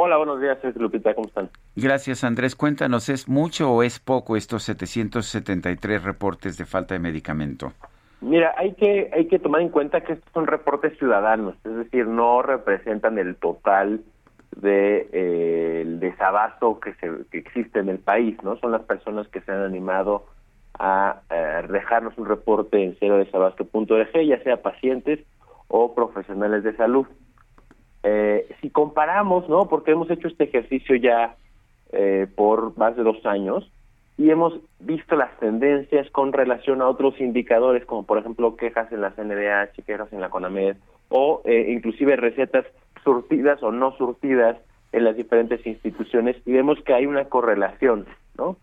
[0.00, 1.50] Hola, buenos días, Lupita, ¿cómo están?
[1.74, 2.54] Gracias, Andrés.
[2.54, 7.72] Cuéntanos, ¿es mucho o es poco estos 773 reportes de falta de medicamento?
[8.20, 12.06] Mira, hay que hay que tomar en cuenta que estos son reportes ciudadanos, es decir,
[12.06, 14.02] no representan el total
[14.56, 18.56] de eh, el desabasto que, se, que existe en el país, ¿no?
[18.60, 20.26] Son las personas que se han animado
[20.78, 25.18] a eh, dejarnos un reporte en cero desabasto.org, ya sea pacientes
[25.66, 27.08] o profesionales de salud.
[28.02, 29.68] Eh, si comparamos, ¿no?
[29.68, 31.36] Porque hemos hecho este ejercicio ya
[31.92, 33.70] eh, por más de dos años
[34.18, 39.00] y hemos visto las tendencias con relación a otros indicadores, como por ejemplo quejas en
[39.00, 40.76] la CNDH, quejas en la CONAMED,
[41.08, 42.66] o eh, inclusive recetas
[43.04, 44.58] surtidas o no surtidas
[44.90, 48.06] en las diferentes instituciones, y vemos que hay una correlación,
[48.36, 48.56] ¿no?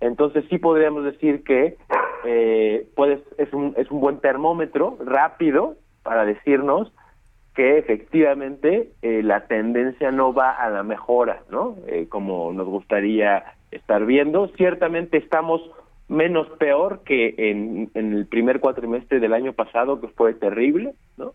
[0.00, 1.76] Entonces sí podríamos decir que
[2.24, 6.90] eh, puedes, es, un, es un buen termómetro rápido para decirnos
[7.54, 11.76] que efectivamente eh, la tendencia no va a la mejora, ¿no?
[11.86, 14.48] Eh, como nos gustaría estar viendo.
[14.56, 15.60] Ciertamente estamos
[16.08, 21.34] menos peor que en, en, el primer cuatrimestre del año pasado, que fue terrible, ¿no?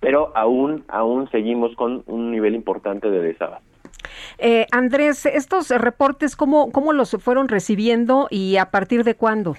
[0.00, 3.66] Pero aún, aún seguimos con un nivel importante de desabasto.
[4.38, 9.56] Eh, Andrés, estos reportes, ¿cómo, ¿cómo los fueron recibiendo y a partir de cuándo?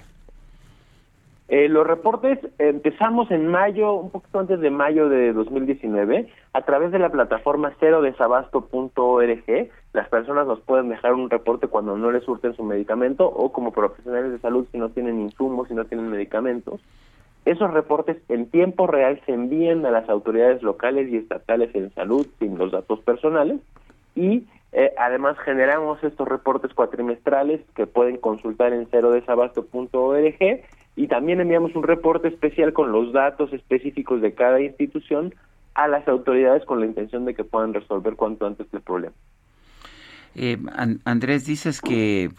[1.48, 6.92] Eh, los reportes empezamos en mayo, un poquito antes de mayo de 2019, a través
[6.92, 9.70] de la plataforma cerodesabasto.org.
[9.94, 13.72] Las personas nos pueden dejar un reporte cuando no les surten su medicamento o como
[13.72, 16.82] profesionales de salud si no tienen insumos, si no tienen medicamentos.
[17.46, 22.26] Esos reportes en tiempo real se envían a las autoridades locales y estatales en salud
[22.38, 23.58] sin los datos personales
[24.14, 30.62] y eh, además generamos estos reportes cuatrimestrales que pueden consultar en cerodesabasto.org
[30.96, 35.34] y también enviamos un reporte especial con los datos específicos de cada institución
[35.74, 39.14] a las autoridades con la intención de que puedan resolver cuanto antes el problema.
[40.40, 40.56] Eh,
[41.04, 42.30] Andrés, dices que,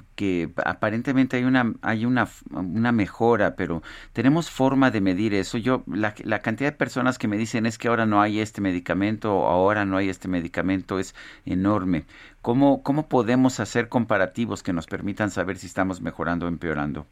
[0.64, 3.82] aparentemente hay una hay una mejora, pero
[4.14, 5.58] tenemos forma de medir eso.
[5.58, 8.62] Yo la, la, cantidad de personas que me dicen es que ahora no hay este
[8.62, 11.14] medicamento o ahora no hay este medicamento es
[11.46, 12.06] enorme.
[12.42, 17.06] ¿Cómo cómo podemos hacer comparativos que nos permitan saber si estamos mejorando o empeorando?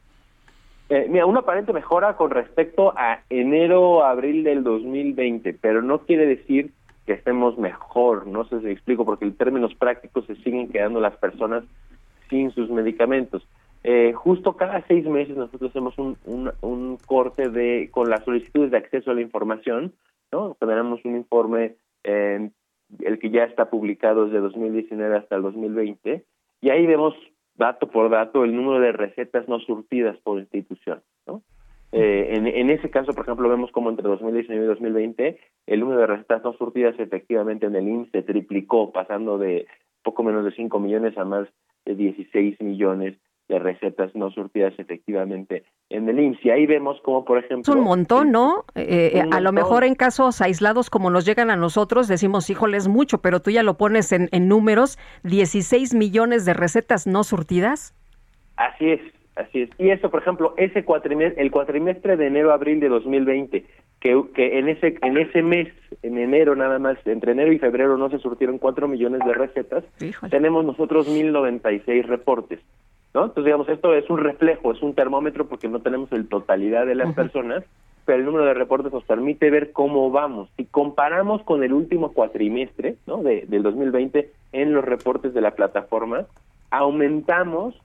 [0.87, 6.25] Eh, mira, una aparente mejora con respecto a enero abril del 2020, pero no quiere
[6.25, 6.71] decir
[7.07, 11.15] que estemos mejor, no sé si explico, porque en términos prácticos se siguen quedando las
[11.15, 11.63] personas
[12.29, 13.47] sin sus medicamentos.
[13.83, 16.17] Eh, justo cada seis meses nosotros hacemos un,
[16.61, 19.93] un, corte de con las solicitudes de acceso a la información,
[20.33, 20.57] ¿no?
[20.59, 22.49] Tenemos un informe, eh,
[22.99, 26.25] el que ya está publicado desde 2019 hasta el 2020,
[26.59, 27.15] y ahí vemos
[27.55, 31.41] dato por dato el número de recetas no surtidas por institución, ¿no?
[31.91, 36.07] Eh, en, ese caso, por ejemplo, vemos como entre 2019 y 2020 el número de
[36.07, 39.67] recetas no surtidas efectivamente en el IMSS se triplicó, pasando de
[40.03, 41.47] poco menos de 5 millones a más
[41.85, 46.45] de 16 millones de recetas no surtidas efectivamente en el IMSS.
[46.45, 47.73] Y ahí vemos como, por ejemplo...
[47.73, 48.65] Es un montón, ¿no?
[48.75, 52.75] Eh, eh, a lo mejor en casos aislados como nos llegan a nosotros, decimos, híjole,
[52.75, 57.23] es mucho, pero tú ya lo pones en, en números, 16 millones de recetas no
[57.23, 57.95] surtidas.
[58.57, 59.01] Así es,
[59.37, 59.69] Así es.
[59.77, 63.65] Y eso, por ejemplo, ese cuatrimestre, el cuatrimestre de enero-abril de 2020,
[63.99, 65.67] que, que en ese en ese mes,
[66.01, 69.83] en enero nada más, entre enero y febrero no se surtieron cuatro millones de recetas,
[70.31, 72.59] tenemos nosotros 1096 reportes.
[73.13, 73.25] ¿no?
[73.25, 76.95] Entonces, digamos, esto es un reflejo, es un termómetro porque no tenemos el totalidad de
[76.95, 77.63] las personas,
[78.05, 80.49] pero el número de reportes nos permite ver cómo vamos.
[80.57, 83.21] Si comparamos con el último cuatrimestre ¿no?
[83.21, 86.25] de, del 2020 en los reportes de la plataforma,
[86.71, 87.75] aumentamos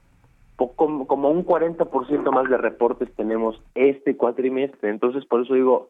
[0.57, 4.89] como, como un 40% más de reportes tenemos este cuatrimestre.
[4.89, 5.89] Entonces, por eso digo,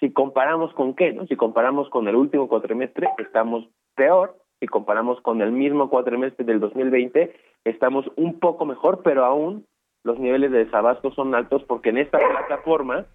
[0.00, 1.26] si comparamos con qué, ¿no?
[1.26, 4.36] Si comparamos con el último cuatrimestre, estamos peor.
[4.60, 7.32] Si comparamos con el mismo cuatrimestre del 2020,
[7.64, 9.66] estamos un poco mejor, pero aún
[10.04, 13.06] los niveles de desabasto son altos porque en esta plataforma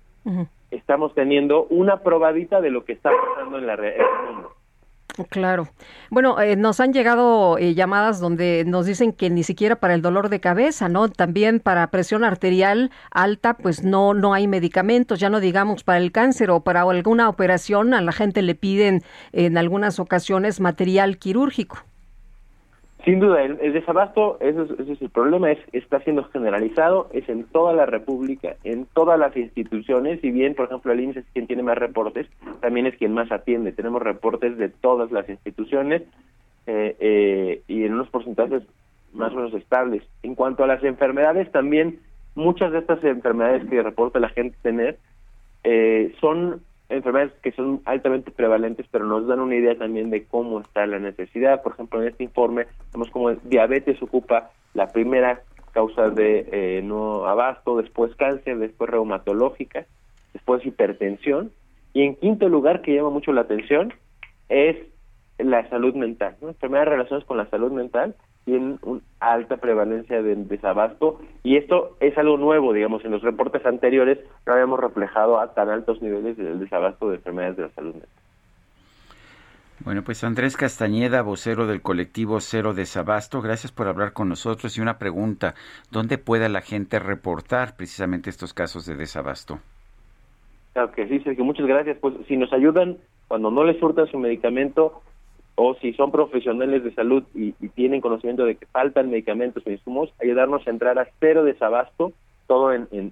[0.72, 4.52] estamos teniendo una probadita de lo que está pasando en, la, en el mundo.
[5.30, 5.70] Claro.
[6.10, 10.02] Bueno, eh, nos han llegado eh, llamadas donde nos dicen que ni siquiera para el
[10.02, 11.08] dolor de cabeza, ¿no?
[11.08, 16.12] También para presión arterial alta, pues no no hay medicamentos, ya no digamos para el
[16.12, 19.04] cáncer o para alguna operación, a la gente le piden
[19.34, 21.84] en algunas ocasiones material quirúrgico.
[23.04, 27.74] Sin duda, el, desabasto, ese es, el problema, es, está siendo generalizado, es en toda
[27.74, 31.64] la República, en todas las instituciones, y bien, por ejemplo, el INSS es quien tiene
[31.64, 32.28] más reportes,
[32.62, 33.74] también es quien más atiende.
[33.74, 36.04] Tenemos reportes de todas las instituciones
[36.66, 38.64] eh, eh, y en unos porcentajes
[39.12, 40.04] más o menos estables.
[40.24, 42.00] En cuanto a las enfermedades, también
[42.36, 44.98] muchas de estas enfermedades que reporta la gente tener
[45.66, 46.62] eh, son
[46.94, 51.00] enfermedades que son altamente prevalentes, pero nos dan una idea también de cómo está la
[51.00, 51.62] necesidad.
[51.62, 55.42] Por ejemplo, en este informe vemos cómo diabetes ocupa la primera
[55.72, 59.86] causa de eh, no abasto, después cáncer, después reumatológica,
[60.34, 61.52] después hipertensión,
[61.94, 63.94] y en quinto lugar, que llama mucho la atención,
[64.50, 64.78] es
[65.38, 66.50] la salud mental, ¿no?
[66.50, 68.16] enfermedades relacionadas con la salud mental,
[68.46, 73.66] tienen una alta prevalencia de desabasto y esto es algo nuevo, digamos, en los reportes
[73.66, 77.94] anteriores no habíamos reflejado a tan altos niveles de desabasto de enfermedades de la salud
[77.94, 78.10] mental.
[79.80, 84.82] Bueno, pues Andrés Castañeda, vocero del colectivo Cero Desabasto, gracias por hablar con nosotros y
[84.82, 85.56] una pregunta,
[85.92, 89.60] ¿dónde puede la gente reportar precisamente estos casos de desabasto?
[90.74, 91.98] Claro que sí, Sergio, muchas gracias.
[92.00, 92.98] Pues si nos ayudan
[93.28, 95.02] cuando no les surtan su medicamento,
[95.56, 100.12] o si son profesionales de salud y, tienen conocimiento de que faltan medicamentos o insumos,
[100.22, 102.14] ayudarnos a entrar a cero desabasto,
[102.48, 103.12] todo en, en,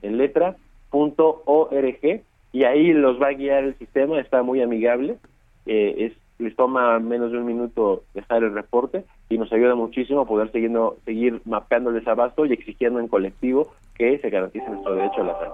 [0.91, 2.21] org,
[2.53, 5.17] y ahí los va a guiar el sistema, está muy amigable,
[5.65, 10.21] eh, es, les toma menos de un minuto dejar el reporte y nos ayuda muchísimo
[10.21, 14.95] a poder siguiendo, seguir mapeando el desabasto y exigiendo en colectivo que se garantice nuestro
[14.95, 15.53] derecho a la salud.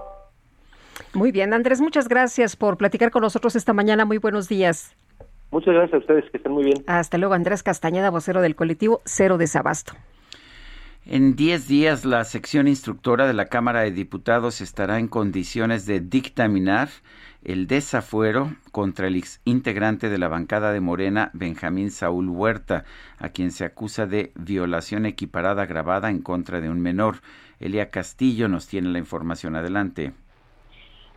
[1.14, 4.04] Muy bien, Andrés, muchas gracias por platicar con nosotros esta mañana.
[4.04, 4.96] Muy buenos días.
[5.50, 6.84] Muchas gracias a ustedes, que estén muy bien.
[6.86, 9.94] Hasta luego, Andrés Castañeda, vocero del colectivo Cero Desabasto.
[11.06, 16.00] En 10 días, la sección instructora de la Cámara de Diputados estará en condiciones de
[16.00, 16.90] dictaminar
[17.42, 22.84] el desafuero contra el integrante de la bancada de Morena, Benjamín Saúl Huerta,
[23.18, 27.22] a quien se acusa de violación equiparada agravada en contra de un menor.
[27.58, 29.56] Elia Castillo nos tiene la información.
[29.56, 30.12] Adelante.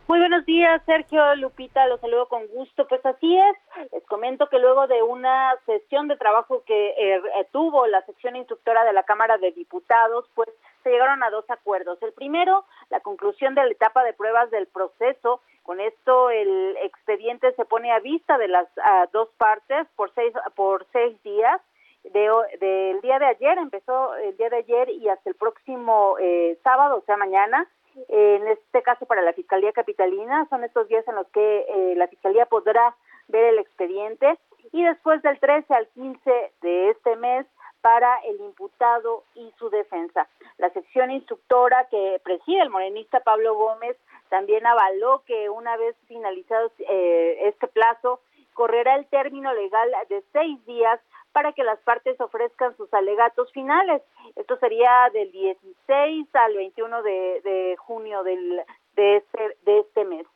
[0.08, 2.86] Muy buenos días, Sergio Lupita, los saludo con gusto.
[2.88, 3.56] Pues así es,
[3.92, 7.20] les comento que luego de una sesión de trabajo que eh,
[7.52, 10.48] tuvo la sección instructora de la Cámara de Diputados, pues
[10.82, 12.02] se llegaron a dos acuerdos.
[12.02, 15.40] El primero, la conclusión de la etapa de pruebas del proceso.
[15.62, 18.66] Con esto el expediente se pone a vista de las
[19.12, 21.60] dos partes por seis, por seis días.
[22.02, 26.96] del día de ayer, empezó el día de ayer y hasta el próximo eh, sábado,
[26.96, 27.68] o sea, mañana,
[28.08, 32.08] en este caso para la Fiscalía Capitalina, son estos días en los que eh, la
[32.08, 32.94] Fiscalía podrá
[33.28, 34.38] ver el expediente
[34.72, 37.46] y después del 13 al 15 de este mes
[37.80, 40.28] para el imputado y su defensa.
[40.58, 43.96] La sección instructora que preside el morenista Pablo Gómez
[44.28, 48.20] también avaló que una vez finalizado eh, este plazo,
[48.54, 51.00] correrá el término legal de seis días
[51.32, 54.02] para que las partes ofrezcan sus alegatos finales.
[54.36, 58.62] Esto sería del 16 al 21 de, junio del,
[58.96, 60.26] de, este, de este mes.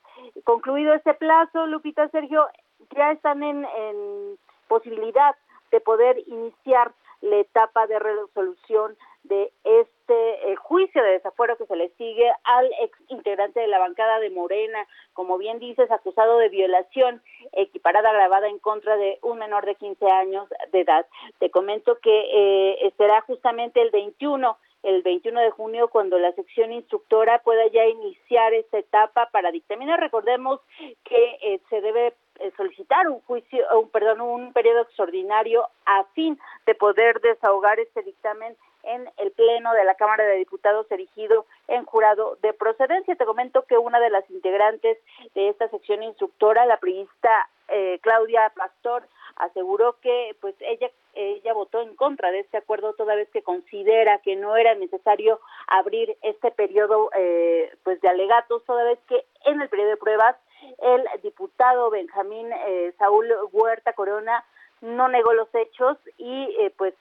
[0.45, 2.49] Concluido este plazo, Lupita Sergio,
[2.97, 5.37] ya están en, en posibilidad
[5.71, 8.97] de poder iniciar la etapa de resolución
[9.29, 13.79] de este eh, juicio de desafuero que se le sigue al ex integrante de la
[13.79, 17.23] bancada de Morena, como bien dices, acusado de violación
[17.53, 21.07] equiparada agravada en contra de un menor de 15 años de edad.
[21.39, 26.71] Te comento que eh, será justamente el 21 el 21 de junio cuando la sección
[26.71, 29.99] instructora pueda ya iniciar esta etapa para dictaminar.
[29.99, 30.61] Recordemos
[31.03, 36.39] que eh, se debe eh, solicitar un juicio, un perdón, un periodo extraordinario a fin
[36.67, 41.85] de poder desahogar este dictamen en el pleno de la Cámara de Diputados erigido en
[41.85, 43.17] jurado de procedencia.
[43.17, 44.99] Te comento que una de las integrantes
[45.35, 49.05] de esta sección instructora, la priista eh, Claudia Pastor,
[49.37, 54.19] aseguró que pues ella ella votó en contra de este acuerdo toda vez que considera
[54.19, 59.61] que no era necesario abrir este periodo eh, pues de alegatos toda vez que en
[59.61, 60.37] el periodo de pruebas
[60.79, 64.45] el diputado Benjamín eh, Saúl Huerta Corona
[64.83, 66.95] no negó los hechos y eh, pues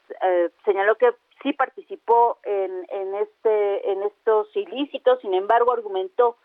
[0.63, 1.13] señaló que
[1.43, 6.37] sí participó en, en este en estos ilícitos sin embargo argumentó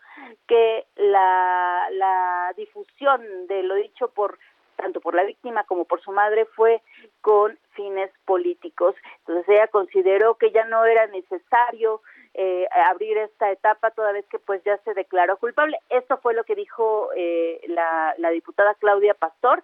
[0.47, 4.37] que la, la difusión de lo dicho por
[4.81, 6.81] tanto por la víctima como por su madre, fue
[7.21, 8.95] con fines políticos.
[9.19, 12.01] Entonces ella consideró que ya no era necesario
[12.33, 15.77] eh, abrir esta etapa toda vez que pues ya se declaró culpable.
[15.89, 19.63] Esto fue lo que dijo eh, la, diputada Claudia Pastor.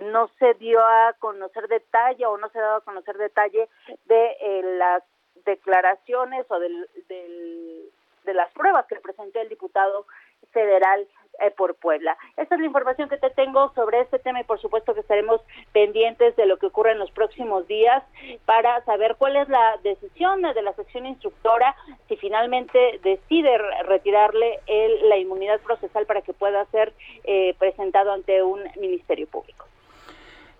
[0.00, 3.68] No se dio a conocer detalle o no se ha dado a conocer detalle
[4.06, 5.02] de eh, las
[5.44, 7.90] declaraciones o del, del,
[8.26, 10.06] de las pruebas que presentó el diputado
[10.52, 11.06] federal
[11.38, 12.16] eh, por Puebla.
[12.36, 15.40] Esta es la información que te tengo sobre este tema y por supuesto que estaremos
[15.72, 18.02] pendientes de lo que ocurre en los próximos días
[18.46, 21.76] para saber cuál es la decisión de la sección instructora
[22.08, 26.94] si finalmente decide retirarle el, la inmunidad procesal para que pueda ser
[27.24, 29.66] eh, presentado ante un ministerio público.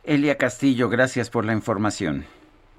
[0.04, 2.26] Elia Castillo, gracias por la información.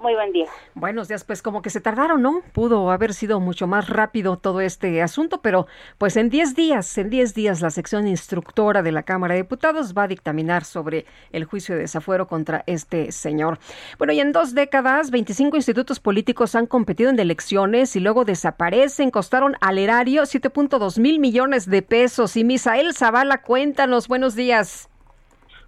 [0.00, 0.46] Muy buen día.
[0.74, 2.42] Buenos días, pues como que se tardaron, ¿no?
[2.52, 5.66] Pudo haber sido mucho más rápido todo este asunto, pero
[5.98, 9.94] pues en 10 días, en 10 días la sección instructora de la Cámara de Diputados
[9.98, 13.58] va a dictaminar sobre el juicio de desafuero contra este señor.
[13.98, 19.10] Bueno, y en dos décadas, 25 institutos políticos han competido en elecciones y luego desaparecen,
[19.10, 22.36] costaron al erario 7.2 mil millones de pesos.
[22.36, 24.88] Y Misael Zavala, cuéntanos, buenos días.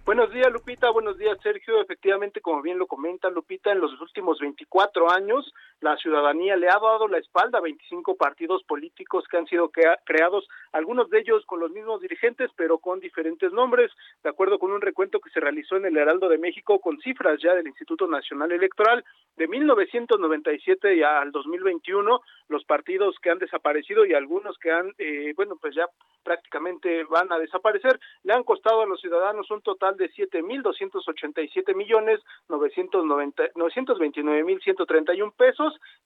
[0.03, 0.89] Buenos días, Lupita.
[0.89, 1.79] Buenos días, Sergio.
[1.79, 6.79] Efectivamente, como bien lo comenta Lupita, en los últimos 24 años la ciudadanía le ha
[6.79, 9.71] dado la espalda a 25 partidos políticos que han sido
[10.05, 13.91] creados, algunos de ellos con los mismos dirigentes, pero con diferentes nombres,
[14.23, 17.39] de acuerdo con un recuento que se realizó en el Heraldo de México con cifras
[17.41, 19.03] ya del Instituto Nacional Electoral.
[19.35, 25.55] De 1997 al 2021, los partidos que han desaparecido y algunos que han, eh, bueno,
[25.59, 25.87] pues ya
[26.23, 30.61] prácticamente van a desaparecer, le han costado a los ciudadanos un total de siete mil
[30.61, 33.49] doscientos ochenta y siete millones novecientos noventa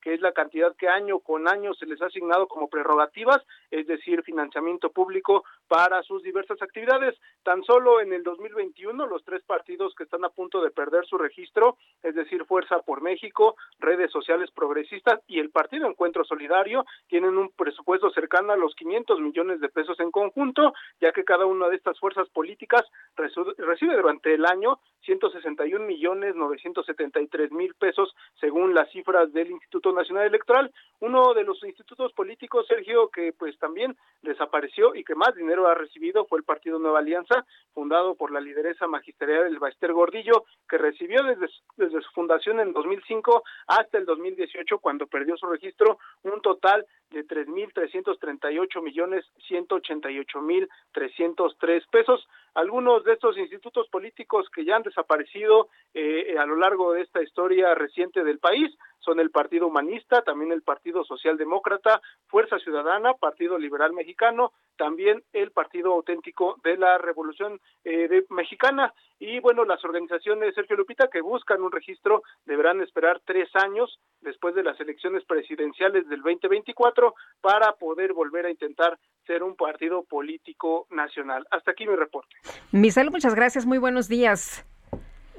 [0.01, 3.87] que es la cantidad que año con año se les ha asignado como prerrogativas, es
[3.87, 7.15] decir, financiamiento público para sus diversas actividades.
[7.43, 11.17] Tan solo en el 2021 los tres partidos que están a punto de perder su
[11.17, 17.37] registro, es decir, Fuerza por México, Redes Sociales Progresistas y el Partido Encuentro Solidario, tienen
[17.37, 21.67] un presupuesto cercano a los 500 millones de pesos en conjunto, ya que cada una
[21.69, 22.83] de estas fuerzas políticas
[23.15, 30.27] recibe durante el año 161 millones 973 mil pesos según las cifras del Instituto Nacional
[30.27, 35.67] Electoral, uno de los institutos políticos, Sergio, que pues también desapareció y que más dinero
[35.67, 40.45] ha recibido fue el Partido Nueva Alianza, fundado por la lideresa magisterial del Baester Gordillo,
[40.69, 45.99] que recibió desde, desde su fundación en 2005 hasta el 2018, cuando perdió su registro,
[46.23, 52.27] un total de 3.338 millones 188 mil 303 pesos.
[52.53, 57.21] Algunos de estos institutos políticos que ya han desaparecido eh, a lo largo de esta
[57.21, 58.75] historia reciente del país
[59.05, 65.51] son el Partido Humanista, también el Partido Socialdemócrata, Fuerza Ciudadana, Partido Liberal Mexicano, también el
[65.51, 68.93] Partido Auténtico de la Revolución eh, Mexicana.
[69.19, 74.55] Y bueno, las organizaciones, Sergio Lupita, que buscan un registro deberán esperar tres años después
[74.55, 80.87] de las elecciones presidenciales del 2024 para poder volver a intentar ser un partido político
[80.89, 81.45] nacional.
[81.51, 82.35] Hasta aquí mi reporte.
[82.71, 84.65] Misael, muchas gracias, muy buenos días.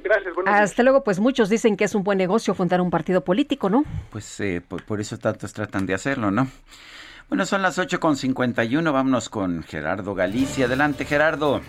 [0.06, 3.22] Gracias, buenos Hasta luego, pues muchos dicen que es un buen negocio fundar un partido
[3.22, 3.84] político, ¿no?
[4.10, 6.48] Pues eh, por, por, eso tantos tratan de hacerlo, ¿no?
[7.28, 10.66] Bueno, son las 8.51, vámonos con Gerardo Galicia.
[10.66, 11.60] Adelante, Gerardo.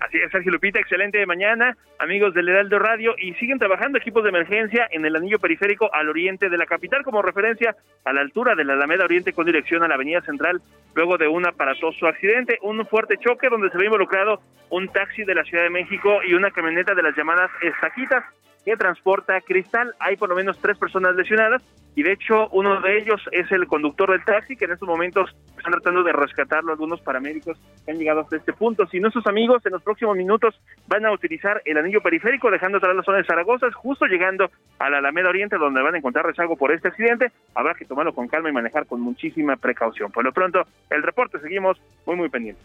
[0.00, 4.30] Así es, Sergio Lupita, excelente mañana, amigos del Heraldo Radio, y siguen trabajando equipos de
[4.30, 8.54] emergencia en el anillo periférico al oriente de la capital, como referencia a la altura
[8.54, 10.62] de la Alameda Oriente con dirección a la Avenida Central,
[10.94, 14.40] luego de un aparatoso accidente, un fuerte choque donde se ve involucrado
[14.70, 18.24] un taxi de la Ciudad de México y una camioneta de las llamadas estaquitas
[18.64, 19.94] que transporta cristal.
[19.98, 21.62] Hay por lo menos tres personas lesionadas
[21.94, 25.34] y de hecho uno de ellos es el conductor del taxi que en estos momentos
[25.56, 28.86] están tratando de rescatarlo algunos paramédicos que han llegado hasta este punto.
[28.86, 30.54] Si nuestros amigos en los próximos minutos
[30.86, 34.90] van a utilizar el anillo periférico dejando atrás la zona de Zaragoza, justo llegando a
[34.90, 38.28] la Alameda Oriente donde van a encontrar rezago por este accidente, habrá que tomarlo con
[38.28, 40.12] calma y manejar con muchísima precaución.
[40.12, 42.64] Por lo pronto, el reporte seguimos muy muy pendientes.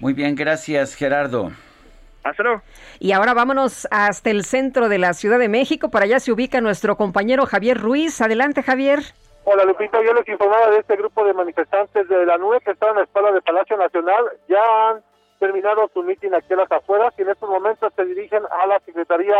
[0.00, 1.52] Muy bien, gracias Gerardo.
[2.30, 2.62] Hasta luego.
[2.98, 5.90] Y ahora vámonos hasta el centro de la Ciudad de México.
[5.90, 8.20] Para allá se ubica nuestro compañero Javier Ruiz.
[8.20, 9.00] Adelante, Javier.
[9.44, 10.02] Hola, Lupita.
[10.02, 13.02] Yo les informaba de este grupo de manifestantes de la NUE que están en la
[13.02, 14.24] espalda del Palacio Nacional.
[14.48, 14.58] Ya
[14.88, 15.02] han
[15.38, 18.80] terminado su mitin aquí a las afueras y en estos momentos se dirigen a la
[18.80, 19.36] Secretaría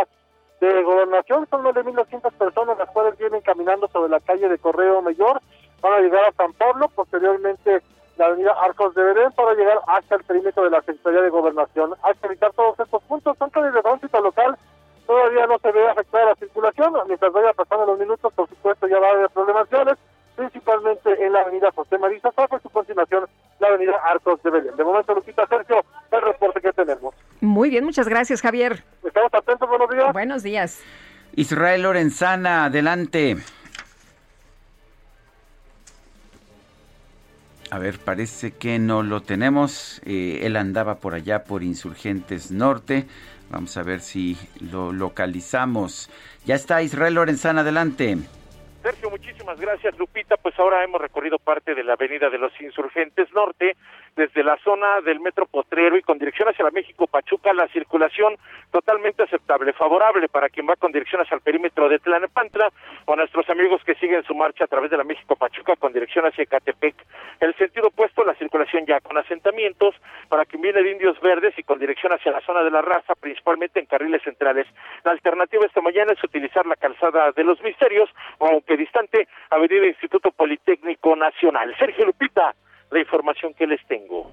[0.60, 1.48] de Gobernación.
[1.50, 5.40] Son más de 1.200 personas las cuales vienen caminando sobre la calle de Correo Mayor.
[5.80, 6.88] Van a llegar a San Pablo.
[6.94, 7.82] Posteriormente
[8.16, 11.94] la avenida Arcos de Belén para llegar hasta el perímetro de la Secretaría de Gobernación.
[12.02, 14.56] Hay que evitar todos estos puntos, son calles de tránsito local,
[15.06, 18.98] todavía no se ve afectada la circulación, mientras vaya pasando los minutos, por supuesto ya
[18.98, 19.98] va a haber problemas reales,
[20.34, 23.26] principalmente en la avenida José María Zafa y su continuación
[23.58, 24.76] la avenida Arcos de Belén.
[24.76, 27.14] De momento, Lupita Sergio, el reporte que tenemos.
[27.40, 28.82] Muy bien, muchas gracias, Javier.
[29.04, 30.12] Estamos atentos, buenos días.
[30.12, 30.82] Buenos días.
[31.34, 33.36] Israel Lorenzana, adelante.
[37.70, 40.00] A ver, parece que no lo tenemos.
[40.04, 43.06] Eh, él andaba por allá por Insurgentes Norte.
[43.50, 46.10] Vamos a ver si lo localizamos.
[46.44, 48.18] Ya está Israel Lorenzana, adelante.
[48.86, 50.36] Sergio, muchísimas gracias, Lupita.
[50.36, 53.76] Pues ahora hemos recorrido parte de la Avenida de los Insurgentes Norte,
[54.14, 58.36] desde la zona del Metro Potrero y con dirección hacia la México Pachuca, la circulación
[58.70, 62.72] totalmente aceptable, favorable para quien va con dirección hacia el perímetro de Tlanepantla
[63.06, 66.24] o nuestros amigos que siguen su marcha a través de la México Pachuca con dirección
[66.24, 66.94] hacia Ecatepec.
[67.40, 69.94] El sentido opuesto, la circulación ya con asentamientos
[70.28, 73.14] para quien viene de Indios Verdes y con dirección hacia la zona de la raza,
[73.14, 74.66] principalmente en carriles centrales.
[75.04, 78.08] La alternativa esta mañana es utilizar la calzada de los misterios,
[78.40, 81.74] aunque distante, Avenida Instituto Politécnico Nacional.
[81.78, 82.54] Sergio Lupita,
[82.90, 84.32] la información que les tengo.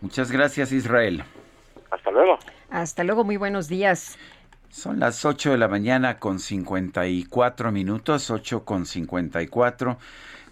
[0.00, 1.22] Muchas gracias, Israel.
[1.90, 2.38] Hasta luego.
[2.70, 4.18] Hasta luego, muy buenos días.
[4.70, 9.98] Son las 8 de la mañana con 54 minutos, 8 con 54.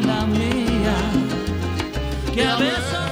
[0.06, 0.94] la mía,
[2.35, 3.11] que a veces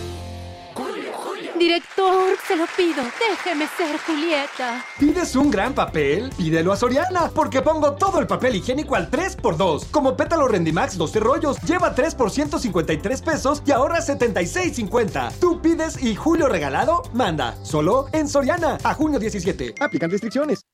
[1.61, 4.83] Director, se lo pido, déjeme ser Julieta.
[4.97, 6.31] ¿Pides un gran papel?
[6.35, 9.91] Pídelo a Soriana, porque pongo todo el papel higiénico al 3x2.
[9.91, 15.33] Como pétalo Rendimax 12 rollos, lleva 3 por 153 pesos y ahorra 76.50.
[15.39, 17.55] Tú pides y Julio regalado, manda.
[17.63, 19.75] Solo en Soriana, a junio 17.
[19.79, 20.65] Aplican restricciones.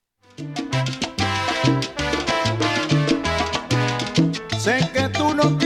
[4.58, 5.58] Sé que tú no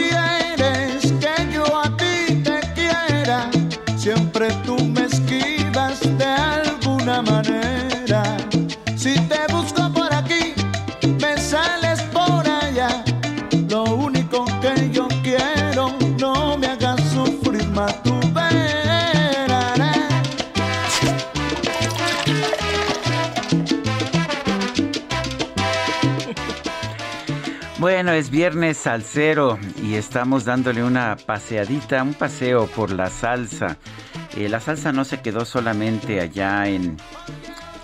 [28.11, 33.77] Es viernes salsero y estamos dándole una paseadita, un paseo por la salsa.
[34.35, 36.97] Eh, la salsa no se quedó solamente allá en,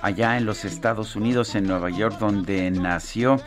[0.01, 3.41] allá en los Estados Unidos, en Nueva York, donde nació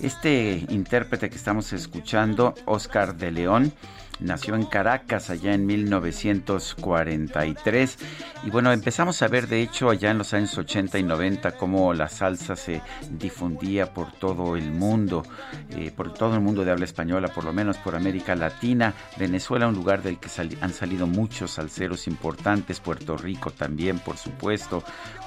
[0.00, 3.72] este intérprete que estamos escuchando, Oscar de León.
[4.20, 7.98] Nació en Caracas allá en 1943
[8.44, 11.92] y bueno, empezamos a ver de hecho allá en los años 80 y 90 cómo
[11.94, 12.80] la salsa se
[13.10, 15.24] difundía por todo el mundo,
[15.70, 19.66] eh, por todo el mundo de habla española, por lo menos por América Latina, Venezuela
[19.66, 20.28] un lugar del que
[20.60, 24.84] han salido muchos salseros importantes, Puerto Rico también por supuesto,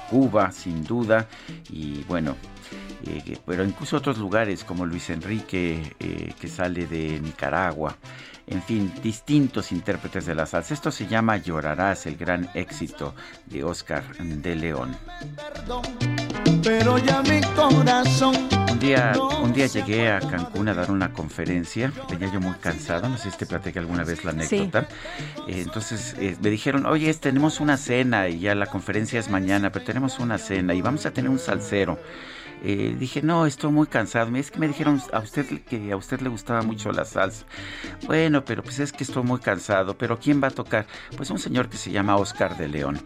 [0.09, 1.27] Cuba sin duda
[1.69, 2.37] y bueno,
[3.05, 7.97] eh, pero incluso otros lugares como Luis Enrique eh, que sale de Nicaragua.
[8.47, 10.73] En fin, distintos intérpretes de la salsa.
[10.73, 13.13] Esto se llama Llorarás, el gran éxito
[13.45, 14.95] de Oscar de León.
[16.63, 18.35] Pero ya mi corazón
[18.71, 23.09] Un día, un día llegué a Cancún a dar una conferencia, venía yo muy cansado,
[23.09, 24.87] no sé si te platiqué alguna vez la anécdota.
[25.47, 29.71] Eh, entonces eh, me dijeron, oye, tenemos una cena y ya la conferencia es mañana,
[29.71, 31.99] pero tenemos una cena y vamos a tener un salsero.
[32.63, 34.35] Eh, dije, no, estoy muy cansado.
[34.35, 37.45] Es que me dijeron a usted que a usted le gustaba mucho la salsa.
[38.05, 39.97] Bueno, pero pues es que estoy muy cansado.
[39.97, 40.87] Pero ¿quién va a tocar?
[41.15, 42.99] Pues un señor que se llama Oscar de León.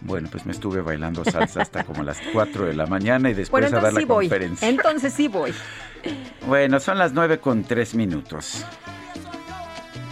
[0.00, 3.62] Bueno, pues me estuve bailando salsa hasta como las 4 de la mañana y después
[3.62, 4.26] Bueno, a dar la sí voy.
[4.28, 4.68] conferencia.
[4.68, 5.52] Entonces sí voy.
[6.46, 8.64] Bueno, son las 9 con 3 minutos.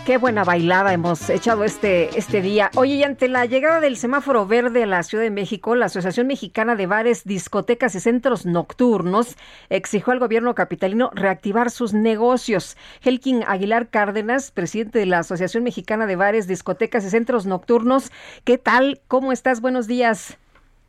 [0.06, 2.70] Qué buena bailada hemos echado este, este día.
[2.76, 6.28] Oye, y ante la llegada del semáforo verde a la Ciudad de México, la Asociación
[6.28, 9.36] Mexicana de Bares, Discotecas y Centros Nocturnos
[9.68, 12.76] exigió al gobierno capitalino reactivar sus negocios.
[13.02, 18.12] Helkin Aguilar Cárdenas, presidente de la Asociación Mexicana de Bares, Discotecas y Centros Nocturnos,
[18.44, 19.00] ¿qué tal?
[19.08, 19.60] ¿Cómo estás?
[19.60, 20.38] Buenos días.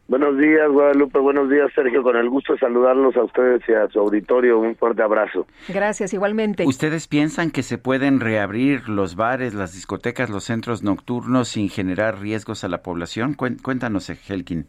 [0.07, 1.19] Buenos días, Guadalupe.
[1.19, 2.01] Buenos días, Sergio.
[2.01, 4.57] Con el gusto de saludarlos a ustedes y a su auditorio.
[4.57, 5.45] Un fuerte abrazo.
[5.67, 6.63] Gracias, igualmente.
[6.65, 12.21] ¿Ustedes piensan que se pueden reabrir los bares, las discotecas, los centros nocturnos sin generar
[12.21, 13.33] riesgos a la población?
[13.33, 14.67] Cuéntanos, Helkin.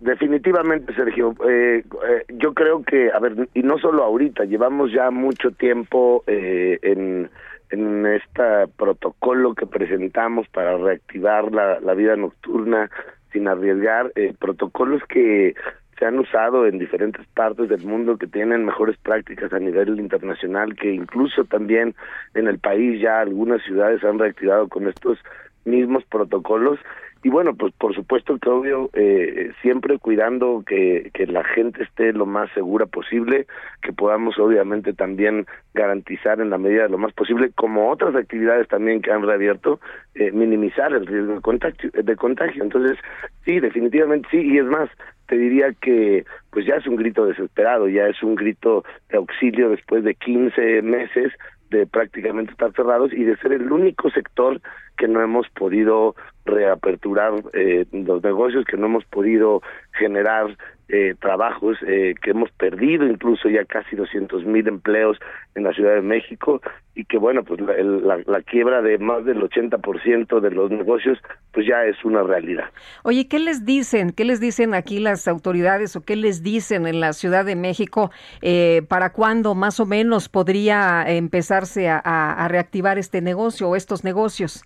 [0.00, 1.34] Definitivamente, Sergio.
[1.48, 6.22] Eh, eh, yo creo que, a ver, y no solo ahorita, llevamos ya mucho tiempo
[6.26, 7.30] eh, en,
[7.70, 12.90] en este protocolo que presentamos para reactivar la, la vida nocturna
[13.32, 15.54] sin arriesgar, eh, protocolos que
[15.98, 20.74] se han usado en diferentes partes del mundo que tienen mejores prácticas a nivel internacional,
[20.74, 21.94] que incluso también
[22.34, 25.18] en el país ya algunas ciudades han reactivado con estos
[25.66, 26.78] mismos protocolos
[27.22, 32.26] y bueno pues por supuesto obvio eh, siempre cuidando que, que la gente esté lo
[32.26, 33.46] más segura posible
[33.82, 38.68] que podamos obviamente también garantizar en la medida de lo más posible como otras actividades
[38.68, 39.80] también que han reabierto
[40.14, 42.62] eh, minimizar el riesgo de contagio, de contagio.
[42.62, 42.98] Entonces
[43.44, 44.40] sí definitivamente sí.
[44.40, 44.88] Y es más
[45.26, 49.70] te diría que pues ya es un grito desesperado ya es un grito de auxilio
[49.70, 51.32] después de 15 meses
[51.70, 54.60] de prácticamente estar cerrados y de ser el único sector
[54.98, 56.16] que no hemos podido
[56.50, 59.62] reaperturar eh, los negocios, que no hemos podido
[59.92, 60.56] generar
[60.92, 65.18] eh, trabajos, eh, que hemos perdido incluso ya casi 200 mil empleos
[65.54, 66.60] en la Ciudad de México
[66.96, 71.18] y que bueno, pues la, la, la quiebra de más del 80% de los negocios
[71.52, 72.64] pues ya es una realidad.
[73.04, 74.10] Oye, ¿qué les dicen?
[74.10, 78.10] ¿Qué les dicen aquí las autoridades o qué les dicen en la Ciudad de México?
[78.42, 84.64] Eh, ¿Para cuándo más o menos podría empezarse a reactivar este negocio o estos negocios?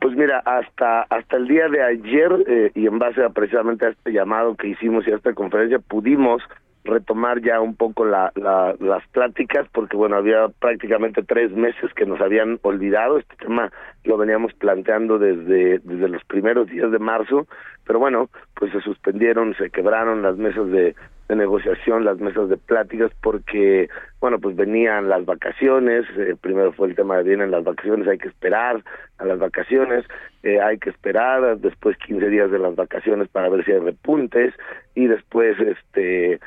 [0.00, 3.88] Pues mira, hasta hasta el día de ayer eh, y en base a precisamente a
[3.90, 6.42] este llamado que hicimos y a esta conferencia pudimos
[6.84, 12.20] retomar ya un poco la, las pláticas porque bueno había prácticamente tres meses que nos
[12.20, 13.18] habían olvidado.
[13.18, 13.72] Este tema
[14.04, 17.48] lo veníamos planteando desde desde los primeros días de marzo
[17.84, 20.94] pero bueno pues se suspendieron se quebraron las mesas de
[21.28, 23.88] de negociación, las mesas de pláticas, porque,
[24.20, 28.18] bueno, pues venían las vacaciones, eh, primero fue el tema de vienen las vacaciones, hay
[28.18, 28.82] que esperar
[29.18, 30.06] a las vacaciones,
[30.42, 34.54] eh, hay que esperar después 15 días de las vacaciones para ver si hay repuntes,
[34.94, 36.40] y después, este, eh,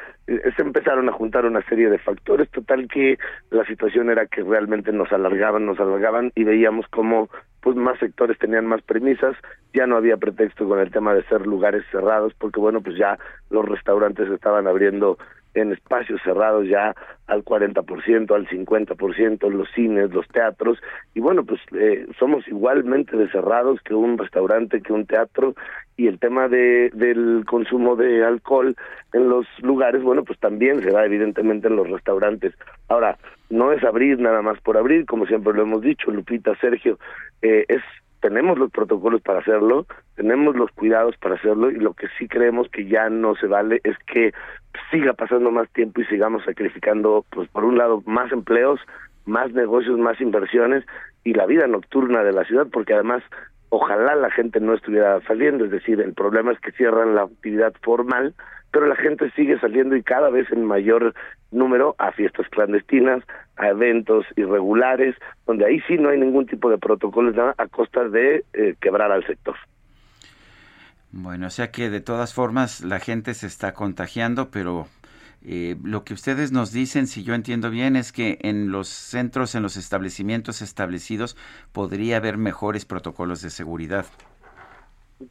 [0.56, 3.20] se empezaron a juntar una serie de factores, total que
[3.52, 7.30] la situación era que realmente nos alargaban, nos alargaban, y veíamos como
[7.62, 9.36] pues más sectores tenían más premisas,
[9.74, 13.18] ya no había pretexto con el tema de ser lugares cerrados, porque bueno, pues ya
[13.50, 15.18] los restaurantes estaban abriendo
[15.54, 16.96] en espacios cerrados ya
[17.28, 20.80] al 40%, al 50%, los cines, los teatros,
[21.14, 25.56] y bueno, pues eh, somos igualmente de cerrados que un restaurante, que un teatro,
[25.98, 28.76] y el tema de del consumo de alcohol
[29.14, 32.54] en los lugares, bueno, pues también se da evidentemente en los restaurantes.
[32.88, 33.18] Ahora,
[33.50, 36.98] no es abrir nada más por abrir, como siempre lo hemos dicho, Lupita, Sergio,
[37.42, 37.82] eh, es
[38.22, 39.86] tenemos los protocolos para hacerlo,
[40.16, 43.82] tenemos los cuidados para hacerlo y lo que sí creemos que ya no se vale
[43.84, 44.32] es que
[44.90, 48.80] siga pasando más tiempo y sigamos sacrificando, pues por un lado, más empleos,
[49.26, 50.86] más negocios, más inversiones
[51.24, 53.24] y la vida nocturna de la ciudad, porque además
[53.72, 57.74] ojalá la gente no estuviera saliendo, es decir, el problema es que cierran la actividad
[57.82, 58.36] formal,
[58.70, 61.14] pero la gente sigue saliendo y cada vez en mayor
[61.52, 63.24] número a fiestas clandestinas,
[63.56, 65.16] a eventos irregulares,
[65.48, 69.12] donde ahí sí no hay ningún tipo de protocolos nada a costa de eh, quebrar
[69.12, 69.56] al sector.
[71.14, 74.88] Bueno, o sea que de todas formas la gente se está contagiando, pero
[75.44, 79.56] eh, lo que ustedes nos dicen, si yo entiendo bien, es que en los centros,
[79.56, 81.36] en los establecimientos establecidos,
[81.72, 84.06] podría haber mejores protocolos de seguridad.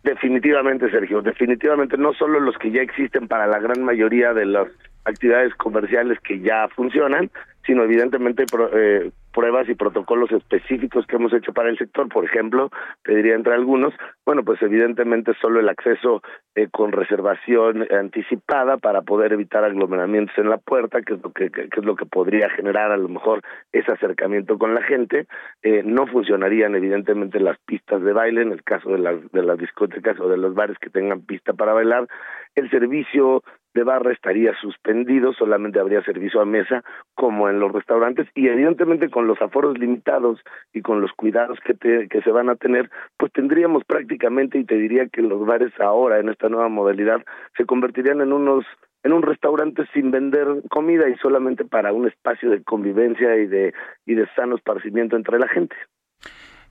[0.03, 4.69] Definitivamente, Sergio, definitivamente no solo los que ya existen para la gran mayoría de las
[5.05, 7.31] actividades comerciales que ya funcionan,
[7.71, 12.69] sino evidentemente eh, pruebas y protocolos específicos que hemos hecho para el sector, por ejemplo,
[13.05, 13.95] pediría entre algunos,
[14.27, 16.21] bueno, pues evidentemente solo el acceso
[16.57, 21.49] eh, con reservación anticipada para poder evitar aglomeramientos en la puerta, que es lo que,
[21.51, 23.41] que, es lo que podría generar a lo mejor
[23.71, 25.29] ese acercamiento con la gente.
[25.63, 29.59] Eh, no funcionarían evidentemente las pistas de baile en el caso de las de las
[29.59, 32.09] discotecas o de los bares que tengan pista para bailar.
[32.57, 33.45] El servicio
[33.75, 36.83] de barra estaría suspendido, solamente habría servicio a mesa
[37.15, 40.41] como en los restaurantes y evidentemente con los aforos limitados
[40.73, 44.77] y con los cuidados que, que se van a tener, pues tendríamos prácticamente y te
[44.77, 47.23] diría que los bares ahora en esta nueva modalidad
[47.57, 48.65] se convertirían en unos
[49.03, 53.73] en un restaurante sin vender comida y solamente para un espacio de convivencia y de
[54.05, 55.75] y de sano esparcimiento entre la gente.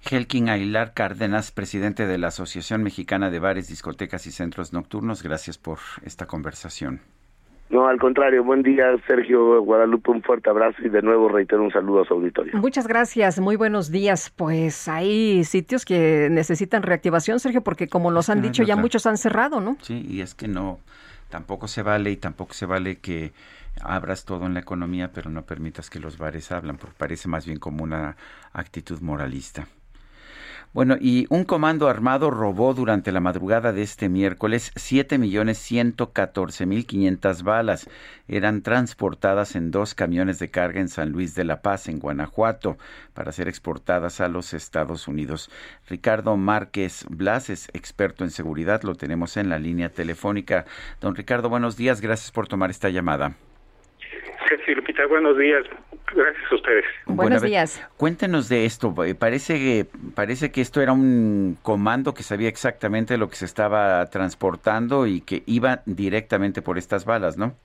[0.01, 5.57] Helkin Aguilar Cárdenas, presidente de la Asociación Mexicana de Bares, Discotecas y Centros Nocturnos, gracias
[5.57, 7.01] por esta conversación.
[7.69, 11.71] No, al contrario, buen día, Sergio Guadalupe, un fuerte abrazo y de nuevo reitero un
[11.71, 12.57] saludo a su auditorio.
[12.57, 14.31] Muchas gracias, muy buenos días.
[14.35, 19.17] Pues hay sitios que necesitan reactivación, Sergio, porque como nos han dicho, ya muchos han
[19.17, 19.77] cerrado, ¿no?
[19.81, 20.79] Sí, y es que no,
[21.29, 23.33] tampoco se vale y tampoco se vale que
[23.83, 27.45] abras todo en la economía, pero no permitas que los bares hablan, porque parece más
[27.45, 28.17] bien como una
[28.51, 29.67] actitud moralista.
[30.71, 37.89] Bueno, y un comando armado robó durante la madrugada de este miércoles 7.114.500 balas.
[38.27, 42.77] Eran transportadas en dos camiones de carga en San Luis de la Paz, en Guanajuato,
[43.15, 45.49] para ser exportadas a los Estados Unidos.
[45.87, 50.67] Ricardo Márquez Blas es experto en seguridad, lo tenemos en la línea telefónica.
[51.01, 53.35] Don Ricardo, buenos días, gracias por tomar esta llamada.
[54.65, 55.65] Sí, Lupita, buenos días.
[56.13, 56.85] Gracias a ustedes.
[57.05, 57.87] Buenos días.
[57.97, 58.93] Cuéntenos de esto.
[59.03, 63.45] Eh, parece que, parece que esto era un comando que sabía exactamente lo que se
[63.45, 67.55] estaba transportando y que iba directamente por estas balas, ¿no?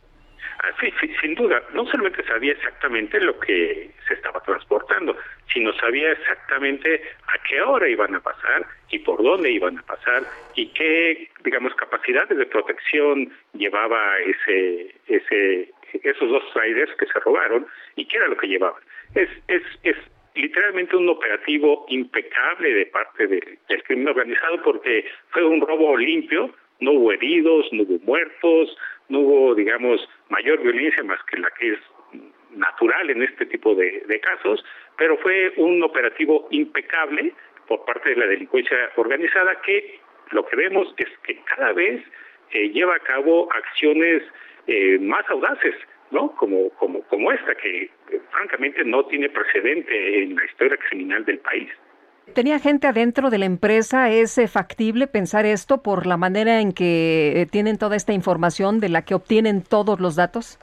[0.61, 1.62] Ah, sí, sin duda.
[1.73, 5.16] No solamente sabía exactamente lo que se estaba transportando,
[5.53, 10.23] sino sabía exactamente a qué hora iban a pasar y por dónde iban a pasar
[10.55, 15.73] y qué, digamos, capacidades de protección llevaba ese, ese
[16.03, 17.66] esos dos trailers que se robaron
[17.97, 18.83] y qué era lo que llevaban.
[19.15, 19.97] Es, es, es
[20.35, 26.51] literalmente un operativo impecable de parte del crimen organizado porque fue un robo limpio,
[26.81, 28.77] no hubo heridos, no hubo muertos,
[29.09, 31.79] no hubo, digamos, mayor violencia más que la que es
[32.51, 34.65] natural en este tipo de, casos,
[34.97, 37.33] pero fue un operativo impecable
[37.66, 39.99] por parte de la delincuencia organizada que
[40.31, 42.03] lo que vemos es que cada vez
[42.53, 44.23] eh, lleva a cabo acciones
[44.66, 45.74] eh, más audaces,
[46.11, 46.35] ¿no?
[46.36, 47.91] Como, como, como esta, que eh,
[48.31, 51.70] francamente no tiene precedente en la historia criminal del país.
[52.32, 54.11] ¿Tenía gente adentro de la empresa?
[54.11, 58.81] ¿Es eh, factible pensar esto por la manera en que eh, tienen toda esta información
[58.81, 60.59] de la que obtienen todos los datos?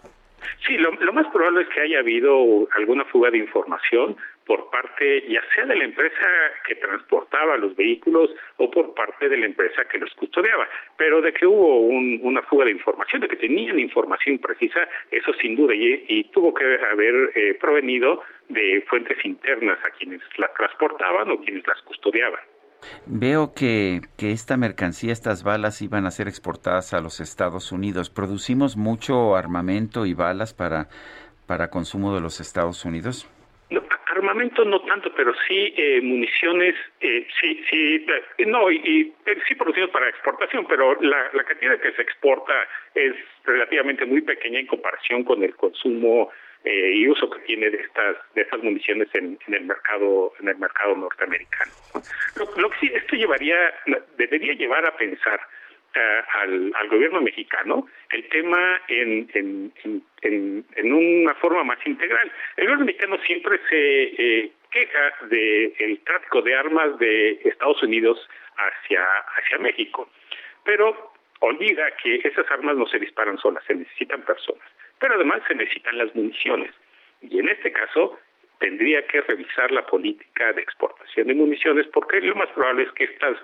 [0.65, 5.23] Sí, lo, lo, más probable es que haya habido alguna fuga de información por parte
[5.27, 6.27] ya sea de la empresa
[6.67, 10.67] que transportaba los vehículos o por parte de la empresa que los custodiaba.
[10.97, 15.33] Pero de que hubo un, una fuga de información, de que tenían información precisa, eso
[15.41, 20.53] sin duda, y, y tuvo que haber eh, provenido de fuentes internas a quienes las
[20.53, 22.41] transportaban o quienes las custodiaban.
[23.05, 28.09] Veo que, que, esta mercancía, estas balas iban a ser exportadas a los Estados Unidos.
[28.09, 30.87] ¿Producimos mucho armamento y balas para,
[31.45, 33.29] para consumo de los Estados Unidos?
[33.69, 33.81] No,
[34.11, 38.05] armamento no tanto, pero sí eh, municiones, eh, sí, sí,
[38.37, 39.13] eh, no, y, y
[39.47, 42.53] sí producimos para exportación, pero la, la cantidad que se exporta
[42.93, 46.29] es relativamente muy pequeña en comparación con el consumo
[46.63, 50.49] eh, y uso que tiene de estas de estas municiones en, en el mercado en
[50.49, 51.71] el mercado norteamericano.
[52.35, 53.57] Lo, lo, que sí esto llevaría
[54.17, 55.39] debería llevar a pensar
[55.95, 59.73] al, al, gobierno mexicano el tema en, en,
[60.21, 62.31] en, en, una forma más integral.
[62.57, 68.29] El gobierno mexicano siempre se eh, queja del de tráfico de armas de Estados Unidos
[68.55, 69.03] hacia
[69.37, 70.09] hacia México,
[70.63, 74.63] pero olvida que esas armas no se disparan solas, se necesitan personas
[75.01, 76.71] pero además se necesitan las municiones.
[77.21, 78.17] Y en este caso
[78.59, 83.05] tendría que revisar la política de exportación de municiones porque lo más probable es que
[83.05, 83.35] estas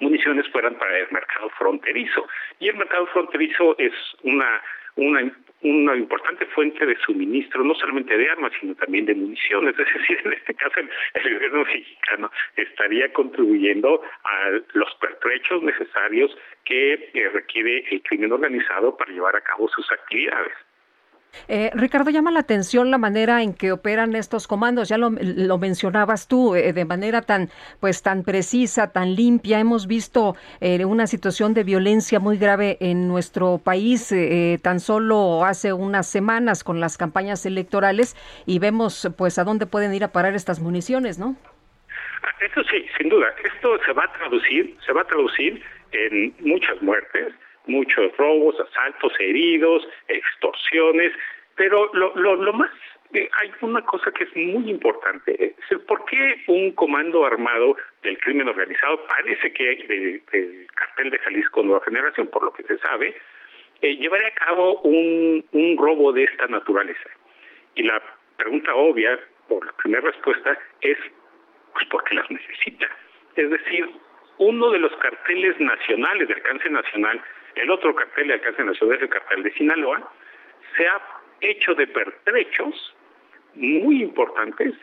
[0.00, 2.26] municiones fueran para el mercado fronterizo.
[2.60, 3.92] Y el mercado fronterizo es
[4.22, 4.62] una,
[4.96, 5.32] una,
[5.62, 9.74] una importante fuente de suministro, no solamente de armas, sino también de municiones.
[9.78, 10.80] Es decir, en este caso
[11.14, 18.96] el, gobierno mexicano estaría contribuyendo a los pertrechos necesarios que eh, requiere el crimen organizado
[18.96, 20.52] para llevar a cabo sus actividades.
[21.48, 24.88] Eh, Ricardo, llama la atención la manera en que operan estos comandos.
[24.88, 27.50] Ya lo, lo mencionabas tú, eh, de manera tan,
[27.80, 29.60] pues, tan precisa, tan limpia.
[29.60, 35.44] Hemos visto eh, una situación de violencia muy grave en nuestro país eh, tan solo
[35.44, 40.08] hace unas semanas con las campañas electorales y vemos, pues, a dónde pueden ir a
[40.08, 41.36] parar estas municiones, ¿no?
[42.22, 43.26] Ah, eso sí, sin duda.
[43.44, 47.32] Esto se va a traducir, se va a traducir en muchas muertes
[47.66, 51.12] muchos robos, asaltos, heridos, extorsiones,
[51.56, 52.70] pero lo, lo, lo más
[53.12, 57.76] eh, hay una cosa que es muy importante, es el por qué un comando armado
[58.02, 62.64] del crimen organizado parece que del, del cartel de Jalisco Nueva Generación, por lo que
[62.64, 63.16] se sabe,
[63.80, 67.08] eh, llevaría a cabo un, un robo de esta naturaleza.
[67.74, 68.02] Y la
[68.36, 69.18] pregunta obvia,
[69.48, 70.98] o la primera respuesta, es
[71.72, 72.86] pues porque las necesita.
[73.36, 73.88] Es decir,
[74.38, 77.22] uno de los carteles nacionales de alcance nacional
[77.56, 80.12] el otro cartel de alcance nacional es el cartel de Sinaloa,
[80.76, 81.00] se ha
[81.40, 82.94] hecho de pertrechos
[83.54, 84.74] muy importantes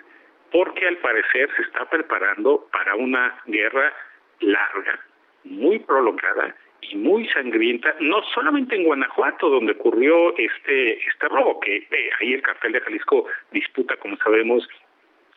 [0.51, 3.93] porque al parecer se está preparando para una guerra
[4.39, 4.99] larga,
[5.43, 11.87] muy prolongada y muy sangrienta, no solamente en Guanajuato, donde ocurrió este, este robo, que
[12.19, 14.67] ahí el cartel de Jalisco disputa, como sabemos,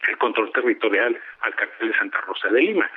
[0.09, 2.91] el control territorial al cartel de Santa Rosa de Lima,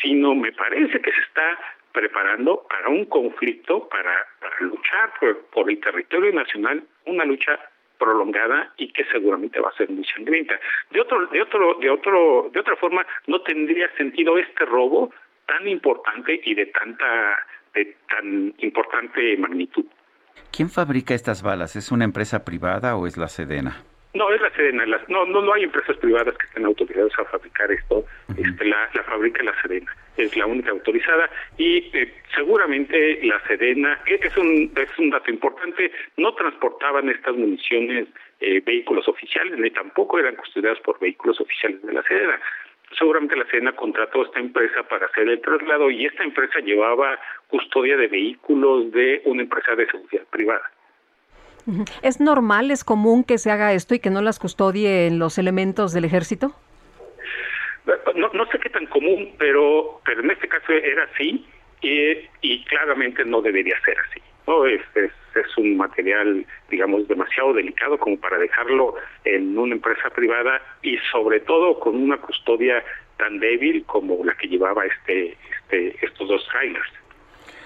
[0.00, 1.58] sino me parece que se está
[1.96, 4.12] preparando para un conflicto, para,
[4.60, 7.58] luchar por, por, el territorio nacional, una lucha
[7.96, 10.60] prolongada y que seguramente va a ser muy sangrienta.
[10.90, 15.10] De otro, de otro, de otro, de otra forma, no tendría sentido este robo
[15.46, 17.38] tan importante y de tanta,
[17.72, 19.86] de tan importante magnitud.
[20.52, 21.76] ¿Quién fabrica estas balas?
[21.76, 23.82] ¿Es una empresa privada o es la Sedena?
[24.16, 24.86] No, es la Sedena.
[24.86, 27.96] Las, no, no, no hay empresas privadas que estén autorizadas a fabricar esto.
[27.98, 28.48] Uh -huh.
[28.48, 31.28] este, la, la fabrica la Sedena es la única autorizada
[31.58, 38.08] y eh, seguramente la Sedena, es un, es un dato importante, no transportaban estas municiones
[38.40, 42.40] eh, vehículos oficiales ni tampoco eran custodiadas por vehículos oficiales de la Sedena.
[42.98, 47.18] Seguramente la Sedena contrató a esta empresa para hacer el traslado y esta empresa llevaba
[47.48, 50.70] custodia de vehículos de una empresa de seguridad privada.
[52.02, 55.92] ¿Es normal, es común que se haga esto y que no las custodien los elementos
[55.92, 56.54] del ejército?
[58.16, 61.46] no, no sé qué tan común, pero, pero en este caso era así
[61.80, 64.20] y, y claramente no debería ser así.
[64.46, 68.94] No es, es, es un material, digamos, demasiado delicado como para dejarlo
[69.24, 72.82] en una empresa privada y sobre todo con una custodia
[73.18, 76.90] tan débil como la que llevaba este, este estos dos trailers.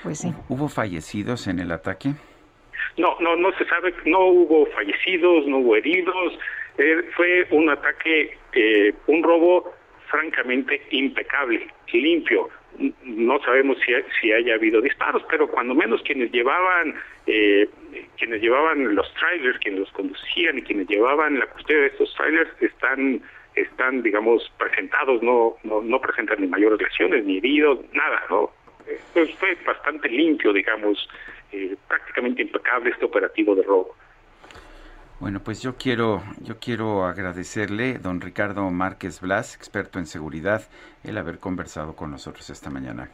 [0.02, 0.32] Pues sí.
[0.48, 2.14] ¿Hubo fallecidos en el ataque?
[2.96, 6.38] No, no, no se sabe, no hubo fallecidos, no hubo heridos.
[6.78, 9.72] Eh, fue un ataque, eh, un robo
[10.08, 12.48] francamente impecable, limpio.
[13.04, 16.94] No sabemos si, si haya habido disparos, pero cuando menos quienes llevaban
[17.26, 17.68] eh,
[18.16, 22.50] quienes llevaban los trailers, quienes los conducían y quienes llevaban la custodia de estos trailers
[22.62, 23.22] están
[23.54, 28.50] están, digamos, presentados, no, no, no presentan ni mayores lesiones, ni heridos, nada, ¿no?
[29.12, 31.08] Pues fue bastante limpio, digamos,
[31.52, 33.94] eh, prácticamente impecable este operativo de robo.
[35.20, 40.62] Bueno, pues yo quiero, yo quiero agradecerle, don Ricardo Márquez Blas, experto en seguridad,
[41.04, 43.10] el haber conversado con nosotros esta mañana.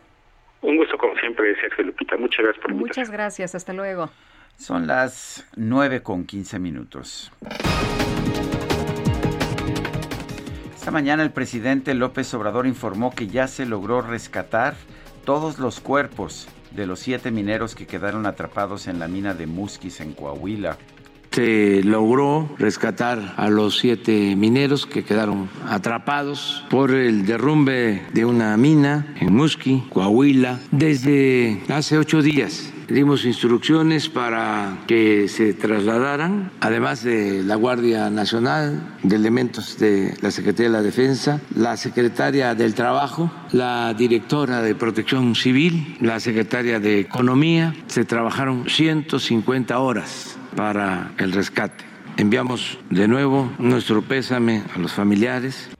[0.62, 2.16] Un gusto como siempre, Sergio Lupita.
[2.16, 4.10] Muchas gracias por Muchas gracias, hasta luego.
[4.56, 7.32] Son las nueve con quince minutos.
[10.74, 14.74] Esta mañana el presidente López Obrador informó que ya se logró rescatar
[15.24, 20.00] todos los cuerpos de los siete mineros que quedaron atrapados en la mina de Musquis
[20.00, 20.78] en Coahuila
[21.36, 28.56] se logró rescatar a los siete mineros que quedaron atrapados por el derrumbe de una
[28.56, 32.72] mina en Musqui, Coahuila, desde hace ocho días.
[32.88, 40.30] Dimos instrucciones para que se trasladaran, además de la Guardia Nacional, de elementos de la
[40.30, 46.78] Secretaría de la Defensa, la Secretaria del Trabajo, la Directora de Protección Civil, la Secretaria
[46.78, 47.74] de Economía.
[47.88, 51.84] Se trabajaron 150 horas para el rescate.
[52.16, 55.70] Enviamos de nuevo nuestro pésame a los familiares.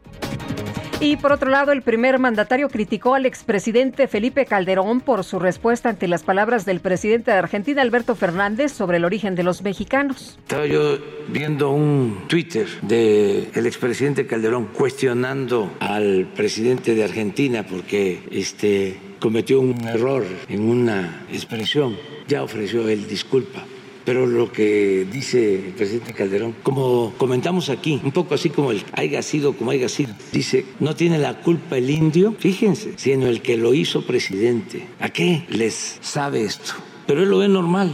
[0.98, 5.90] Y por otro lado, el primer mandatario criticó al expresidente Felipe Calderón por su respuesta
[5.90, 10.38] ante las palabras del presidente de Argentina, Alberto Fernández, sobre el origen de los mexicanos.
[10.38, 10.96] Estaba yo
[11.28, 19.60] viendo un Twitter del el expresidente Calderón cuestionando al presidente de Argentina porque este, cometió
[19.60, 21.94] un error en una expresión.
[22.26, 23.64] Ya ofreció él disculpa
[24.06, 28.84] pero lo que dice el presidente Calderón, como comentamos aquí, un poco así como el
[28.92, 33.42] haya sido como haya sido, dice, no tiene la culpa el indio, fíjense, sino el
[33.42, 34.86] que lo hizo presidente.
[35.00, 36.74] ¿A qué les sabe esto?
[37.08, 37.92] Pero él lo ve normal.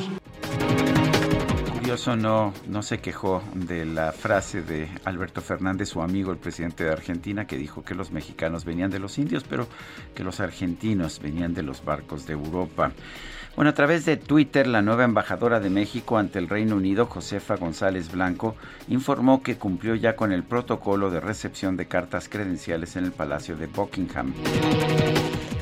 [1.79, 6.85] Curioso, no, no se quejó de la frase de Alberto Fernández, su amigo, el presidente
[6.85, 9.67] de Argentina, que dijo que los mexicanos venían de los indios, pero
[10.15, 12.93] que los argentinos venían de los barcos de Europa.
[13.55, 17.57] Bueno, a través de Twitter, la nueva embajadora de México ante el Reino Unido, Josefa
[17.57, 18.57] González Blanco,
[18.89, 23.57] informó que cumplió ya con el protocolo de recepción de cartas credenciales en el Palacio
[23.57, 24.33] de Buckingham.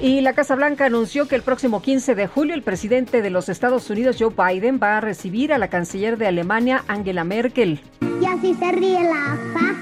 [0.00, 3.48] Y la Casa Blanca anunció que el próximo 15 de julio el presidente de los
[3.48, 7.80] Estados Unidos, Joe Biden, va a recibir a la canciller de Alemania, Angela Merkel.
[8.20, 9.79] Y así se ríe la fa,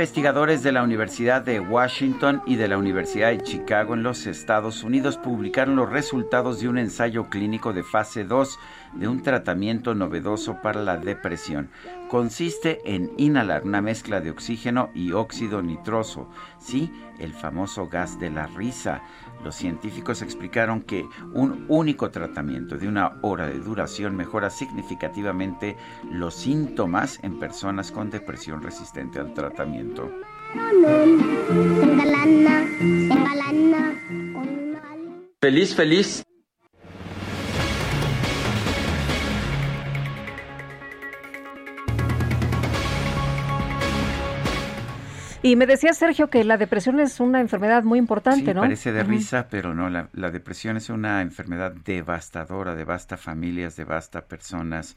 [0.00, 4.82] Investigadores de la Universidad de Washington y de la Universidad de Chicago en los Estados
[4.82, 8.58] Unidos publicaron los resultados de un ensayo clínico de fase 2
[8.94, 11.68] de un tratamiento novedoso para la depresión.
[12.08, 18.30] Consiste en inhalar una mezcla de oxígeno y óxido nitroso, sí, el famoso gas de
[18.30, 19.02] la risa.
[19.44, 25.76] Los científicos explicaron que un único tratamiento de una hora de duración mejora significativamente
[26.10, 30.10] los síntomas en personas con depresión resistente al tratamiento.
[35.40, 36.29] Feliz, feliz.
[45.42, 48.60] Y me decía Sergio que la depresión es una enfermedad muy importante, sí, ¿no?
[48.60, 54.26] Parece de risa, pero no, la, la, depresión es una enfermedad devastadora, devasta familias, devasta
[54.26, 54.96] personas.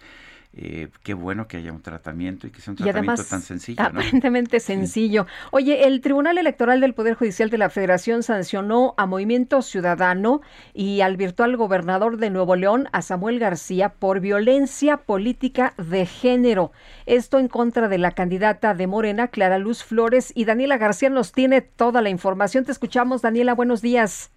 [0.55, 3.81] Eh, qué bueno que haya un tratamiento y que sea un tratamiento tan sencillo.
[3.81, 5.25] Aparentemente sencillo.
[5.49, 10.41] Oye, el Tribunal Electoral del Poder Judicial de la Federación sancionó a Movimiento Ciudadano
[10.75, 16.71] y al virtual gobernador de Nuevo León, a Samuel García, por violencia política de género.
[17.07, 21.31] Esto en contra de la candidata de Morena, Clara Luz Flores, y Daniela García nos
[21.31, 22.63] tiene toda la información.
[22.63, 24.31] Te escuchamos, Daniela, buenos días.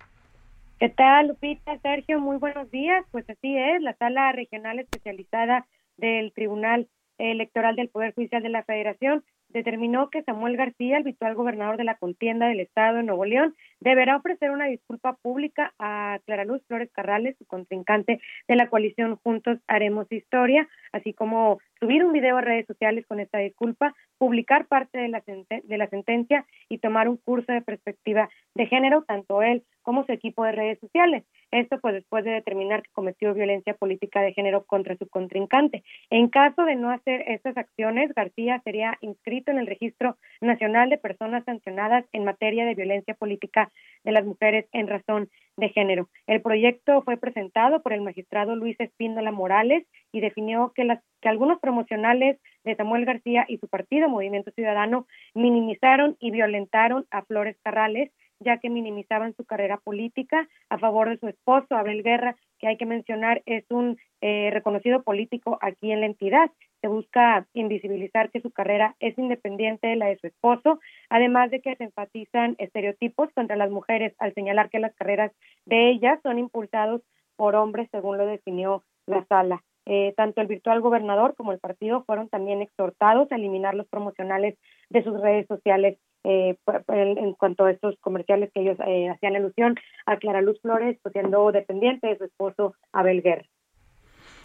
[0.79, 1.79] ¿Qué tal, Lupita?
[1.81, 3.05] Sergio, muy buenos días.
[3.11, 5.67] Pues así es, la sala regional especializada
[5.97, 11.35] del Tribunal Electoral del Poder Judicial de la Federación determinó que Samuel García, el virtual
[11.35, 16.19] gobernador de la contienda del Estado de Nuevo León, deberá ofrecer una disculpa pública a
[16.27, 22.05] Clara Luz Flores Carrales, su contrincante de la coalición Juntos Haremos Historia, así como subir
[22.05, 26.45] un video a redes sociales con esta disculpa, publicar parte de la, de la sentencia
[26.69, 30.81] y tomar un curso de perspectiva de género, tanto él como su equipo de redes
[30.81, 31.25] sociales.
[31.51, 35.85] Esto pues después de determinar que cometió violencia política de género contra su contrincante.
[36.11, 40.99] En caso de no hacer estas acciones, García sería inscrito en el Registro Nacional de
[40.99, 43.71] Personas Sancionadas en materia de violencia política
[44.05, 46.09] de las mujeres en razón de género.
[46.27, 51.29] El proyecto fue presentado por el magistrado Luis Espíndola Morales y definió que, las, que
[51.29, 57.57] algunos promocionales de Samuel García y su partido Movimiento Ciudadano minimizaron y violentaron a Flores
[57.63, 58.11] Carrales
[58.41, 62.77] ya que minimizaban su carrera política a favor de su esposo, Abel Guerra, que hay
[62.77, 66.51] que mencionar es un eh, reconocido político aquí en la entidad.
[66.81, 71.61] Se busca invisibilizar que su carrera es independiente de la de su esposo, además de
[71.61, 75.33] que se enfatizan estereotipos contra las mujeres al señalar que las carreras
[75.65, 77.03] de ellas son impulsados
[77.37, 79.63] por hombres, según lo definió la sala.
[79.89, 84.59] Eh, tanto el virtual gobernador como el partido fueron también exhortados a eliminar los promocionales
[84.91, 85.97] de sus redes sociales
[86.27, 86.57] eh,
[86.89, 89.77] en cuanto a estos comerciales que ellos eh, hacían alusión
[90.07, 93.45] a Clara Luz Flores, pues, siendo dependiente de su esposo Abel Guerra.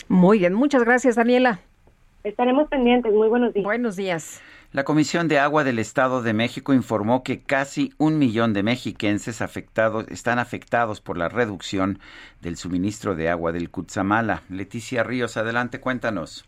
[0.08, 1.60] Muy bien, muchas gracias Daniela.
[2.24, 3.64] Estaremos pendientes, muy buenos días.
[3.64, 4.44] Buenos días.
[4.74, 9.42] La Comisión de Agua del Estado de México informó que casi un millón de mexiquenses
[9.42, 11.98] afectados están afectados por la reducción
[12.42, 14.44] del suministro de agua del Cutzamala.
[14.50, 16.48] Leticia Ríos, adelante, cuéntanos.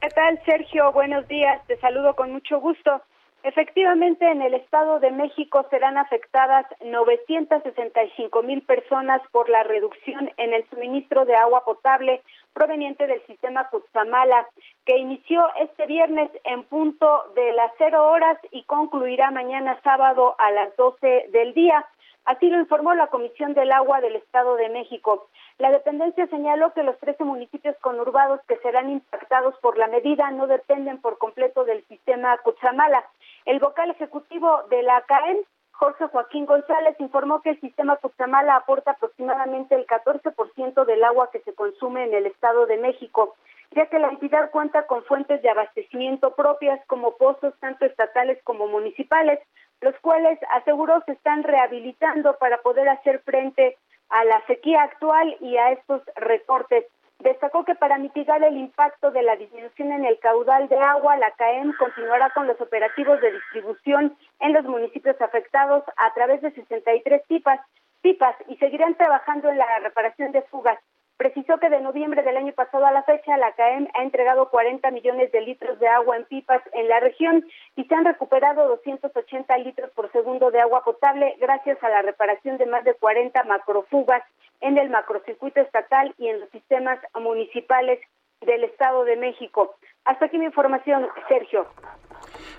[0.00, 0.90] ¿Qué tal, Sergio?
[0.92, 1.60] Buenos días.
[1.66, 3.02] Te saludo con mucho gusto.
[3.44, 10.52] Efectivamente, en el Estado de México serán afectadas 965 mil personas por la reducción en
[10.52, 12.20] el suministro de agua potable
[12.52, 14.48] proveniente del sistema Cutzamala,
[14.84, 20.50] que inició este viernes en punto de las cero horas y concluirá mañana sábado a
[20.50, 21.86] las 12 del día.
[22.28, 25.28] Así lo informó la Comisión del Agua del Estado de México.
[25.56, 30.46] La dependencia señaló que los 13 municipios conurbados que serán impactados por la medida no
[30.46, 33.02] dependen por completo del sistema Cutzamala.
[33.46, 35.38] El vocal ejecutivo de la CAEN,
[35.72, 41.40] Jorge Joaquín González, informó que el sistema Cutzamala aporta aproximadamente el 14% del agua que
[41.40, 43.36] se consume en el Estado de México,
[43.70, 48.66] ya que la entidad cuenta con fuentes de abastecimiento propias como pozos tanto estatales como
[48.66, 49.40] municipales,
[49.80, 53.76] los cuales aseguró se están rehabilitando para poder hacer frente
[54.08, 56.86] a la sequía actual y a estos recortes.
[57.18, 61.32] Destacó que para mitigar el impacto de la disminución en el caudal de agua, la
[61.32, 67.22] CAEM continuará con los operativos de distribución en los municipios afectados a través de 63
[67.26, 67.60] pipas,
[68.02, 70.78] pipas y seguirán trabajando en la reparación de fugas.
[71.18, 74.88] Precisó que de noviembre del año pasado a la fecha, la CAEM ha entregado 40
[74.92, 79.58] millones de litros de agua en pipas en la región y se han recuperado 280
[79.58, 84.22] litros por segundo de agua potable gracias a la reparación de más de 40 macrofugas
[84.60, 87.98] en el macrocircuito estatal y en los sistemas municipales
[88.40, 89.74] del Estado de México.
[90.04, 91.66] Hasta aquí mi información, Sergio.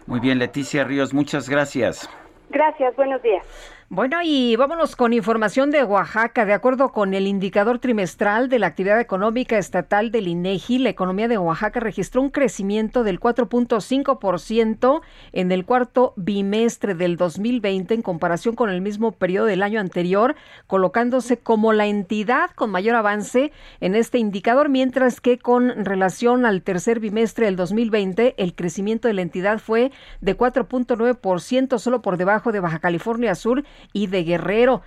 [0.06, 2.10] Muy bien, Leticia Ríos, muchas gracias.
[2.50, 3.46] Gracias, buenos días.
[3.92, 6.46] Bueno, y vámonos con información de Oaxaca.
[6.46, 11.28] De acuerdo con el indicador trimestral de la actividad económica estatal del INEGI, la economía
[11.28, 15.02] de Oaxaca registró un crecimiento del 4.5%
[15.32, 20.36] en el cuarto bimestre del 2020 en comparación con el mismo periodo del año anterior,
[20.68, 26.62] colocándose como la entidad con mayor avance en este indicador, mientras que con relación al
[26.62, 29.92] tercer bimestre del 2020, el crecimiento de la entidad fue
[30.22, 33.64] de 4.9%, solo por debajo de Baja California Sur
[33.94, 34.82] y de Guerrero.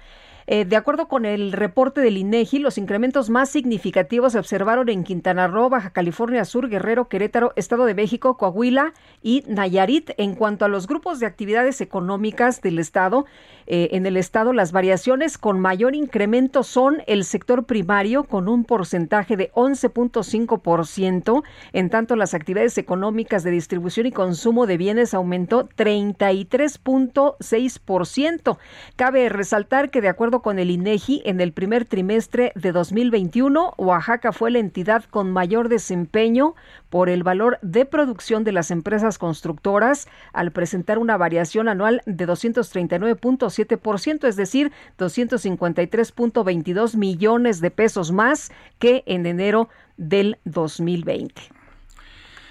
[0.46, 5.04] Eh, de acuerdo con el reporte del INEGI, los incrementos más significativos se observaron en
[5.04, 8.92] Quintana Roo, Baja California Sur, Guerrero, Querétaro, Estado de México, Coahuila
[9.22, 10.10] y Nayarit.
[10.16, 13.24] En cuanto a los grupos de actividades económicas del Estado,
[13.66, 18.64] eh, en el Estado las variaciones con mayor incremento son el sector primario con un
[18.64, 25.68] porcentaje de 11.5%, en tanto las actividades económicas de distribución y consumo de bienes aumentó
[25.68, 28.58] 33.6%.
[28.96, 34.32] Cabe resaltar que de acuerdo con el INEGI, en el primer trimestre de 2021, Oaxaca
[34.32, 36.54] fue la entidad con mayor desempeño
[36.90, 42.26] por el valor de producción de las empresas constructoras al presentar una variación anual de
[43.58, 51.42] 239.7%, es decir, 253.22 millones de pesos más que en enero del 2020.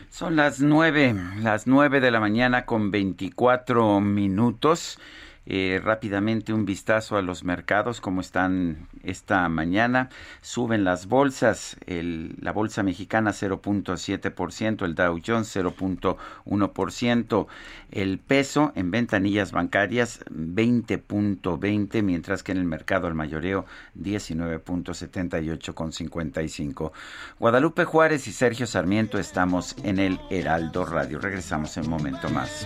[0.10, 5.00] Son las nueve, las nueve de la mañana con 24 minutos.
[5.54, 10.08] Eh, rápidamente un vistazo a los mercados, como están esta mañana.
[10.40, 17.48] Suben las bolsas, la bolsa mexicana 0.7%, el Dow Jones 0.1%,
[17.92, 23.66] el peso en ventanillas bancarias 20.20, mientras que en el mercado al mayoreo
[24.00, 26.92] 19.78
[27.40, 31.20] Guadalupe Juárez y Sergio Sarmiento estamos en el Heraldo Radio.
[31.20, 32.66] Regresamos en un momento más.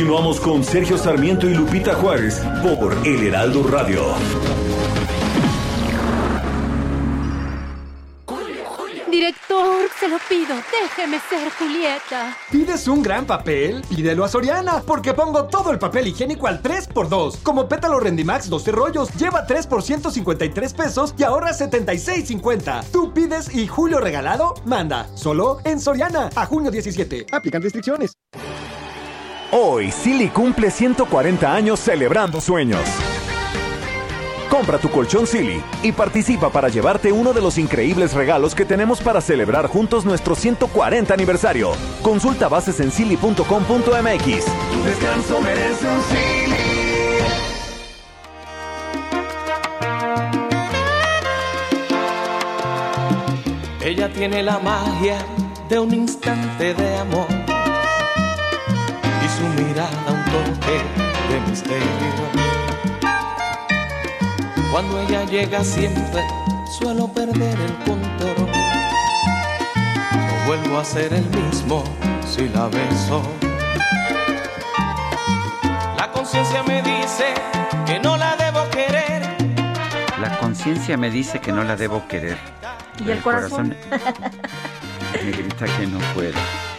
[0.00, 4.00] Continuamos con Sergio Sarmiento y Lupita Juárez por El Heraldo Radio.
[9.10, 12.34] Director, se lo pido, déjeme ser Julieta.
[12.50, 13.82] ¿Pides un gran papel?
[13.94, 17.42] Pídelo a Soriana, porque pongo todo el papel higiénico al 3x2.
[17.42, 22.84] Como pétalo Rendimax 12 rollos, lleva 3 por 153 pesos y ahorra 76.50.
[22.90, 25.14] Tú pides y Julio regalado, manda.
[25.14, 27.26] Solo en Soriana, a junio 17.
[27.32, 28.16] Aplican restricciones.
[29.52, 32.82] Hoy, Silly cumple 140 años celebrando sueños.
[34.48, 39.00] Compra tu colchón Silly y participa para llevarte uno de los increíbles regalos que tenemos
[39.00, 41.72] para celebrar juntos nuestro 140 aniversario.
[42.00, 43.44] Consulta bases en silly.com.mx.
[43.44, 46.56] Tu descanso merece un Silly.
[53.80, 55.18] Ella tiene la magia
[55.68, 57.39] de un instante de amor
[59.40, 60.76] su mirada un toque
[61.30, 62.24] de misterio.
[64.70, 66.22] Cuando ella llega siempre
[66.78, 68.50] suelo perder el control.
[70.26, 71.82] No vuelvo a ser el mismo
[72.26, 73.22] si la beso.
[75.96, 77.32] La conciencia me dice
[77.86, 79.22] que no la debo querer.
[80.20, 82.36] La conciencia me dice que no la debo querer.
[83.02, 83.74] ¿Y el corazón?
[85.24, 86.69] me grita que no puedo.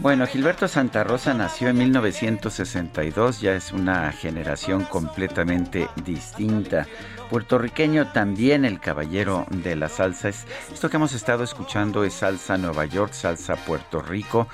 [0.00, 6.86] Bueno, Gilberto Santa Rosa nació en 1962, ya es una generación completamente distinta.
[7.30, 10.30] Puertorriqueño también el caballero de la salsa.
[10.30, 14.48] Es, esto que hemos estado escuchando es salsa Nueva York, salsa Puerto Rico.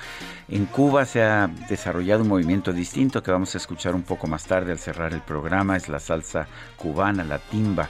[0.49, 4.45] En Cuba se ha desarrollado un movimiento distinto que vamos a escuchar un poco más
[4.45, 5.77] tarde al cerrar el programa.
[5.77, 7.87] Es la salsa cubana, la timba.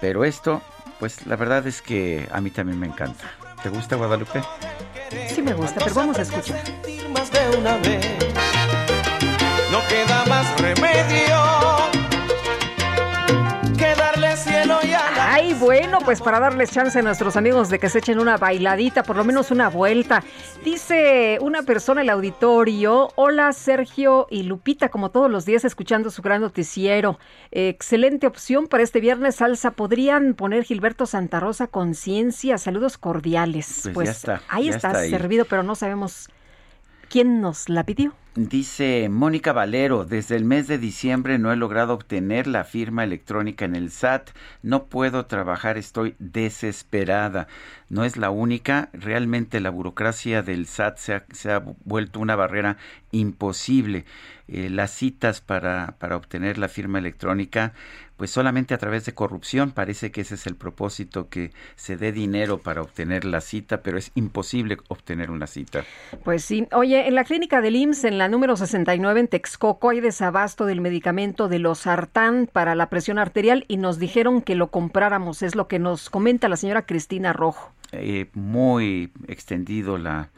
[0.00, 0.60] Pero esto,
[0.98, 3.30] pues la verdad es que a mí también me encanta.
[3.62, 4.42] ¿Te gusta Guadalupe?
[5.28, 6.64] Sí me gusta, pero vamos a escuchar.
[7.12, 8.04] Más de una vez.
[9.70, 11.61] No queda más remedio
[15.62, 19.14] bueno, pues para darles chance a nuestros amigos de que se echen una bailadita, por
[19.14, 20.24] lo menos una vuelta.
[20.64, 26.10] Dice una persona en el auditorio, hola Sergio y Lupita, como todos los días escuchando
[26.10, 27.16] su gran noticiero.
[27.52, 29.70] Excelente opción para este viernes salsa.
[29.70, 32.58] ¿Podrían poner Gilberto Santa Rosa conciencia?
[32.58, 33.88] Saludos cordiales.
[33.94, 35.10] Pues ya está, Ahí ya está, está ahí.
[35.10, 36.28] servido, pero no sabemos
[37.08, 38.14] quién nos la pidió.
[38.34, 43.66] Dice Mónica Valero, desde el mes de diciembre no he logrado obtener la firma electrónica
[43.66, 44.30] en el SAT.
[44.62, 47.46] No puedo trabajar, estoy desesperada.
[47.90, 52.34] No es la única, realmente la burocracia del SAT se ha, se ha vuelto una
[52.34, 52.78] barrera
[53.10, 54.06] imposible.
[54.48, 57.72] Eh, las citas para, para obtener la firma electrónica,
[58.16, 59.70] pues solamente a través de corrupción.
[59.70, 63.98] Parece que ese es el propósito, que se dé dinero para obtener la cita, pero
[63.98, 65.84] es imposible obtener una cita.
[66.22, 66.68] Pues sí.
[66.72, 70.80] Oye, en la clínica del IMSS, en la número 69 en Texcoco, hay desabasto del
[70.80, 75.42] medicamento de losartán para la presión arterial y nos dijeron que lo compráramos.
[75.42, 77.72] Es lo que nos comenta la señora Cristina Rojo.
[77.92, 80.30] Eh, muy extendido la,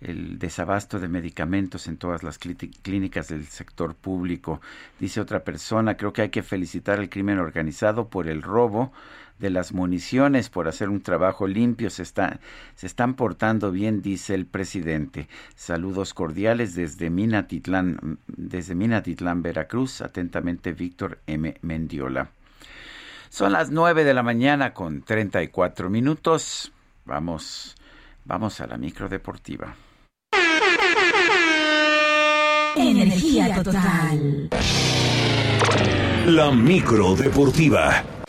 [0.00, 4.60] el desabasto de medicamentos en todas las clí- clínicas del sector público.
[5.00, 8.92] Dice otra persona, creo que hay que felicitar al crimen organizado por el robo
[9.38, 12.38] de las municiones, por hacer un trabajo limpio, se, está,
[12.74, 15.28] se están portando bien, dice el presidente.
[15.54, 20.00] Saludos cordiales desde Minatitlán, desde Minatitlán, Veracruz.
[20.00, 21.56] Atentamente, Víctor M.
[21.62, 22.30] Mendiola.
[23.28, 26.70] Son las 9 de la mañana con 34 minutos.
[27.06, 27.74] Vamos,
[28.24, 29.74] vamos a la micro deportiva.
[32.76, 34.48] Energía total.
[36.26, 38.21] La micro deportiva.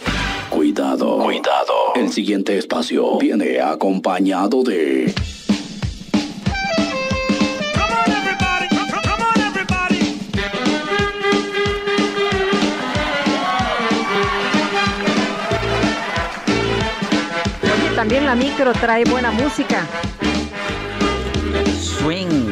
[0.76, 1.74] Cuidado, cuidado.
[1.94, 5.14] El siguiente espacio viene acompañado de...
[17.62, 19.86] Oye, también la micro trae buena música.
[21.80, 22.52] Swing.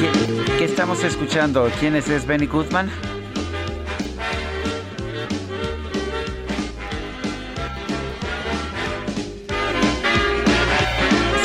[0.00, 1.70] ¿Qué, qué estamos escuchando?
[1.78, 2.08] ¿Quién es?
[2.08, 2.90] ¿Es Benny Goodman?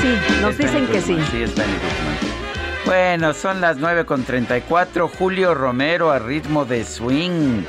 [0.06, 1.18] Sí, nos dicen que sí.
[1.32, 2.86] Sí, es Benny Goodman.
[2.86, 5.08] Bueno, son las 9 con 34.
[5.08, 7.64] Julio Romero a ritmo de swing.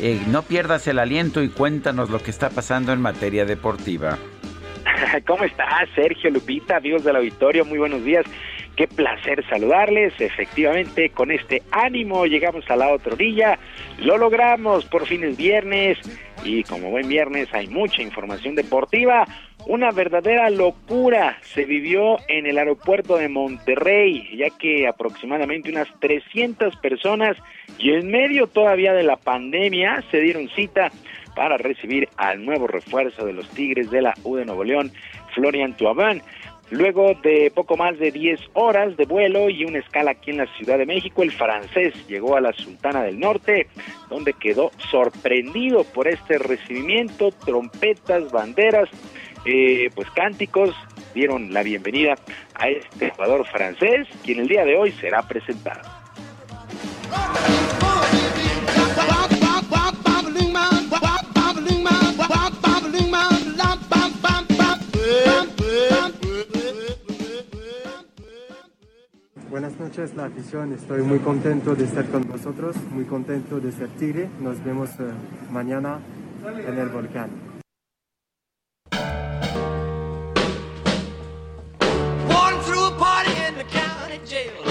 [0.00, 4.16] Eh, no pierdas el aliento y cuéntanos lo que está pasando en materia deportiva.
[5.26, 7.66] ¿Cómo estás, Sergio Lupita, amigos del auditorio?
[7.66, 8.24] Muy buenos días.
[8.74, 10.18] Qué placer saludarles.
[10.18, 13.58] Efectivamente, con este ánimo llegamos a la otra orilla.
[13.98, 15.98] Lo logramos, por fin es viernes.
[16.42, 19.26] Y como buen viernes hay mucha información deportiva.
[19.66, 26.76] Una verdadera locura se vivió en el aeropuerto de Monterrey, ya que aproximadamente unas 300
[26.76, 27.36] personas
[27.78, 30.90] y en medio todavía de la pandemia se dieron cita
[31.36, 34.92] para recibir al nuevo refuerzo de los Tigres de la U de Nuevo León,
[35.34, 36.22] Florian Tuabán.
[36.70, 40.46] Luego de poco más de 10 horas de vuelo y una escala aquí en la
[40.56, 43.68] Ciudad de México, el francés llegó a la Sultana del Norte,
[44.08, 48.88] donde quedó sorprendido por este recibimiento, trompetas, banderas,
[49.44, 50.74] eh, pues cánticos,
[51.14, 52.14] dieron la bienvenida
[52.54, 55.82] a este jugador francés, quien el día de hoy será presentado.
[69.50, 70.72] Buenas noches, la afición.
[70.72, 74.30] Estoy muy contento de estar con vosotros, muy contento de ser Tigre.
[74.40, 75.04] Nos vemos eh,
[75.50, 76.00] mañana
[76.66, 77.51] en el volcán.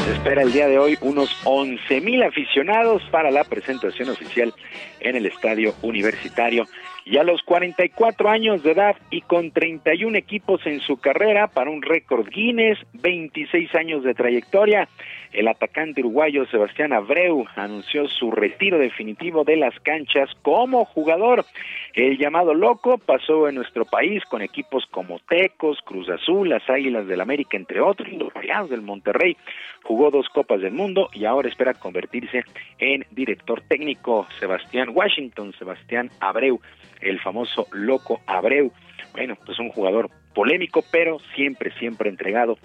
[0.05, 4.53] Se espera el día de hoy unos 11.000 aficionados para la presentación oficial
[4.99, 6.65] en el estadio universitario.
[7.05, 11.71] Y a los 44 años de edad y con 31 equipos en su carrera para
[11.71, 14.87] un récord Guinness, 26 años de trayectoria,
[15.33, 21.45] el atacante uruguayo Sebastián Abreu anunció su retiro definitivo de las canchas como jugador.
[21.93, 27.07] El llamado loco pasó en nuestro país con equipos como Tecos, Cruz Azul, las Águilas
[27.07, 29.37] del América, entre otros, y los Rayados del Monterrey.
[29.83, 32.43] Jugó dos Copas del Mundo y ahora espera convertirse
[32.79, 34.27] en director técnico.
[34.39, 36.59] Sebastián Washington, Sebastián Abreu,
[36.99, 38.71] el famoso loco Abreu.
[39.13, 42.57] Bueno, pues un jugador polémico, pero siempre, siempre entregado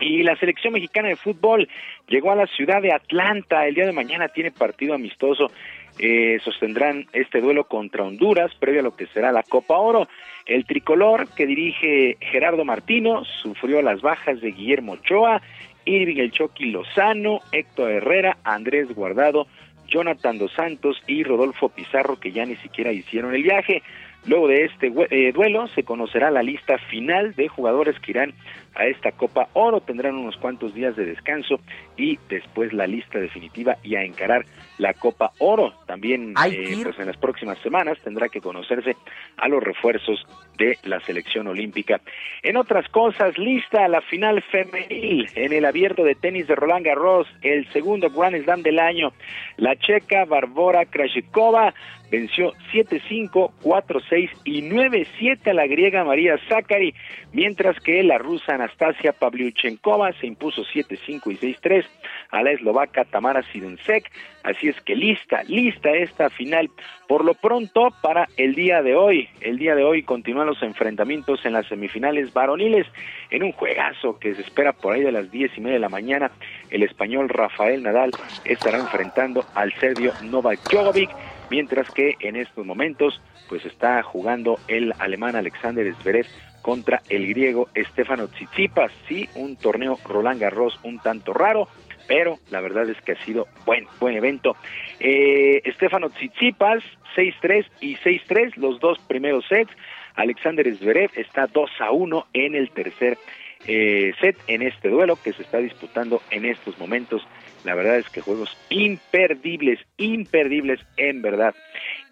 [0.00, 1.68] y la selección mexicana de fútbol
[2.08, 3.66] llegó a la ciudad de Atlanta.
[3.66, 5.50] El día de mañana tiene partido amistoso.
[5.98, 10.08] Eh, sostendrán este duelo contra Honduras, previo a lo que será la Copa Oro.
[10.44, 15.40] El tricolor que dirige Gerardo Martino sufrió las bajas de Guillermo Ochoa,
[15.84, 19.46] Irving El Choqui Lozano, Héctor Herrera, Andrés Guardado,
[19.86, 23.82] Jonathan Dos Santos y Rodolfo Pizarro, que ya ni siquiera hicieron el viaje.
[24.26, 28.34] Luego de este eh, duelo se conocerá la lista final de jugadores que irán
[28.74, 29.80] a esta Copa Oro.
[29.80, 31.60] Tendrán unos cuantos días de descanso
[31.96, 34.44] y después la lista definitiva y a encarar
[34.78, 35.74] la Copa Oro.
[35.86, 38.96] También eh, pues en las próximas semanas tendrá que conocerse
[39.36, 40.26] a los refuerzos
[40.56, 42.00] de la selección olímpica.
[42.42, 47.28] En otras cosas, lista la final femenil en el abierto de tenis de Roland Garros,
[47.42, 49.12] el segundo Grand Slam del año.
[49.56, 51.74] La checa Barbora Krashikova
[52.10, 56.94] venció 7-5, 4-6 y 9-7 a la griega María Zakari,
[57.32, 61.84] mientras que la rusa Anastasia Pavlyuchenkova se impuso 7-5 y 6-3
[62.30, 64.10] a la eslovaca Tamara Sidensek.
[64.42, 66.70] Así es que lista, lista esta final.
[67.08, 71.44] Por lo pronto, para el día de hoy, el día de hoy continúan los enfrentamientos
[71.46, 72.86] en las semifinales varoniles
[73.30, 75.88] en un juegazo que se espera por ahí de las diez y media de la
[75.88, 76.30] mañana.
[76.70, 78.10] El español Rafael Nadal
[78.44, 81.10] estará enfrentando al serbio Novak Djokovic
[81.50, 86.26] mientras que en estos momentos pues está jugando el alemán Alexander Zverev
[86.62, 91.68] contra el griego Stefano Tsitsipas, sí, un torneo Roland Garros un tanto raro,
[92.08, 94.56] pero la verdad es que ha sido buen buen evento.
[94.98, 96.82] Eh, Stefano Tsitsipas
[97.16, 99.70] 6-3 y 6-3 los dos primeros sets.
[100.14, 103.18] Alexander Zverev está 2 a 1 en el tercer
[103.66, 107.26] eh, set en este duelo que se está disputando en estos momentos
[107.64, 111.54] la verdad es que juegos imperdibles, imperdibles en verdad.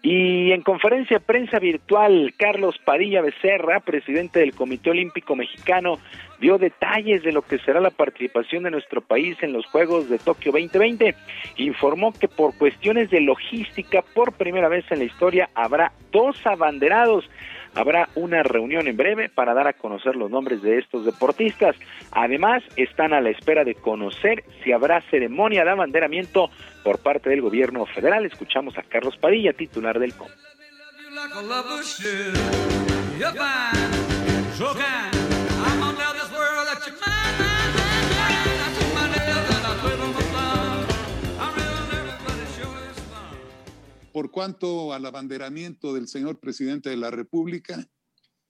[0.01, 5.97] Y en conferencia de prensa virtual, Carlos Padilla Becerra, presidente del Comité Olímpico Mexicano,
[6.41, 10.19] dio detalles de lo que será la participación de nuestro país en los Juegos de
[10.19, 11.15] Tokio 2020.
[11.57, 17.29] Informó que por cuestiones de logística, por primera vez en la historia, habrá dos abanderados
[17.75, 21.75] Habrá una reunión en breve para dar a conocer los nombres de estos deportistas.
[22.11, 26.49] Además, están a la espera de conocer si habrá ceremonia de abanderamiento
[26.83, 28.25] por parte del gobierno federal.
[28.25, 30.29] Escuchamos a Carlos Padilla, titular del COM.
[44.13, 47.89] Por cuanto al abanderamiento del señor presidente de la República,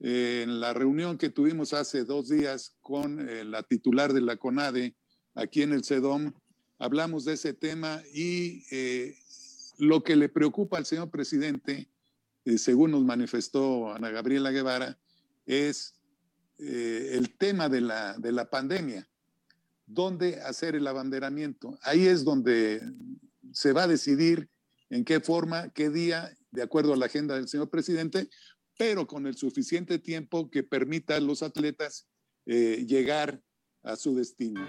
[0.01, 4.97] en la reunión que tuvimos hace dos días con eh, la titular de la CONADE
[5.35, 6.33] aquí en el CEDOM,
[6.79, 9.15] hablamos de ese tema y eh,
[9.77, 11.89] lo que le preocupa al señor presidente,
[12.43, 14.99] eh, según nos manifestó Ana Gabriela Guevara,
[15.45, 15.95] es
[16.59, 19.07] eh, el tema de la, de la pandemia.
[19.85, 21.79] ¿Dónde hacer el abanderamiento?
[21.83, 22.81] Ahí es donde
[23.53, 24.49] se va a decidir
[24.89, 28.29] en qué forma, qué día, de acuerdo a la agenda del señor presidente,
[28.77, 32.07] pero con el suficiente tiempo que permita a los atletas
[32.45, 33.41] eh, llegar
[33.83, 34.65] a su destino.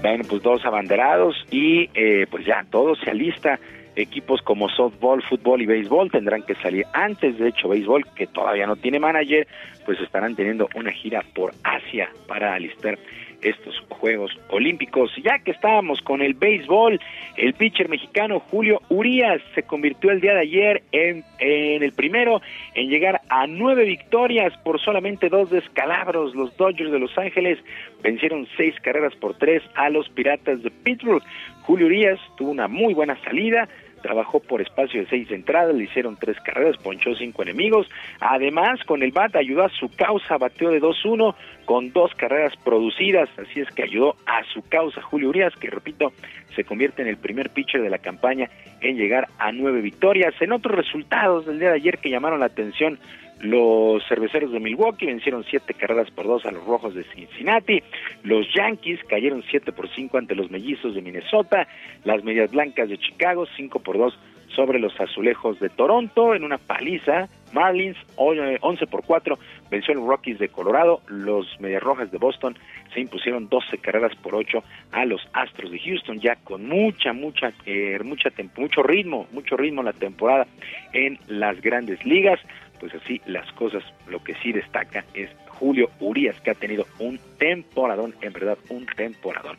[0.00, 3.58] Bueno, pues dos abanderados y eh, pues ya todo se alista.
[3.98, 7.36] Equipos como softball, fútbol y béisbol tendrán que salir antes.
[7.36, 9.46] De hecho, béisbol, que todavía no tiene manager,
[9.84, 12.96] pues estarán teniendo una gira por Asia para alistar
[13.42, 15.12] estos Juegos Olímpicos.
[15.22, 17.00] Ya que estábamos con el béisbol,
[17.36, 22.40] el pitcher mexicano Julio Urias se convirtió el día de ayer en, en el primero
[22.74, 26.34] en llegar a nueve victorias por solamente dos descalabros.
[26.34, 27.58] Los Dodgers de Los Ángeles
[28.02, 31.22] vencieron seis carreras por tres a los Piratas de Pittsburgh.
[31.62, 33.68] Julio Urias tuvo una muy buena salida,
[33.98, 37.88] trabajó por espacio de seis entradas, le hicieron tres carreras, ponchó cinco enemigos.
[38.20, 43.28] Además, con el bat ayudó a su causa, bateó de 2-1 con dos carreras producidas,
[43.38, 46.12] así es que ayudó a su causa Julio Urias, que repito,
[46.56, 48.48] se convierte en el primer pitcher de la campaña
[48.80, 50.34] en llegar a nueve victorias.
[50.40, 52.98] En otros resultados del día de ayer que llamaron la atención,
[53.40, 57.82] los cerveceros de Milwaukee vencieron siete carreras por dos a los rojos de Cincinnati.
[58.24, 61.68] Los Yankees cayeron siete por cinco ante los mellizos de Minnesota.
[62.04, 64.18] Las medias blancas de Chicago cinco por dos
[64.54, 67.28] sobre los azulejos de Toronto en una paliza.
[67.52, 69.38] Marlins 11 por 4
[69.70, 71.00] venció a los Rockies de Colorado.
[71.06, 72.58] Los Medias Rojas de Boston
[72.92, 77.52] se impusieron 12 carreras por 8 a los Astros de Houston, ya con mucha, mucha,
[77.64, 80.46] eh, mucha mucho ritmo, mucho ritmo la temporada
[80.92, 82.40] en las grandes ligas
[82.78, 87.18] pues así las cosas, lo que sí destaca es Julio Urias, que ha tenido un
[87.38, 89.56] temporadón, en verdad, un temporadón.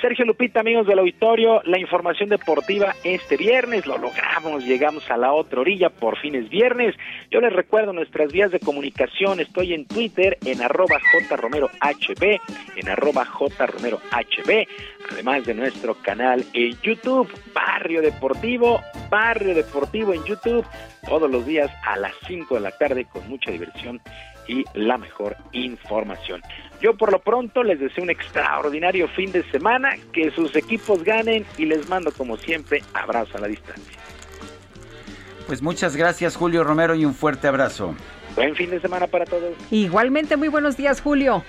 [0.00, 5.32] Sergio Lupita, amigos del auditorio, la información deportiva este viernes, lo logramos, llegamos a la
[5.32, 6.94] otra orilla, por fin es viernes.
[7.30, 11.70] Yo les recuerdo nuestras vías de comunicación, estoy en Twitter, en arroba jromerohb,
[12.76, 14.66] en arroba jromerohb,
[15.10, 20.64] además de nuestro canal en YouTube, Barrio Deportivo, Barrio Deportivo en YouTube,
[21.08, 24.00] todos los días a las 5 de la tarde con mucha diversión
[24.48, 26.42] y la mejor información.
[26.80, 31.44] Yo por lo pronto les deseo un extraordinario fin de semana, que sus equipos ganen
[31.56, 33.98] y les mando como siempre abrazo a la distancia.
[35.46, 37.94] Pues muchas gracias Julio Romero y un fuerte abrazo.
[38.34, 39.54] Buen fin de semana para todos.
[39.70, 41.44] Igualmente muy buenos días Julio.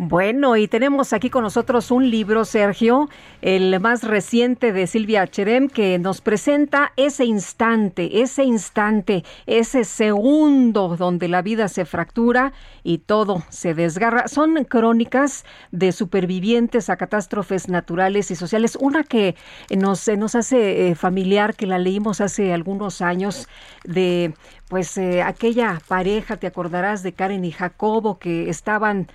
[0.00, 3.08] Bueno, y tenemos aquí con nosotros un libro, Sergio,
[3.42, 10.94] el más reciente de Silvia Cherem, que nos presenta ese instante, ese instante, ese segundo
[10.96, 12.52] donde la vida se fractura
[12.84, 14.28] y todo se desgarra.
[14.28, 18.78] Son crónicas de supervivientes a catástrofes naturales y sociales.
[18.80, 19.34] Una que
[19.76, 23.48] nos, nos hace eh, familiar, que la leímos hace algunos años,
[23.82, 24.32] de
[24.68, 29.08] pues eh, aquella pareja, te acordarás de Karen y Jacobo, que estaban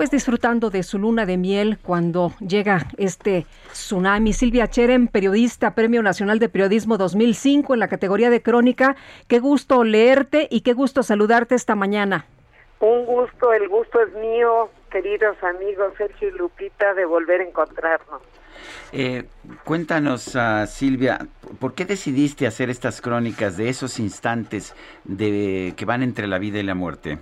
[0.00, 4.32] pues disfrutando de su luna de miel cuando llega este tsunami.
[4.32, 8.96] Silvia Cherem, periodista, Premio Nacional de Periodismo 2005 en la categoría de crónica.
[9.28, 12.24] Qué gusto leerte y qué gusto saludarte esta mañana.
[12.78, 18.22] Un gusto, el gusto es mío, queridos amigos Sergio y Lupita, de volver a encontrarnos.
[18.92, 19.24] Eh,
[19.64, 21.18] cuéntanos, uh, Silvia,
[21.58, 26.58] ¿por qué decidiste hacer estas crónicas de esos instantes de que van entre la vida
[26.58, 27.18] y la muerte?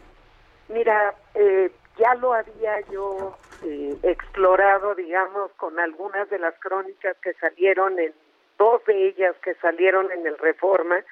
[0.69, 7.35] Mira, eh, ya lo había yo eh, explorado, digamos, con algunas de las crónicas que
[7.35, 8.15] salieron en
[8.59, 11.05] dos de ellas que salieron en el Reforma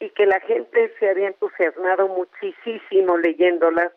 [0.00, 3.92] y que la gente se había entusiasmado muchísimo leyéndolas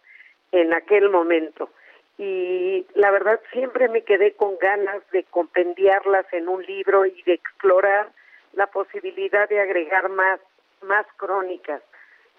[0.52, 1.70] en aquel momento.
[2.18, 7.34] Y la verdad siempre me quedé con ganas de compendiarlas en un libro y de
[7.34, 8.10] explorar
[8.54, 10.40] la posibilidad de agregar más,
[10.82, 11.82] más crónicas.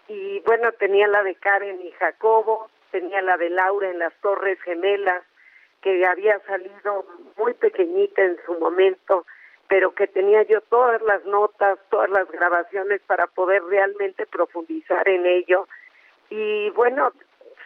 [0.08, 4.60] Y bueno, tenía la de Karen y Jacobo, tenía la de Laura en las Torres
[4.62, 5.24] Gemelas,
[5.80, 7.04] que había salido
[7.36, 9.26] muy pequeñita en su momento,
[9.66, 15.26] pero que tenía yo todas las notas, todas las grabaciones para poder realmente profundizar en
[15.26, 15.66] ello.
[16.30, 17.12] Y bueno,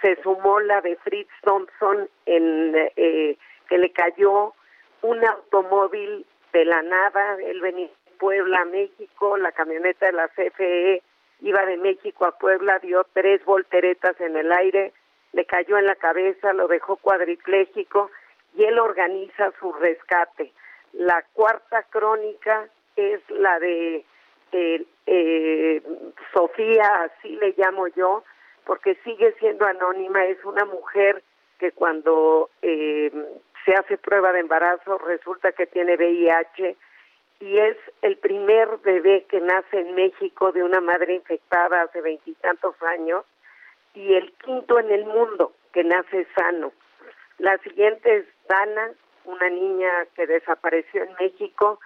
[0.01, 3.37] se sumó la de Fritz Thompson, en, eh,
[3.69, 4.55] que le cayó
[5.03, 11.03] un automóvil de la nada, él venía de Puebla México, la camioneta de la CFE
[11.41, 14.93] iba de México a Puebla, dio tres volteretas en el aire,
[15.37, 18.11] le cayó en la cabeza, lo dejó cuadripléjico
[18.57, 20.51] y él organiza su rescate.
[20.95, 22.67] La cuarta crónica
[22.97, 24.07] es la de
[24.53, 25.83] eh,
[26.33, 28.25] Sofía, así le llamo yo,
[28.65, 31.23] porque sigue siendo anónima, es una mujer
[31.59, 33.13] que cuando eh,
[33.67, 36.77] se hace prueba de embarazo resulta que tiene VIH
[37.41, 42.75] y es el primer bebé que nace en México de una madre infectada hace veintitantos
[42.83, 43.27] años
[43.97, 46.73] y el quinto en el mundo que nace sano.
[47.39, 48.93] La siguiente es Dana,
[49.25, 51.81] una niña que desapareció en México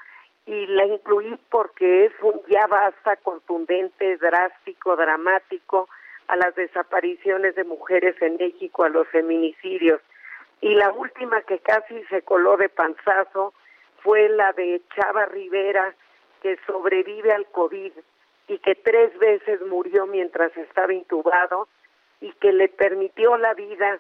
[0.44, 5.88] y la incluí porque es un ya basta contundente, drástico, dramático
[6.26, 10.00] a las desapariciones de mujeres en México, a los feminicidios.
[10.60, 13.54] Y la última que casi se coló de panzazo
[14.02, 15.94] fue la de Chava Rivera,
[16.42, 17.92] que sobrevive al COVID
[18.48, 21.68] y que tres veces murió mientras estaba intubado
[22.20, 23.98] y que le permitió la vida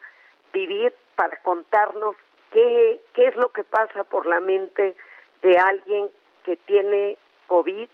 [0.52, 2.16] vivir para contarnos
[2.52, 4.94] qué, qué es lo que pasa por la mente
[5.42, 6.08] de alguien
[6.44, 7.16] que tiene
[7.46, 7.88] COVID,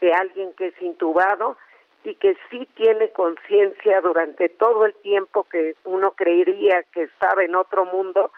[0.00, 1.56] de alguien que es intubado
[2.04, 7.54] y que sí tiene conciencia durante todo el tiempo que uno creería que estaba en
[7.54, 8.30] otro mundo,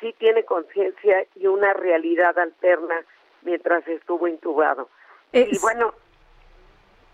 [0.00, 3.02] sí tiene conciencia y una realidad alterna
[3.42, 4.88] mientras estuvo intubado.
[5.32, 5.94] y bueno,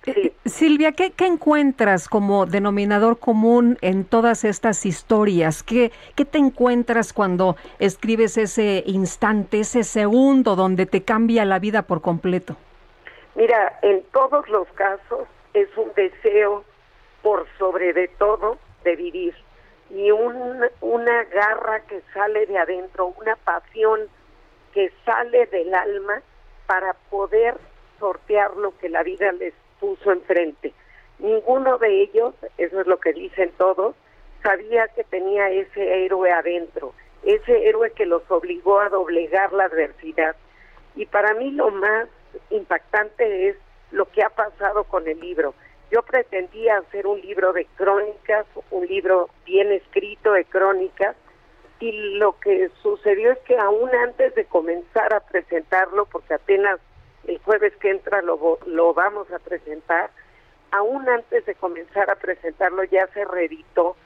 [0.06, 5.62] eh, Silvia, ¿qué, ¿qué, encuentras como denominador común en todas estas historias?
[5.62, 11.82] ¿Qué, ¿Qué te encuentras cuando escribes ese instante, ese segundo donde te cambia la vida
[11.82, 12.56] por completo?
[13.34, 16.64] Mira, en todos los casos es un deseo
[17.22, 19.34] por sobre de todo de vivir
[19.90, 24.00] y un, una garra que sale de adentro, una pasión
[24.72, 26.22] que sale del alma
[26.66, 27.56] para poder
[27.98, 30.72] sortear lo que la vida les puso enfrente.
[31.18, 33.94] Ninguno de ellos, eso es lo que dicen todos,
[34.42, 36.94] sabía que tenía ese héroe adentro,
[37.24, 40.36] ese héroe que los obligó a doblegar la adversidad.
[40.96, 42.08] Y para mí lo más
[42.50, 43.56] impactante es
[43.90, 45.54] lo que ha pasado con el libro.
[45.90, 51.16] Yo pretendía hacer un libro de crónicas, un libro bien escrito de crónicas,
[51.80, 56.78] y lo que sucedió es que aún antes de comenzar a presentarlo, porque apenas
[57.30, 60.10] el jueves que entra lo, lo vamos a presentar,
[60.72, 63.96] aún antes de comenzar a presentarlo ya se reeditó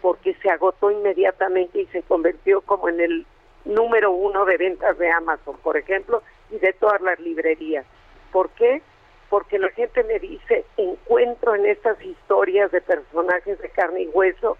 [0.00, 3.26] porque se agotó inmediatamente y se convirtió como en el
[3.64, 7.84] número uno de ventas de Amazon, por ejemplo, y de todas las librerías.
[8.30, 8.80] ¿Por qué?
[9.28, 14.56] Porque la gente me dice, encuentro en estas historias de personajes de carne y hueso,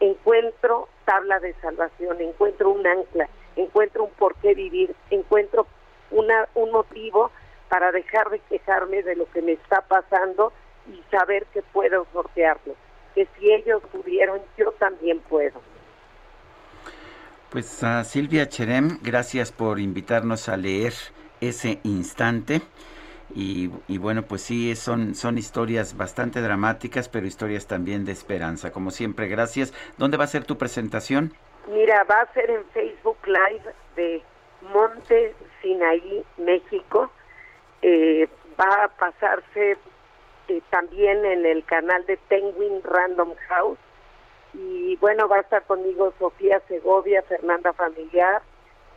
[0.00, 5.66] encuentro tabla de salvación, encuentro un ancla, encuentro un por qué vivir, encuentro
[6.10, 7.30] una, un motivo
[7.70, 10.52] para dejar de quejarme de lo que me está pasando
[10.92, 12.74] y saber que puedo sortearlo.
[13.14, 15.62] Que si ellos pudieron, yo también puedo.
[17.48, 20.92] Pues a Silvia Cherem, gracias por invitarnos a leer
[21.40, 22.60] ese instante.
[23.32, 28.72] Y, y, bueno, pues sí, son, son historias bastante dramáticas, pero historias también de esperanza.
[28.72, 29.72] Como siempre, gracias.
[29.96, 31.32] ¿Dónde va a ser tu presentación?
[31.68, 33.62] Mira, va a ser en Facebook Live
[33.94, 34.22] de
[34.72, 37.10] Monte Sinaí, México.
[37.82, 38.28] Eh,
[38.60, 39.76] va a pasarse
[40.48, 43.78] eh, también en el canal de Penguin Random House.
[44.52, 48.42] Y bueno, va a estar conmigo Sofía Segovia, Fernanda Familiar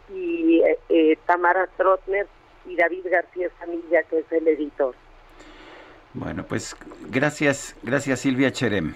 [0.10, 2.28] y eh, Tamara Trotner
[2.66, 4.96] y David García Familia, que es el editor.
[6.14, 6.76] Bueno, pues
[7.10, 8.94] gracias, gracias Silvia Cherem.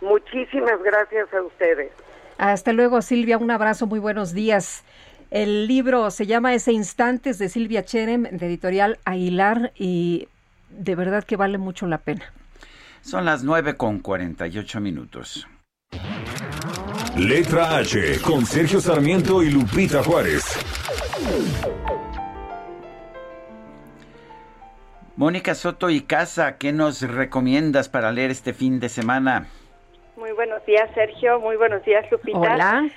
[0.00, 1.90] Muchísimas gracias a ustedes.
[2.38, 4.84] Hasta luego Silvia, un abrazo, muy buenos días.
[5.30, 10.26] El libro se llama Ese Instantes de Silvia Cherem, de editorial Aguilar, y
[10.70, 12.32] de verdad que vale mucho la pena.
[13.02, 15.46] Son las 9 con 48 minutos.
[17.16, 20.44] Letra H, con Sergio Sarmiento y Lupita Juárez.
[25.16, 29.46] Mónica Soto y Casa, ¿qué nos recomiendas para leer este fin de semana?
[30.16, 31.38] Muy buenos días, Sergio.
[31.40, 32.38] Muy buenos días, Lupita.
[32.38, 32.88] Hola.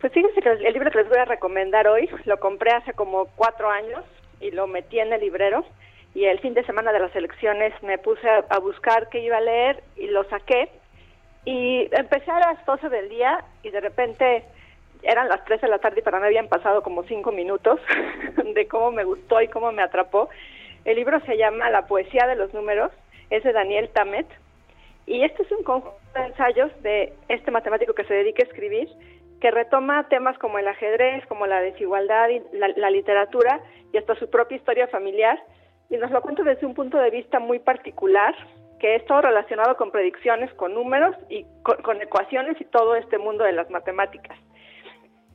[0.00, 3.26] Pues fíjense que el libro que les voy a recomendar hoy lo compré hace como
[3.34, 4.04] cuatro años
[4.40, 5.64] y lo metí en el librero
[6.14, 9.40] y el fin de semana de las elecciones me puse a, buscar qué iba a
[9.40, 10.68] leer y lo saqué
[11.44, 14.44] y empecé a las 12 del día y de repente
[15.02, 17.80] eran las 3 de la tarde y para mí habían pasado como cinco minutos
[18.54, 20.28] de cómo me gustó y cómo me atrapó.
[20.84, 22.92] El libro se llama La poesía de los números,
[23.30, 24.26] es de Daniel Tamet
[25.06, 28.88] y este es un conjunto de ensayos de este matemático que se dedica a escribir
[29.40, 33.60] que retoma temas como el ajedrez, como la desigualdad y la, literatura
[33.92, 35.38] y hasta su propia historia familiar,
[35.90, 38.34] y nos lo cuenta desde un punto de vista muy particular,
[38.78, 43.44] que es todo relacionado con predicciones, con números y con, ecuaciones y todo este mundo
[43.44, 44.36] de las matemáticas.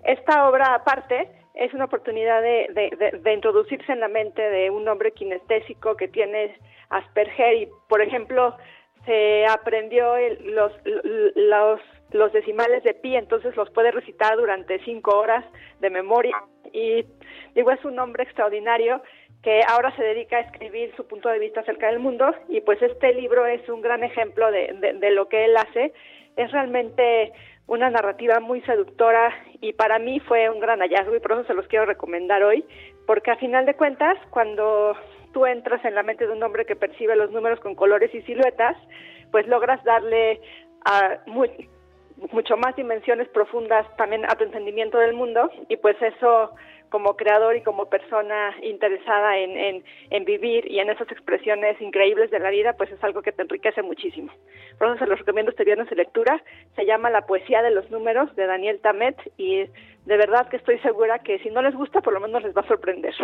[0.03, 5.11] esta obra aparte es una oportunidad de, de, introducirse en la mente de un hombre
[5.11, 6.57] kinestésico que tiene
[6.89, 8.55] Asperger y, por ejemplo,
[9.05, 10.15] se aprendió
[10.45, 10.71] los,
[11.35, 15.43] los, los decimales de pi, entonces los puede recitar durante cinco horas
[15.79, 16.35] de memoria
[16.71, 17.05] y
[17.55, 19.01] digo, es un hombre extraordinario
[19.41, 22.81] que ahora se dedica a escribir su punto de vista acerca del mundo y pues
[22.81, 25.93] este libro es un gran ejemplo de, de lo que él hace.
[26.37, 27.33] Es realmente
[27.67, 31.53] una narrativa muy seductora y para mí fue un gran hallazgo y por eso se
[31.53, 32.65] los quiero recomendar hoy,
[33.05, 34.95] porque a final de cuentas, cuando
[35.33, 38.21] tú entras en la mente de un hombre que percibe los números con colores y
[38.21, 38.77] siluetas,
[39.31, 40.39] pues logras darle
[40.85, 41.19] a
[42.31, 46.51] mucho más dimensiones profundas también a tu entendimiento del mundo y pues eso
[46.89, 52.37] como creador y como persona interesada en, en, vivir y en esas expresiones increíbles de
[52.37, 54.31] la vida, pues es algo que te enriquece muchísimo.
[54.77, 56.43] Por eso se los recomiendo este viernes de lectura.
[56.75, 59.65] Se llama La poesía de los números de Daniel Tamet y
[60.05, 62.61] de verdad que estoy segura que si no les gusta, por lo menos les va
[62.61, 63.15] a sorprender.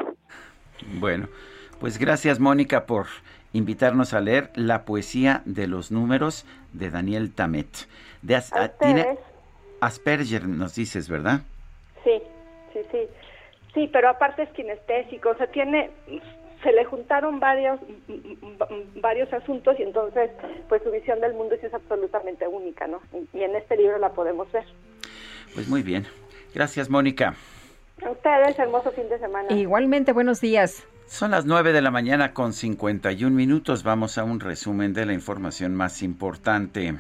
[0.99, 1.27] Bueno,
[1.79, 3.07] pues gracias Mónica por
[3.53, 7.87] invitarnos a leer La poesía de los números de Daniel Tamet.
[8.21, 8.41] De
[8.79, 9.17] tiene
[9.79, 11.41] Asperger, nos dices, ¿verdad?
[12.03, 12.21] Sí,
[12.73, 12.99] sí, sí.
[13.73, 15.91] Sí, pero aparte es kinestésico, o sea, tiene
[16.63, 17.79] se le juntaron varios
[18.95, 20.29] varios asuntos y entonces
[20.67, 23.01] pues su visión del mundo es absolutamente única, ¿no?
[23.33, 24.65] Y en este libro la podemos ver.
[25.53, 26.05] Pues muy bien.
[26.53, 27.35] Gracias, Mónica.
[28.05, 29.53] A ustedes, hermoso fin de semana.
[29.53, 30.85] Igualmente, buenos días.
[31.09, 33.81] Son las 9 de la mañana con 51 minutos.
[33.81, 36.99] Vamos a un resumen de la información más importante.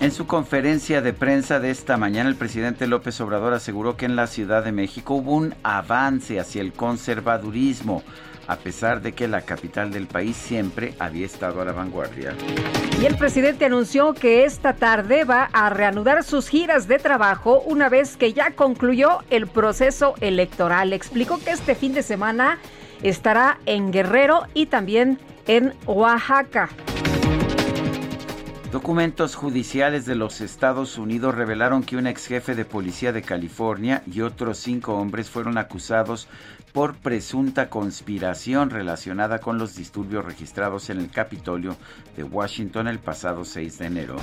[0.00, 4.14] En su conferencia de prensa de esta mañana, el presidente López Obrador aseguró que en
[4.14, 8.04] la Ciudad de México hubo un avance hacia el conservadurismo,
[8.46, 12.34] a pesar de que la capital del país siempre había estado a la vanguardia.
[13.00, 17.88] Y el presidente anunció que esta tarde va a reanudar sus giras de trabajo una
[17.88, 20.92] vez que ya concluyó el proceso electoral.
[20.92, 22.58] Explicó que este fin de semana
[23.02, 26.70] estará en Guerrero y también en Oaxaca.
[28.72, 34.02] Documentos judiciales de los Estados Unidos revelaron que un ex jefe de policía de California
[34.12, 36.28] y otros cinco hombres fueron acusados
[36.76, 41.74] por presunta conspiración relacionada con los disturbios registrados en el Capitolio
[42.18, 44.16] de Washington el pasado 6 de enero.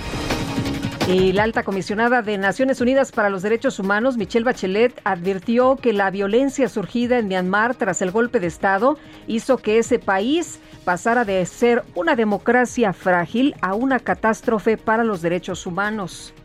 [1.08, 5.94] Y la alta comisionada de Naciones Unidas para los Derechos Humanos, Michelle Bachelet, advirtió que
[5.94, 11.26] la violencia surgida en Myanmar tras el golpe de Estado hizo que ese país pasara
[11.26, 16.36] de ser una democracia frágil a una catástrofe para los derechos humanos.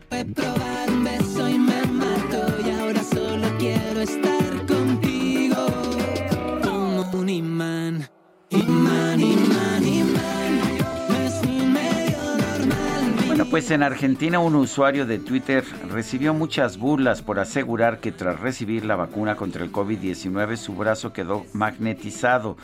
[13.49, 18.85] Pues en Argentina un usuario de Twitter recibió muchas burlas por asegurar que tras recibir
[18.85, 22.57] la vacuna contra el COVID-19 su brazo quedó magnetizado.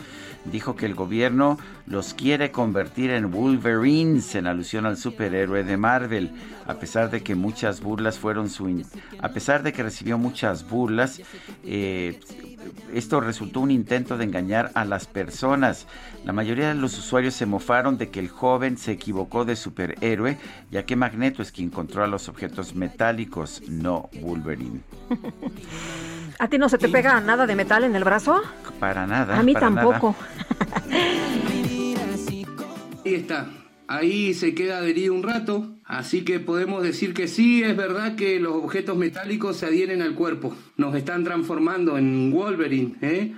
[0.46, 1.58] Dijo que el gobierno
[1.88, 6.32] los quiere convertir en Wolverines en alusión al superhéroe de Marvel.
[6.68, 8.86] A pesar de que muchas burlas fueron su...
[9.20, 11.20] A pesar de que recibió muchas burlas,
[11.64, 12.20] eh,
[12.94, 15.88] esto resultó un intento de engañar a las personas.
[16.24, 20.38] La mayoría de los usuarios se mofaron de que el joven se equivocó de superhéroe,
[20.72, 24.82] ya que Magneto es quien controla los objetos metálicos, no Wolverine.
[26.40, 28.42] ¿A ti no se te pega nada de metal en el brazo?
[28.80, 29.40] Para nada.
[29.40, 30.16] A mí tampoco.
[33.06, 33.48] Ahí está.
[33.88, 38.40] Ahí se queda adherido un rato, así que podemos decir que sí, es verdad que
[38.40, 43.34] los objetos metálicos se adhieren al cuerpo, nos están transformando en Wolverine, ¿eh?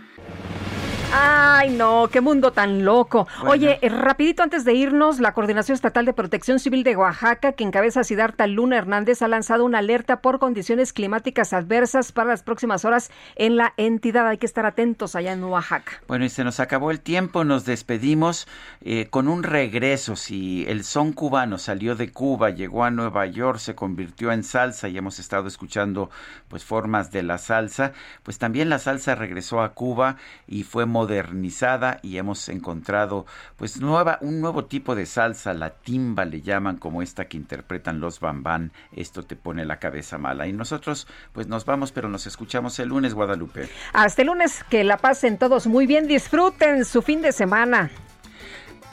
[1.13, 3.27] Ay, no, qué mundo tan loco.
[3.45, 7.63] Oye, eh, rapidito antes de irnos, la Coordinación Estatal de Protección Civil de Oaxaca, que
[7.63, 12.83] encabeza Sidarta Luna Hernández, ha lanzado una alerta por condiciones climáticas adversas para las próximas
[12.83, 14.27] horas en la entidad.
[14.27, 15.93] Hay que estar atentos allá en Oaxaca.
[16.07, 18.47] Bueno, y se nos acabó el tiempo, nos despedimos
[18.81, 20.17] eh, con un regreso.
[20.17, 24.89] Si el son cubano salió de Cuba, llegó a Nueva York, se convirtió en salsa
[24.89, 26.09] y hemos estado escuchando
[26.49, 31.99] pues formas de la salsa, pues también la salsa regresó a Cuba y fue modernizada
[32.01, 37.03] y hemos encontrado pues nueva un nuevo tipo de salsa, la timba le llaman como
[37.03, 38.71] esta que interpretan los bambán.
[38.91, 42.89] Esto te pone la cabeza mala y nosotros pues nos vamos, pero nos escuchamos el
[42.89, 43.69] lunes Guadalupe.
[43.93, 47.91] Hasta el lunes que la pasen todos muy bien, disfruten su fin de semana.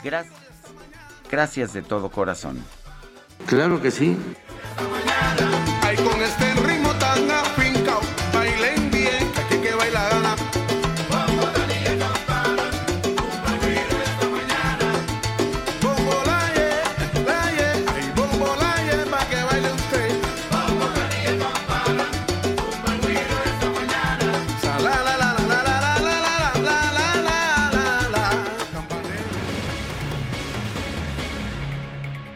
[0.03, 0.35] Gracias.
[1.31, 2.63] Gracias de todo corazón.
[3.47, 4.15] Claro que sí.